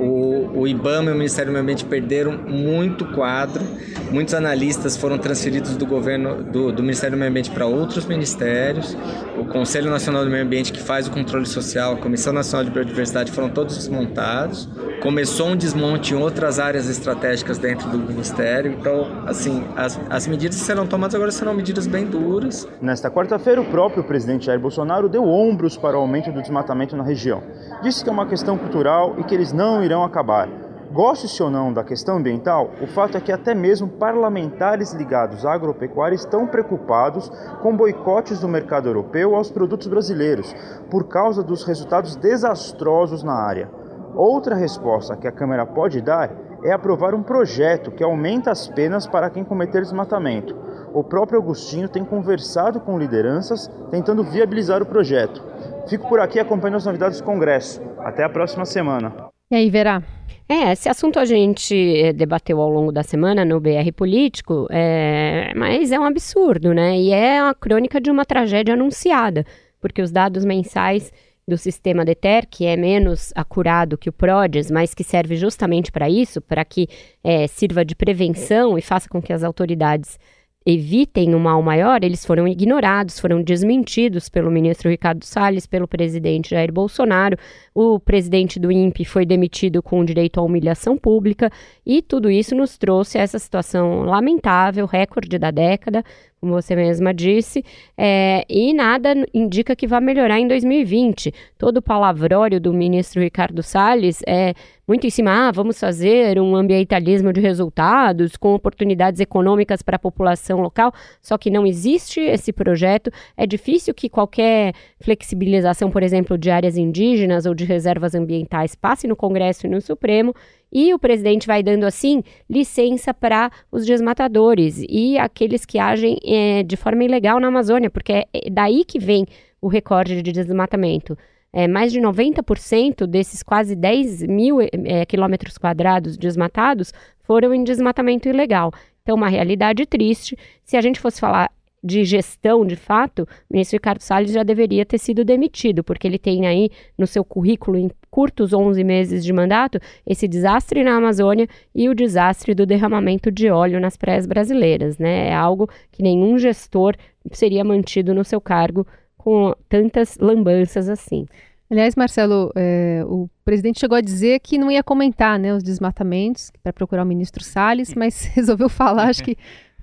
O, 0.00 0.60
o 0.60 0.66
IBAMA 0.66 1.10
e 1.10 1.12
o 1.12 1.16
Ministério 1.16 1.50
do 1.50 1.52
Meio 1.52 1.62
Ambiente 1.62 1.84
perderam 1.84 2.32
muito 2.32 3.04
quadro. 3.04 3.62
Muitos 4.10 4.34
analistas 4.34 4.96
foram 4.96 5.18
transferidos 5.18 5.76
do 5.76 5.86
governo 5.86 6.42
do, 6.42 6.72
do 6.72 6.82
Ministério 6.82 7.16
do 7.16 7.18
Meio 7.18 7.30
Ambiente 7.30 7.50
para 7.50 7.66
outros 7.66 8.06
ministérios. 8.06 8.96
O 9.38 9.44
Conselho 9.44 9.90
Nacional 9.90 10.24
do 10.24 10.30
Meio 10.30 10.44
Ambiente, 10.44 10.72
que 10.72 10.80
faz 10.80 11.06
o 11.06 11.10
controle 11.10 11.46
social, 11.46 11.92
a 11.92 11.96
Comissão 11.96 12.32
Nacional 12.32 12.64
de 12.64 12.70
Biodiversidade, 12.70 13.30
foram 13.30 13.50
todos 13.50 13.76
desmontados 13.76 14.68
começou 15.00 15.48
um 15.48 15.56
desmonte 15.56 16.14
em 16.14 16.16
outras 16.16 16.58
áreas 16.58 16.88
estratégicas 16.88 17.58
dentro 17.58 17.88
do 17.88 17.98
Ministério. 17.98 18.70
Então, 18.70 19.24
assim, 19.26 19.64
as, 19.74 19.98
as 20.08 20.26
medidas 20.26 20.58
que 20.58 20.64
serão 20.64 20.86
tomadas 20.86 21.14
agora 21.14 21.32
serão 21.32 21.54
medidas 21.54 21.86
bem 21.86 22.04
duras. 22.04 22.68
Nesta 22.80 23.10
quarta-feira, 23.10 23.60
o 23.60 23.64
próprio 23.64 24.04
presidente 24.04 24.46
Jair 24.46 24.60
Bolsonaro 24.60 25.08
deu 25.08 25.24
ombros 25.24 25.76
para 25.76 25.96
o 25.96 26.00
aumento 26.00 26.30
do 26.30 26.40
desmatamento 26.40 26.96
na 26.96 27.02
região. 27.02 27.42
Disse 27.82 28.04
que 28.04 28.10
é 28.10 28.12
uma 28.12 28.26
questão 28.26 28.56
cultural 28.58 29.16
e 29.18 29.24
que 29.24 29.34
eles 29.34 29.52
não 29.52 29.82
irão 29.82 29.89
acabar. 30.04 30.48
Goste-se 30.92 31.40
ou 31.40 31.50
não 31.50 31.72
da 31.72 31.84
questão 31.84 32.16
ambiental, 32.16 32.70
o 32.82 32.86
fato 32.86 33.16
é 33.16 33.20
que 33.20 33.30
até 33.30 33.54
mesmo 33.54 33.86
parlamentares 33.86 34.92
ligados 34.92 35.46
à 35.46 35.52
agropecuária 35.52 36.16
estão 36.16 36.48
preocupados 36.48 37.30
com 37.62 37.76
boicotes 37.76 38.40
do 38.40 38.48
mercado 38.48 38.88
europeu 38.88 39.36
aos 39.36 39.52
produtos 39.52 39.86
brasileiros, 39.86 40.52
por 40.90 41.06
causa 41.06 41.44
dos 41.44 41.62
resultados 41.62 42.16
desastrosos 42.16 43.22
na 43.22 43.34
área. 43.34 43.70
Outra 44.16 44.56
resposta 44.56 45.16
que 45.16 45.28
a 45.28 45.32
Câmara 45.32 45.64
pode 45.64 46.00
dar 46.00 46.32
é 46.64 46.72
aprovar 46.72 47.14
um 47.14 47.22
projeto 47.22 47.92
que 47.92 48.02
aumenta 48.02 48.50
as 48.50 48.66
penas 48.66 49.06
para 49.06 49.30
quem 49.30 49.44
cometer 49.44 49.82
desmatamento. 49.82 50.56
O 50.92 51.04
próprio 51.04 51.40
Agostinho 51.40 51.88
tem 51.88 52.04
conversado 52.04 52.80
com 52.80 52.98
lideranças 52.98 53.70
tentando 53.92 54.24
viabilizar 54.24 54.82
o 54.82 54.86
projeto. 54.86 55.40
Fico 55.86 56.08
por 56.08 56.18
aqui 56.18 56.40
acompanhando 56.40 56.78
as 56.78 56.86
novidades 56.86 57.20
do 57.20 57.24
Congresso. 57.24 57.80
Até 57.98 58.24
a 58.24 58.28
próxima 58.28 58.64
semana. 58.64 59.29
E 59.52 59.56
aí, 59.56 59.68
Verá? 59.68 60.00
É, 60.48 60.70
esse 60.70 60.88
assunto 60.88 61.18
a 61.18 61.24
gente 61.24 61.74
eh, 61.74 62.12
debateu 62.12 62.60
ao 62.60 62.70
longo 62.70 62.92
da 62.92 63.02
semana 63.02 63.44
no 63.44 63.58
BR 63.58 63.90
Político, 63.96 64.68
é, 64.70 65.52
mas 65.56 65.90
é 65.90 65.98
um 65.98 66.04
absurdo, 66.04 66.72
né? 66.72 66.96
E 66.96 67.10
é 67.10 67.40
a 67.40 67.52
crônica 67.52 68.00
de 68.00 68.12
uma 68.12 68.24
tragédia 68.24 68.74
anunciada, 68.74 69.44
porque 69.80 70.00
os 70.00 70.12
dados 70.12 70.44
mensais 70.44 71.12
do 71.48 71.58
sistema 71.58 72.04
DETER, 72.04 72.46
que 72.48 72.64
é 72.64 72.76
menos 72.76 73.32
acurado 73.34 73.98
que 73.98 74.08
o 74.08 74.12
PRODES, 74.12 74.70
mas 74.70 74.94
que 74.94 75.02
serve 75.02 75.34
justamente 75.34 75.90
para 75.90 76.08
isso, 76.08 76.40
para 76.40 76.64
que 76.64 76.86
é, 77.24 77.48
sirva 77.48 77.84
de 77.84 77.96
prevenção 77.96 78.78
e 78.78 78.82
faça 78.82 79.08
com 79.08 79.20
que 79.20 79.32
as 79.32 79.42
autoridades 79.42 80.16
evitem 80.64 81.34
um 81.34 81.38
mal 81.38 81.62
maior, 81.62 82.04
eles 82.04 82.24
foram 82.24 82.46
ignorados, 82.46 83.18
foram 83.18 83.42
desmentidos 83.42 84.28
pelo 84.28 84.50
ministro 84.50 84.90
Ricardo 84.90 85.24
Salles, 85.24 85.66
pelo 85.66 85.88
presidente 85.88 86.50
Jair 86.50 86.70
Bolsonaro. 86.70 87.36
O 87.74 87.98
presidente 87.98 88.60
do 88.60 88.70
INPE 88.70 89.04
foi 89.04 89.24
demitido 89.24 89.82
com 89.82 90.04
direito 90.04 90.38
à 90.38 90.42
humilhação 90.42 90.98
pública 90.98 91.50
e 91.84 92.02
tudo 92.02 92.30
isso 92.30 92.54
nos 92.54 92.76
trouxe 92.76 93.18
a 93.18 93.22
essa 93.22 93.38
situação 93.38 94.02
lamentável, 94.02 94.84
recorde 94.86 95.38
da 95.38 95.50
década, 95.50 96.04
como 96.40 96.54
você 96.54 96.74
mesma 96.74 97.12
disse, 97.12 97.62
é, 97.96 98.46
e 98.48 98.72
nada 98.72 99.14
indica 99.34 99.76
que 99.76 99.86
vai 99.86 100.00
melhorar 100.00 100.40
em 100.40 100.48
2020. 100.48 101.34
Todo 101.58 101.76
o 101.76 101.82
palavrório 101.82 102.58
do 102.58 102.72
ministro 102.72 103.20
Ricardo 103.20 103.62
Salles 103.62 104.22
é 104.26 104.54
muito 104.88 105.06
em 105.06 105.10
cima, 105.10 105.30
ah, 105.30 105.52
vamos 105.52 105.78
fazer 105.78 106.40
um 106.40 106.56
ambientalismo 106.56 107.32
de 107.32 107.40
resultados 107.40 108.36
com 108.36 108.54
oportunidades 108.54 109.20
econômicas 109.20 109.82
para 109.82 109.96
a 109.96 109.98
população 110.00 110.60
local, 110.60 110.92
só 111.20 111.38
que 111.38 111.50
não 111.50 111.64
existe 111.64 112.20
esse 112.20 112.52
projeto. 112.52 113.12
É 113.36 113.46
difícil 113.46 113.94
que 113.94 114.08
qualquer 114.08 114.72
flexibilização, 114.98 115.90
por 115.90 116.02
exemplo, 116.02 116.36
de 116.36 116.50
áreas 116.50 116.76
indígenas 116.76 117.46
ou 117.46 117.54
de 117.54 117.64
reservas 117.64 118.14
ambientais 118.14 118.74
passe 118.74 119.06
no 119.06 119.14
Congresso 119.14 119.66
e 119.66 119.70
no 119.70 119.80
Supremo. 119.80 120.34
E 120.72 120.94
o 120.94 120.98
presidente 120.98 121.46
vai 121.46 121.62
dando, 121.62 121.84
assim, 121.84 122.22
licença 122.48 123.12
para 123.12 123.50
os 123.70 123.84
desmatadores 123.84 124.84
e 124.88 125.18
aqueles 125.18 125.64
que 125.64 125.78
agem 125.78 126.18
é, 126.24 126.62
de 126.62 126.76
forma 126.76 127.04
ilegal 127.04 127.40
na 127.40 127.48
Amazônia, 127.48 127.90
porque 127.90 128.12
é 128.12 128.50
daí 128.50 128.84
que 128.84 128.98
vem 128.98 129.26
o 129.60 129.68
recorde 129.68 130.22
de 130.22 130.32
desmatamento. 130.32 131.16
É, 131.52 131.66
mais 131.66 131.92
de 131.92 132.00
90% 132.00 133.06
desses 133.06 133.42
quase 133.42 133.74
10 133.74 134.22
mil 134.22 134.60
é, 134.60 135.04
quilômetros 135.04 135.58
quadrados 135.58 136.16
desmatados 136.16 136.92
foram 137.24 137.52
em 137.52 137.64
desmatamento 137.64 138.28
ilegal. 138.28 138.72
Então, 139.02 139.16
uma 139.16 139.28
realidade 139.28 139.84
triste. 139.86 140.38
Se 140.64 140.76
a 140.76 140.80
gente 140.80 141.00
fosse 141.00 141.20
falar 141.20 141.50
de 141.82 142.04
gestão, 142.04 142.64
de 142.64 142.76
fato, 142.76 143.22
o 143.22 143.52
ministro 143.52 143.76
Ricardo 143.76 144.00
Salles 144.00 144.32
já 144.32 144.42
deveria 144.42 144.84
ter 144.84 144.98
sido 144.98 145.24
demitido, 145.24 145.82
porque 145.82 146.06
ele 146.06 146.18
tem 146.18 146.46
aí 146.46 146.70
no 146.96 147.06
seu 147.06 147.24
currículo, 147.24 147.78
em 147.78 147.90
curtos 148.10 148.52
11 148.52 148.84
meses 148.84 149.24
de 149.24 149.32
mandato, 149.32 149.80
esse 150.06 150.28
desastre 150.28 150.84
na 150.84 150.96
Amazônia 150.96 151.48
e 151.74 151.88
o 151.88 151.94
desastre 151.94 152.54
do 152.54 152.66
derramamento 152.66 153.30
de 153.30 153.48
óleo 153.48 153.80
nas 153.80 153.96
praias 153.96 154.26
brasileiras. 154.26 154.98
Né? 154.98 155.28
É 155.28 155.34
algo 155.34 155.68
que 155.90 156.02
nenhum 156.02 156.38
gestor 156.38 156.94
seria 157.32 157.64
mantido 157.64 158.14
no 158.14 158.24
seu 158.24 158.40
cargo 158.40 158.86
com 159.16 159.54
tantas 159.68 160.16
lambanças 160.18 160.88
assim. 160.88 161.26
Aliás, 161.70 161.94
Marcelo, 161.94 162.50
é, 162.56 163.04
o 163.06 163.28
presidente 163.44 163.78
chegou 163.78 163.96
a 163.96 164.00
dizer 164.00 164.40
que 164.40 164.58
não 164.58 164.72
ia 164.72 164.82
comentar 164.82 165.38
né, 165.38 165.54
os 165.54 165.62
desmatamentos 165.62 166.50
para 166.64 166.72
procurar 166.72 167.04
o 167.04 167.06
ministro 167.06 167.44
Salles, 167.44 167.94
mas 167.94 168.24
resolveu 168.34 168.68
falar, 168.68 169.08
acho 169.08 169.22
que 169.22 169.36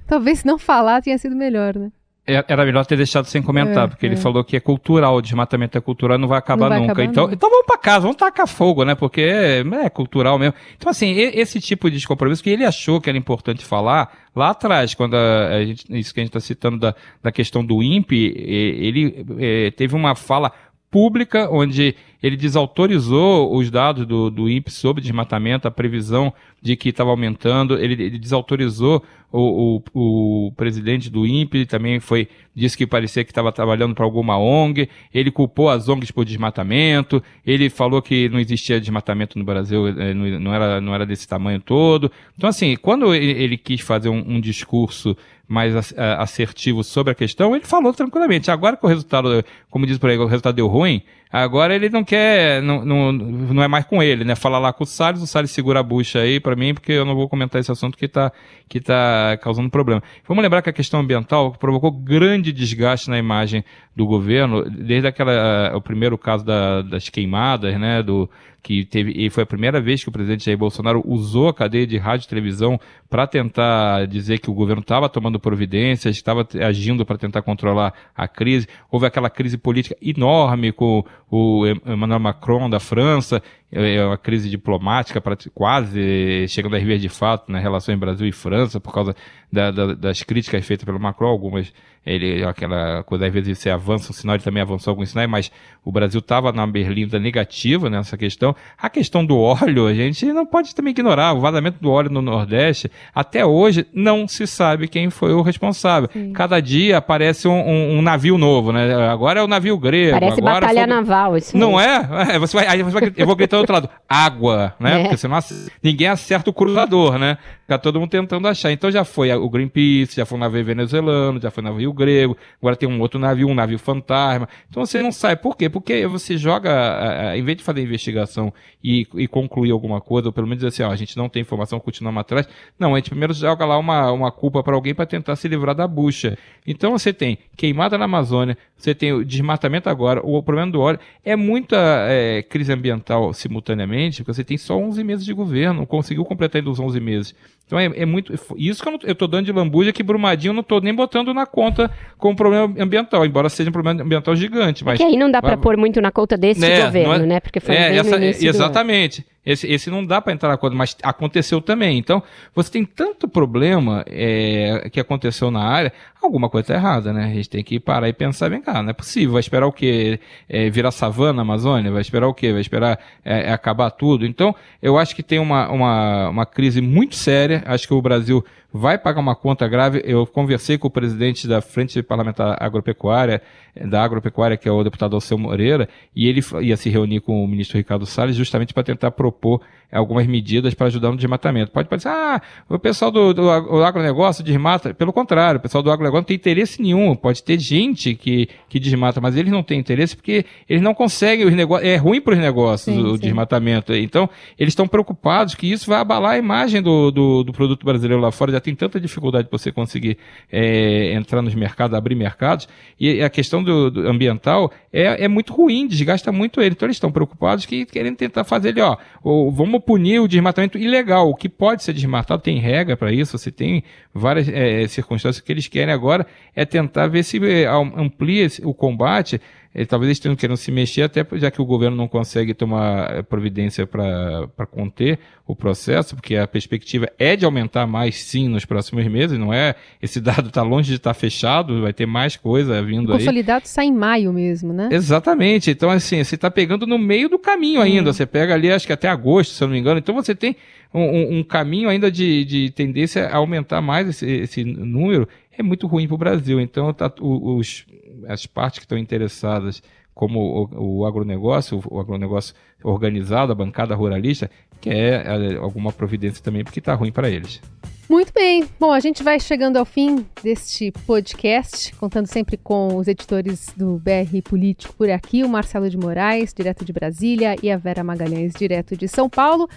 Talvez 0.08 0.43
não 0.43 0.58
falar 0.58 1.02
tenha 1.02 1.17
sido 1.17 1.36
melhor, 1.36 1.76
né? 1.76 1.91
É, 2.30 2.43
era 2.46 2.65
melhor 2.65 2.86
ter 2.86 2.98
deixado 2.98 3.24
sem 3.26 3.41
comentar, 3.41 3.86
é, 3.86 3.88
porque 3.88 4.06
é. 4.06 4.10
ele 4.10 4.17
falou 4.17 4.43
que 4.43 4.58
é 4.58 4.60
cultural, 4.60 5.15
o 5.15 5.22
desmatamento 5.22 5.78
é 5.78 5.82
cultural, 5.82 6.17
não 6.17 6.28
vai 6.28 6.38
acabar 6.38 6.63
não 6.63 6.70
vai 6.70 6.80
nunca. 6.80 6.91
Acabar 6.91 7.10
então, 7.10 7.24
nunca. 7.24 7.36
então 7.36 7.50
vamos 7.50 7.65
para 7.65 7.78
casa, 7.78 8.02
vamos 8.02 8.17
tacar 8.17 8.46
fogo, 8.46 8.84
né? 8.84 8.96
Porque 8.96 9.22
é, 9.22 9.60
é, 9.60 9.89
cultural 9.89 10.38
mesmo. 10.38 10.54
Então, 10.76 10.89
assim, 10.89 11.12
esse 11.12 11.62
tipo 11.62 11.89
de 11.89 11.96
descompromisso 11.96 12.43
que 12.43 12.50
ele 12.50 12.65
achou 12.65 13.00
que 13.00 13.10
era 13.10 13.17
importante 13.17 13.63
falar 13.63 14.13
lá 14.36 14.50
atrás, 14.50 14.93
quando 14.93 15.15
a, 15.15 15.48
a 15.56 15.65
gente, 15.65 15.86
isso 15.98 16.13
que 16.13 16.20
a 16.20 16.24
gente 16.24 16.30
está 16.30 16.41
citando 16.41 16.78
da, 16.78 16.93
da 17.24 17.32
questão 17.32 17.63
do 17.63 17.82
INPE, 17.82 18.34
ele 18.36 19.26
é, 19.39 19.72
teve 19.72 19.96
uma 19.96 20.13
fala 20.13 20.52
pública, 20.89 21.50
onde 21.52 21.95
ele 22.21 22.36
desautorizou 22.36 23.56
os 23.56 23.69
dados 23.69 24.06
do, 24.06 24.30
do 24.30 24.50
INPE 24.50 24.71
sobre 24.71 25.02
desmatamento, 25.02 25.67
a 25.67 25.71
previsão 25.71 26.34
de 26.62 26.76
que 26.76 26.89
estava 26.89 27.12
aumentando, 27.12 27.78
ele, 27.78 27.93
ele 28.02 28.17
desautorizou 28.17 29.04
o, 29.32 29.82
o, 29.93 30.47
o, 30.47 30.52
presidente 30.54 31.10
do 31.10 31.28
INPE, 31.28 31.65
também 31.65 32.00
foi, 32.00 32.28
disse 32.56 32.78
que 32.78 32.88
parecia 32.88 33.23
que 33.23 33.32
estava 33.32 33.52
trabalhando 33.52 33.93
para 33.93 34.06
alguma 34.06 34.38
ONG, 34.38 34.89
ele 35.13 35.30
culpou 35.30 35.69
as 35.69 35.89
ONGs 35.89 36.12
por 36.12 36.26
desmatamento, 36.26 37.21
ele 37.45 37.69
falou 37.69 38.02
que 38.02 38.30
não 38.30 38.39
existia 38.39 38.80
desmatamento 38.80 39.38
no 39.38 39.43
Brasil, 39.43 39.88
eh, 39.88 40.13
não 40.13 40.54
era, 40.54 40.82
não 40.82 40.95
era 40.95 41.06
desse 41.06 41.28
tamanho 41.28 41.60
todo. 41.60 42.12
Então, 42.38 42.50
assim, 42.50 42.76
quando 42.78 43.13
ele, 43.13 43.32
ele 43.32 43.58
quis 43.58 43.82
fazer 43.82 44.10
um, 44.10 44.23
um 44.26 44.39
discurso 44.39 45.15
mais 45.47 45.93
assertivo 45.97 46.83
sobre 46.83 47.12
a 47.12 47.15
questão, 47.15 47.55
ele 47.55 47.65
falou 47.65 47.93
tranquilamente. 47.93 48.51
Agora 48.51 48.75
que 48.75 48.86
o 48.86 48.89
resultado, 48.89 49.43
como 49.69 49.86
diz 49.86 49.97
por 49.97 50.10
aí, 50.10 50.17
o 50.17 50.25
resultado 50.25 50.55
deu 50.55 50.67
ruim, 50.67 51.01
Agora 51.32 51.76
ele 51.76 51.90
não 51.90 52.04
quer, 52.04 52.62
não, 52.62 52.84
não, 52.86 53.12
não 53.12 53.63
é 53.63 53.68
mais 53.68 53.86
com 53.86 54.02
ele, 54.02 54.24
né? 54.24 54.36
Fala 54.36 54.58
lá 54.58 54.72
com 54.72 54.84
o 54.84 54.88
Salles, 54.88 55.22
o 55.22 55.28
Salles 55.28 55.52
segura 55.52 55.80
a 55.82 55.84
bucha 55.84 56.20
aí 56.20 56.40
para 56.40 56.56
mim, 56.56 56.74
porque 56.74 56.92
eu 56.92 57.06
não 57.06 57.16
vou 57.16 57.28
comentar 57.28 57.60
esse 57.60 57.72
assunto 57.72 57.98
que 57.98 58.08
tá, 58.08 58.32
que 58.68 58.80
tá 58.80 59.38
causando 59.42 59.70
problema. 59.70 60.02
Vamos 60.28 60.42
lembrar 60.42 60.62
que 60.62 60.70
a 60.70 60.74
questão 60.74 61.00
ambiental 61.00 61.52
provocou 61.52 61.92
grande 61.92 62.52
desgaste 62.52 63.10
na 63.10 63.18
imagem 63.18 63.63
do 63.96 64.06
governo, 64.06 64.69
desde 64.69 65.08
aquela, 65.08 65.75
o 65.75 65.82
primeiro 65.82 66.17
caso 66.17 66.46
da, 66.46 66.82
das 66.82 67.10
queimadas, 67.10 67.78
né? 67.80 68.02
Do, 68.02 68.30
que 68.67 68.84
teve, 68.84 69.13
e 69.15 69.30
foi 69.30 69.44
a 69.44 69.46
primeira 69.46 69.80
vez 69.80 70.04
que 70.04 70.10
o 70.10 70.12
presidente 70.12 70.44
Jair 70.44 70.58
Bolsonaro 70.58 71.02
usou 71.06 71.48
a 71.48 71.54
cadeia 71.54 71.88
de 71.88 71.98
rádio 71.98 72.25
e 72.25 72.28
televisão 72.28 72.78
para 73.10 73.25
tentar 73.25 74.06
dizer 74.08 74.40
que 74.40 74.50
o 74.50 74.54
governo 74.54 74.82
estava 74.82 75.08
tomando 75.08 75.40
providências, 75.40 76.17
estava 76.17 76.46
agindo 76.62 77.06
para 77.06 77.17
tentar 77.17 77.42
controlar 77.44 77.94
a 78.13 78.28
crise. 78.28 78.67
Houve 78.92 79.06
aquela 79.06 79.30
crise 79.30 79.58
política 79.58 79.96
enorme 80.02 80.73
com 80.73 81.02
o 81.30 81.65
Emmanuel 81.86 82.19
Macron 82.19 82.69
da 82.69 82.80
França, 82.80 83.42
é, 83.71 83.96
é 83.96 84.06
uma 84.06 84.17
crise 84.17 84.50
diplomática 84.50 85.21
quase 85.54 86.48
chegando 86.48 86.75
a 86.75 86.80
viver 86.80 87.00
de 87.00 87.10
fato 87.10 87.52
nas 87.52 87.62
relações 87.62 88.00
Brasil 88.00 88.28
e 88.28 88.32
França 88.32 88.80
por 88.80 88.94
causa 88.94 89.15
da, 89.52 89.71
da, 89.71 89.94
das 89.94 90.23
críticas 90.23 90.65
feitas 90.65 90.86
pelo 90.86 91.00
Macron, 91.00 91.28
algumas 91.28 91.73
ele 92.08 92.44
aquela 92.46 93.04
coisa 93.04 93.28
às 93.28 93.34
vezes 93.34 93.58
você 93.58 93.69
avança 93.69 94.12
um 94.12 94.13
sinal, 94.13 94.36
ele 94.36 94.44
também 94.44 94.62
avançou 94.62 94.92
alguns 94.92 95.10
sinais, 95.10 95.30
mas 95.30 95.52
o 95.84 95.92
Brasil 95.92 96.19
estava 96.19 96.54
na 96.54 96.65
berlinda 96.65 97.19
negativa 97.19 97.90
nessa 97.90 98.17
questão. 98.17 98.56
A 98.78 98.90
questão 98.90 99.25
do 99.25 99.38
óleo, 99.38 99.88
a 99.88 99.94
gente 99.94 100.25
não 100.32 100.46
pode 100.46 100.73
também 100.73 100.92
ignorar, 100.92 101.34
o 101.34 101.42
vazamento 101.42 101.80
do 101.82 101.92
óleo 101.92 102.10
no 102.10 102.21
Nordeste, 102.21 102.90
até 103.13 103.46
hoje 103.46 103.86
não 103.94 104.25
se 104.25 104.48
sabe 104.48 104.88
quem 104.88 105.10
foi 105.10 105.34
o 105.34 105.42
responsável. 105.42 106.10
Sim. 106.13 106.32
Cada 106.32 106.62
dia 106.62 106.98
aparece 106.98 107.46
um, 107.48 107.60
um, 107.60 107.98
um, 107.98 108.02
navio 108.02 108.38
novo, 108.38 108.71
né? 108.71 109.10
Agora 109.10 109.42
é 109.42 109.44
o 109.44 109.48
navio 109.48 109.78
grego. 109.78 110.17
Parece 110.17 110.40
agora 110.40 110.62
batalha 110.62 110.88
foi... 110.88 110.88
naval, 110.88 111.17
isso 111.38 111.58
Não 111.58 111.80
é? 111.80 112.08
é? 112.30 112.40
Você 112.40 112.56
vai, 112.56 112.68
aí 112.68 112.84
você 112.84 113.00
vai, 113.00 113.13
eu 113.15 113.26
vou 113.26 113.36
gritar 113.36 113.58
do 113.58 113.62
outro 113.62 113.74
lado, 113.74 113.90
água, 114.08 114.76
né? 114.80 115.00
É. 115.00 115.02
Porque 115.04 115.18
senão 115.18 115.40
ninguém 115.82 116.08
acerta 116.08 116.50
o 116.50 116.54
cruzador, 116.54 117.18
né? 117.18 117.38
Fica 117.62 117.78
todo 117.78 118.00
mundo 118.00 118.10
tentando 118.10 118.48
achar. 118.48 118.72
Então 118.72 118.90
já 118.90 119.04
foi 119.04 119.32
o 119.34 119.50
Greenpeace, 119.50 120.15
já 120.15 120.26
foi 120.26 120.38
um 120.38 120.42
navio 120.42 120.63
venezuelano, 120.63 121.40
já 121.42 121.52
foi 121.52 121.63
um 121.63 121.68
navio 121.68 121.92
grego, 121.92 122.38
agora 122.62 122.76
tem 122.76 122.88
um 122.88 123.00
outro 123.02 123.20
navio, 123.20 123.48
um 123.48 123.54
navio 123.54 123.78
fantasma. 123.78 124.48
Então 124.70 124.86
você 124.86 125.02
não 125.02 125.12
sabe. 125.12 125.42
Por 125.42 125.58
quê? 125.58 125.70
Porque 125.70 126.08
você 126.08 126.38
joga, 126.38 127.36
em 127.36 127.44
vez 127.44 127.58
de 127.58 127.63
fazer 127.63 127.82
investigação 127.82 128.54
e, 128.84 129.06
e 129.15 129.28
concluir 129.28 129.72
alguma 129.72 130.00
coisa, 130.00 130.30
ou 130.30 130.34
pelo 130.34 130.48
menos 130.48 130.63
dizer 130.63 130.70
assim, 130.70 130.84
ó, 130.90 130.94
a 130.94 130.96
gente 130.96 131.18
não 131.18 131.28
tem 131.28 131.42
informação, 131.42 131.80
continuamos 131.80 132.22
atrás. 132.22 132.48
Não, 132.80 132.96
a 132.96 132.98
gente 132.98 133.10
primeiro 133.10 133.34
joga 133.34 133.65
lá 133.65 133.78
uma, 133.78 134.12
uma 134.12 134.32
culpa 134.32 134.63
para 134.63 134.74
alguém 134.74 134.96
para 134.96 135.06
tentar 135.06 135.36
se 135.36 135.48
livrar 135.48 135.76
da 135.76 135.88
bucha. 135.88 136.38
Então 136.65 136.92
você 136.92 137.12
tem 137.12 137.38
queimada 137.56 137.98
na 137.98 138.06
Amazônia, 138.06 138.58
você 138.78 138.96
tem 138.96 139.12
o 139.12 139.26
desmatamento 139.26 139.90
agora, 139.90 140.22
o 140.24 140.42
problema 140.42 140.72
do 140.72 140.80
óleo. 140.80 141.00
É 141.23 141.35
muita 141.35 141.75
é, 142.10 142.41
crise 142.41 142.71
ambiental 142.71 143.33
simultaneamente, 143.33 144.23
porque 144.23 144.33
você 144.33 144.43
tem 144.43 144.58
só 144.58 144.77
11 144.77 145.03
meses 145.03 145.25
de 145.25 145.33
governo, 145.33 145.85
conseguiu 145.85 146.23
completar 146.23 146.60
ainda 146.60 146.71
os 146.71 146.79
11 146.79 146.99
meses. 146.99 147.35
Então 147.68 147.78
é, 147.78 147.86
é 147.94 148.06
muito. 148.06 148.34
Isso 148.56 148.82
que 148.82 148.90
eu, 148.90 149.12
estou 149.12 149.28
dando 149.28 149.46
de 149.46 149.52
lambuja 149.52 149.92
que 149.92 150.02
Brumadinho 150.02 150.52
eu 150.52 150.54
não 150.54 150.62
estou 150.62 150.80
nem 150.80 150.96
botando 150.96 151.34
na 151.34 151.46
conta 151.46 151.92
como 152.18 152.34
problema 152.34 152.74
ambiental, 152.82 153.26
embora 153.26 153.50
seja 153.50 153.70
um 153.70 153.74
problema 153.74 154.02
ambiental 154.02 154.34
gigante. 154.38 154.86
Mas, 154.86 155.00
é 155.02 155.04
aí 155.04 155.18
não 155.18 155.30
dá 155.30 155.42
para 155.42 155.58
pôr 155.58 155.76
muito 155.76 156.00
na 156.02 156.10
conta 156.10 156.38
desse 156.38 156.65
é, 156.65 156.86
governo, 156.86 157.26
é, 157.26 157.28
né? 157.28 157.40
Porque 157.42 157.60
foi 157.60 157.76
é, 157.76 157.98
essa, 157.98 158.18
Exatamente. 158.18 159.26
Esse, 159.48 159.65
esse 159.65 159.90
não 159.90 160.06
dá 160.06 160.20
para 160.20 160.34
entrar 160.34 160.50
na 160.50 160.58
conta, 160.58 160.76
mas 160.76 160.94
aconteceu 161.02 161.62
também. 161.62 161.98
Então, 161.98 162.22
você 162.54 162.70
tem 162.70 162.84
tanto 162.84 163.30
problema 163.30 164.04
é, 164.06 164.90
que 164.92 165.00
aconteceu 165.00 165.50
na 165.50 165.63
área, 165.63 165.94
alguma 166.22 166.50
coisa 166.50 166.65
está 166.65 166.74
errada, 166.74 167.13
né? 167.13 167.24
A 167.24 167.34
gente 167.34 167.50
tem 167.50 167.63
que 167.63 167.80
parar 167.80 168.10
e 168.10 168.13
pensar, 168.13 168.50
vem 168.50 168.62
cá, 168.62 168.84
não 168.84 168.90
é 168.90 168.94
possível. 168.94 169.32
Vai 169.32 169.40
esperar 169.40 169.65
o 169.65 169.72
quê? 169.72 170.20
É, 170.50 170.70
virar 170.70 170.92
savana 170.92 171.32
na 171.32 171.42
Amazônia? 171.44 171.90
Vai 171.90 172.02
esperar 172.02 172.28
o 172.28 172.34
quê? 172.34 172.52
Vai 172.52 172.60
esperar 172.60 173.00
é, 173.24 173.54
acabar 173.54 173.90
tudo? 173.90 174.26
Então, 174.26 174.54
eu 174.82 174.98
acho 174.98 175.15
que 175.15 175.24
tem 175.24 175.40
uma, 175.40 175.70
uma, 175.72 176.30
uma 176.30 176.46
crise 176.46 176.82
muito 176.82 177.15
séria. 177.15 177.56
Acho 177.65 177.87
que 177.87 177.93
o 177.93 178.01
Brasil 178.01 178.43
vai 178.74 178.98
pagar 178.98 179.20
uma 179.20 179.36
conta 179.36 179.68
grave. 179.68 180.02
Eu 180.06 180.26
conversei 180.26 180.78
com 180.78 180.88
o 180.88 180.92
presidente 180.92 181.48
da 181.48 181.62
Frente 181.62 182.02
Parlamentar 182.04 182.58
Agropecuária, 182.60 183.42
da 183.86 184.04
Agropecuária, 184.04 184.58
que 184.58 184.68
é 184.68 184.72
o 184.72 184.84
deputado 184.84 185.15
Alceu 185.15 185.38
Moreira, 185.38 185.88
e 186.15 186.28
ele 186.28 186.42
ia 186.62 186.78
se 186.78 186.90
reunir 186.90 187.22
com 187.22 187.44
o 187.44 187.48
ministro 187.48 187.78
Ricardo 187.78 188.06
Salles 188.06 188.36
justamente 188.36 188.74
para 188.74 188.84
tentar 188.84 189.12
propor 189.12 189.62
algumas 189.92 190.28
medidas 190.28 190.74
para 190.74 190.88
ajudar 190.88 191.12
no 191.12 191.18
desmatamento. 191.18 191.72
Pode 191.72 191.88
parecer, 191.88 192.10
ah, 192.10 192.42
o 192.68 192.78
pessoal 192.78 193.10
do, 193.10 193.34
do, 193.34 193.50
agronegócio 193.50 194.44
desmata. 194.44 194.94
Pelo 194.94 195.13
contrário, 195.13 195.60
o 195.60 195.62
pessoal 195.62 195.82
do 195.82 195.92
agronegócio 195.92 196.22
não 196.22 196.28
tem 196.28 196.36
interesse 196.36 196.82
nenhum. 196.82 197.15
Pode 197.15 197.42
ter 197.44 197.58
gente 197.60 198.13
que, 198.15 198.50
que 198.68 198.80
desmata, 198.80 199.22
mas 199.22 199.36
eles 199.36 199.52
não 199.52 199.63
têm 199.63 199.80
interesse 199.80 200.15
porque 200.15 200.46
eles 200.68 200.82
não 200.82 200.94
conseguem 200.94 201.46
os 201.46 201.54
negócios. 201.54 201.88
É 201.88 201.96
ruim 201.96 202.20
para 202.20 202.34
os 202.34 202.40
negócios 202.40 202.96
sim, 202.96 203.02
o 203.02 203.15
sim. 203.15 203.22
desmatamento. 203.22 203.94
Então, 203.94 204.30
eles 204.60 204.72
estão 204.72 204.88
preocupados 204.88 205.56
que 205.56 205.72
isso 205.72 205.90
vai 205.90 206.00
abalar 206.00 206.32
a 206.32 206.38
imagem 206.38 206.82
do, 206.82 207.10
do, 207.12 207.44
do 207.44 207.54
produto 207.54 207.86
brasileiro 207.86 208.22
lá 208.22 208.32
fora. 208.32 208.52
Já 208.52 208.60
tem 208.68 208.76
tanta 208.76 209.00
dificuldade 209.00 209.48
para 209.48 209.58
você 209.58 209.72
conseguir 209.72 210.18
é, 210.52 211.13
entrar 211.13 211.42
nos 211.42 211.56
mercados, 211.56 211.98
abrir 211.98 212.15
mercados. 212.15 212.68
E 213.00 213.24
a 213.24 213.30
questão 213.30 213.63
do, 213.63 213.90
do 213.90 214.08
ambiental 214.10 214.72
é, 214.92 215.24
é 215.24 215.28
muito 215.30 215.54
ruim, 215.54 215.88
desgasta 215.88 216.34
muito 216.34 216.60
ele. 216.60 216.72
Então, 216.72 216.86
eles 216.86 216.98
estão 216.98 217.10
preocupados 217.10 217.65
que 217.65 217.86
querem 217.86 218.13
tentar 218.13 218.44
fazer 218.44 218.70
ele, 218.70 218.82
ó, 218.82 218.98
ou, 219.24 219.50
vamos 219.50 219.82
punir 219.84 220.20
o 220.20 220.28
desmatamento 220.28 220.78
ilegal. 220.78 221.30
O 221.30 221.36
que 221.36 221.48
pode 221.48 221.82
ser 221.82 221.94
desmatado 221.94 222.42
tem 222.42 222.60
regra 222.60 222.98
para 222.98 223.12
isso, 223.12 223.38
você 223.38 223.52
tem 223.52 223.84
várias 224.13 224.50
é, 224.50 224.86
circunstâncias 224.88 225.40
que 225.40 225.52
eles 225.52 225.68
querem 225.68 225.94
agora 225.94 226.28
é 226.54 226.65
tentar 226.65 227.08
ver 227.08 227.24
se 227.24 227.38
é, 227.46 227.68
amplia 227.68 228.48
o 228.63 228.74
combate 228.74 229.40
é, 229.78 229.86
talvez 229.86 230.08
eles 230.08 230.17
estejam 230.17 230.36
querendo 230.36 230.58
se 230.58 230.71
mexer, 230.71 231.04
até 231.04 231.23
já 231.34 231.52
que 231.52 231.62
o 231.62 231.65
governo 231.65 231.96
não 231.96 232.08
consegue 232.08 232.52
tomar 232.56 233.12
eh, 233.15 233.21
providência 233.21 233.86
para 233.86 234.65
conter 234.71 235.19
o 235.46 235.56
processo, 235.56 236.15
porque 236.15 236.36
a 236.36 236.48
perspectiva 236.48 237.08
é 237.19 237.36
de 237.36 237.46
aumentar 237.46 237.86
mais 237.86 238.15
sim 238.23 238.50
nos 238.50 238.65
próximos 238.65 239.06
meses, 239.06 239.38
não 239.38 239.54
é? 239.54 239.75
Esse 240.02 240.19
dado 240.19 240.48
está 240.48 240.63
longe 240.63 240.90
de 240.90 240.96
estar 240.96 241.12
tá 241.12 241.13
fechado, 241.13 241.84
vai 241.84 241.94
ter 241.94 242.08
mais 242.08 242.36
coisa 242.36 242.82
vindo 242.82 243.10
o 243.10 243.13
aí. 243.13 243.19
consolidado 243.19 243.67
sai 243.67 243.86
em 243.86 243.94
maio 243.94 244.34
mesmo, 244.34 244.73
né? 244.73 244.90
Exatamente. 244.92 245.69
Então, 245.69 245.92
assim, 245.92 246.23
você 246.23 246.34
está 246.34 246.50
pegando 246.50 246.88
no 246.88 246.98
meio 246.98 247.30
do 247.30 247.38
caminho 247.38 247.80
ainda. 247.80 248.10
Hum. 248.10 248.13
Você 248.13 248.25
pega 248.25 248.56
ali, 248.56 248.71
acho 248.71 248.88
que 248.88 248.94
até 248.94 249.08
agosto, 249.08 249.52
se 249.52 249.63
eu 249.63 249.67
não 249.67 249.75
me 249.75 249.80
engano. 249.80 250.00
Então, 250.00 250.15
você 250.15 250.34
tem 250.34 250.56
um, 250.92 251.02
um, 251.02 251.38
um 251.40 251.44
caminho 251.44 251.88
ainda 251.88 252.12
de, 252.12 252.44
de 252.46 252.71
tendência 252.71 253.28
a 253.28 253.38
aumentar 253.38 253.80
mais 253.80 254.10
esse, 254.10 254.25
esse 254.25 254.63
número. 254.63 255.28
É 255.58 255.63
muito 255.63 255.87
ruim 255.87 256.08
para 256.08 256.15
o 256.15 256.17
Brasil. 256.17 256.60
Então, 256.62 256.93
tá, 256.93 257.12
os 257.19 257.85
as 258.27 258.45
partes 258.45 258.79
que 258.79 258.85
estão 258.85 258.97
interessadas, 258.97 259.81
como 260.13 260.39
o, 260.39 260.99
o 260.99 261.05
agronegócio, 261.05 261.81
o, 261.89 261.99
agronegócio 261.99 262.55
organizado, 262.83 263.51
a 263.51 263.55
bancada 263.55 263.95
ruralista, 263.95 264.49
quer 264.81 265.25
é, 265.25 265.55
alguma 265.58 265.91
providência 265.91 266.43
também, 266.43 266.63
porque 266.63 266.79
está 266.79 266.93
ruim 266.93 267.12
para 267.12 267.29
eles. 267.29 267.62
Muito 268.10 268.31
bem. 268.33 268.65
Bom, 268.79 268.91
a 268.93 269.01
gente 269.01 269.21
vai 269.21 269.37
chegando 269.37 269.75
ao 269.75 269.83
fim 269.83 270.25
deste 270.41 270.91
podcast, 271.05 271.93
contando 271.95 272.25
sempre 272.27 272.55
com 272.55 272.95
os 272.95 273.08
editores 273.08 273.67
do 273.75 273.97
BR 273.99 274.41
Político 274.43 274.93
por 274.95 275.10
aqui, 275.10 275.43
o 275.43 275.49
Marcelo 275.49 275.89
de 275.89 275.97
Moraes, 275.97 276.53
direto 276.53 276.85
de 276.85 276.93
Brasília, 276.93 277.55
e 277.62 277.69
a 277.69 277.75
Vera 277.75 278.05
Magalhães, 278.05 278.53
direto 278.53 278.95
de 278.95 279.10
São 279.10 279.29
Paulo. 279.29 279.69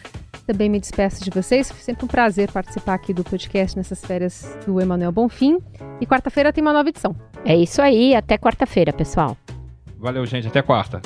Também 0.50 0.68
me 0.68 0.80
despeço 0.80 1.22
de 1.22 1.30
vocês. 1.30 1.70
Foi 1.70 1.80
sempre 1.80 2.04
um 2.04 2.08
prazer 2.08 2.50
participar 2.50 2.94
aqui 2.94 3.14
do 3.14 3.22
podcast 3.22 3.76
nessas 3.76 4.04
férias 4.04 4.58
do 4.66 4.80
Emanuel 4.80 5.12
Bonfim. 5.12 5.60
E 6.00 6.06
quarta-feira 6.06 6.52
tem 6.52 6.60
uma 6.60 6.72
nova 6.72 6.88
edição. 6.88 7.14
É 7.44 7.56
isso 7.56 7.80
aí. 7.80 8.16
Até 8.16 8.36
quarta-feira, 8.36 8.92
pessoal. 8.92 9.36
Valeu, 9.96 10.26
gente. 10.26 10.48
Até 10.48 10.60
quarta. 10.60 11.00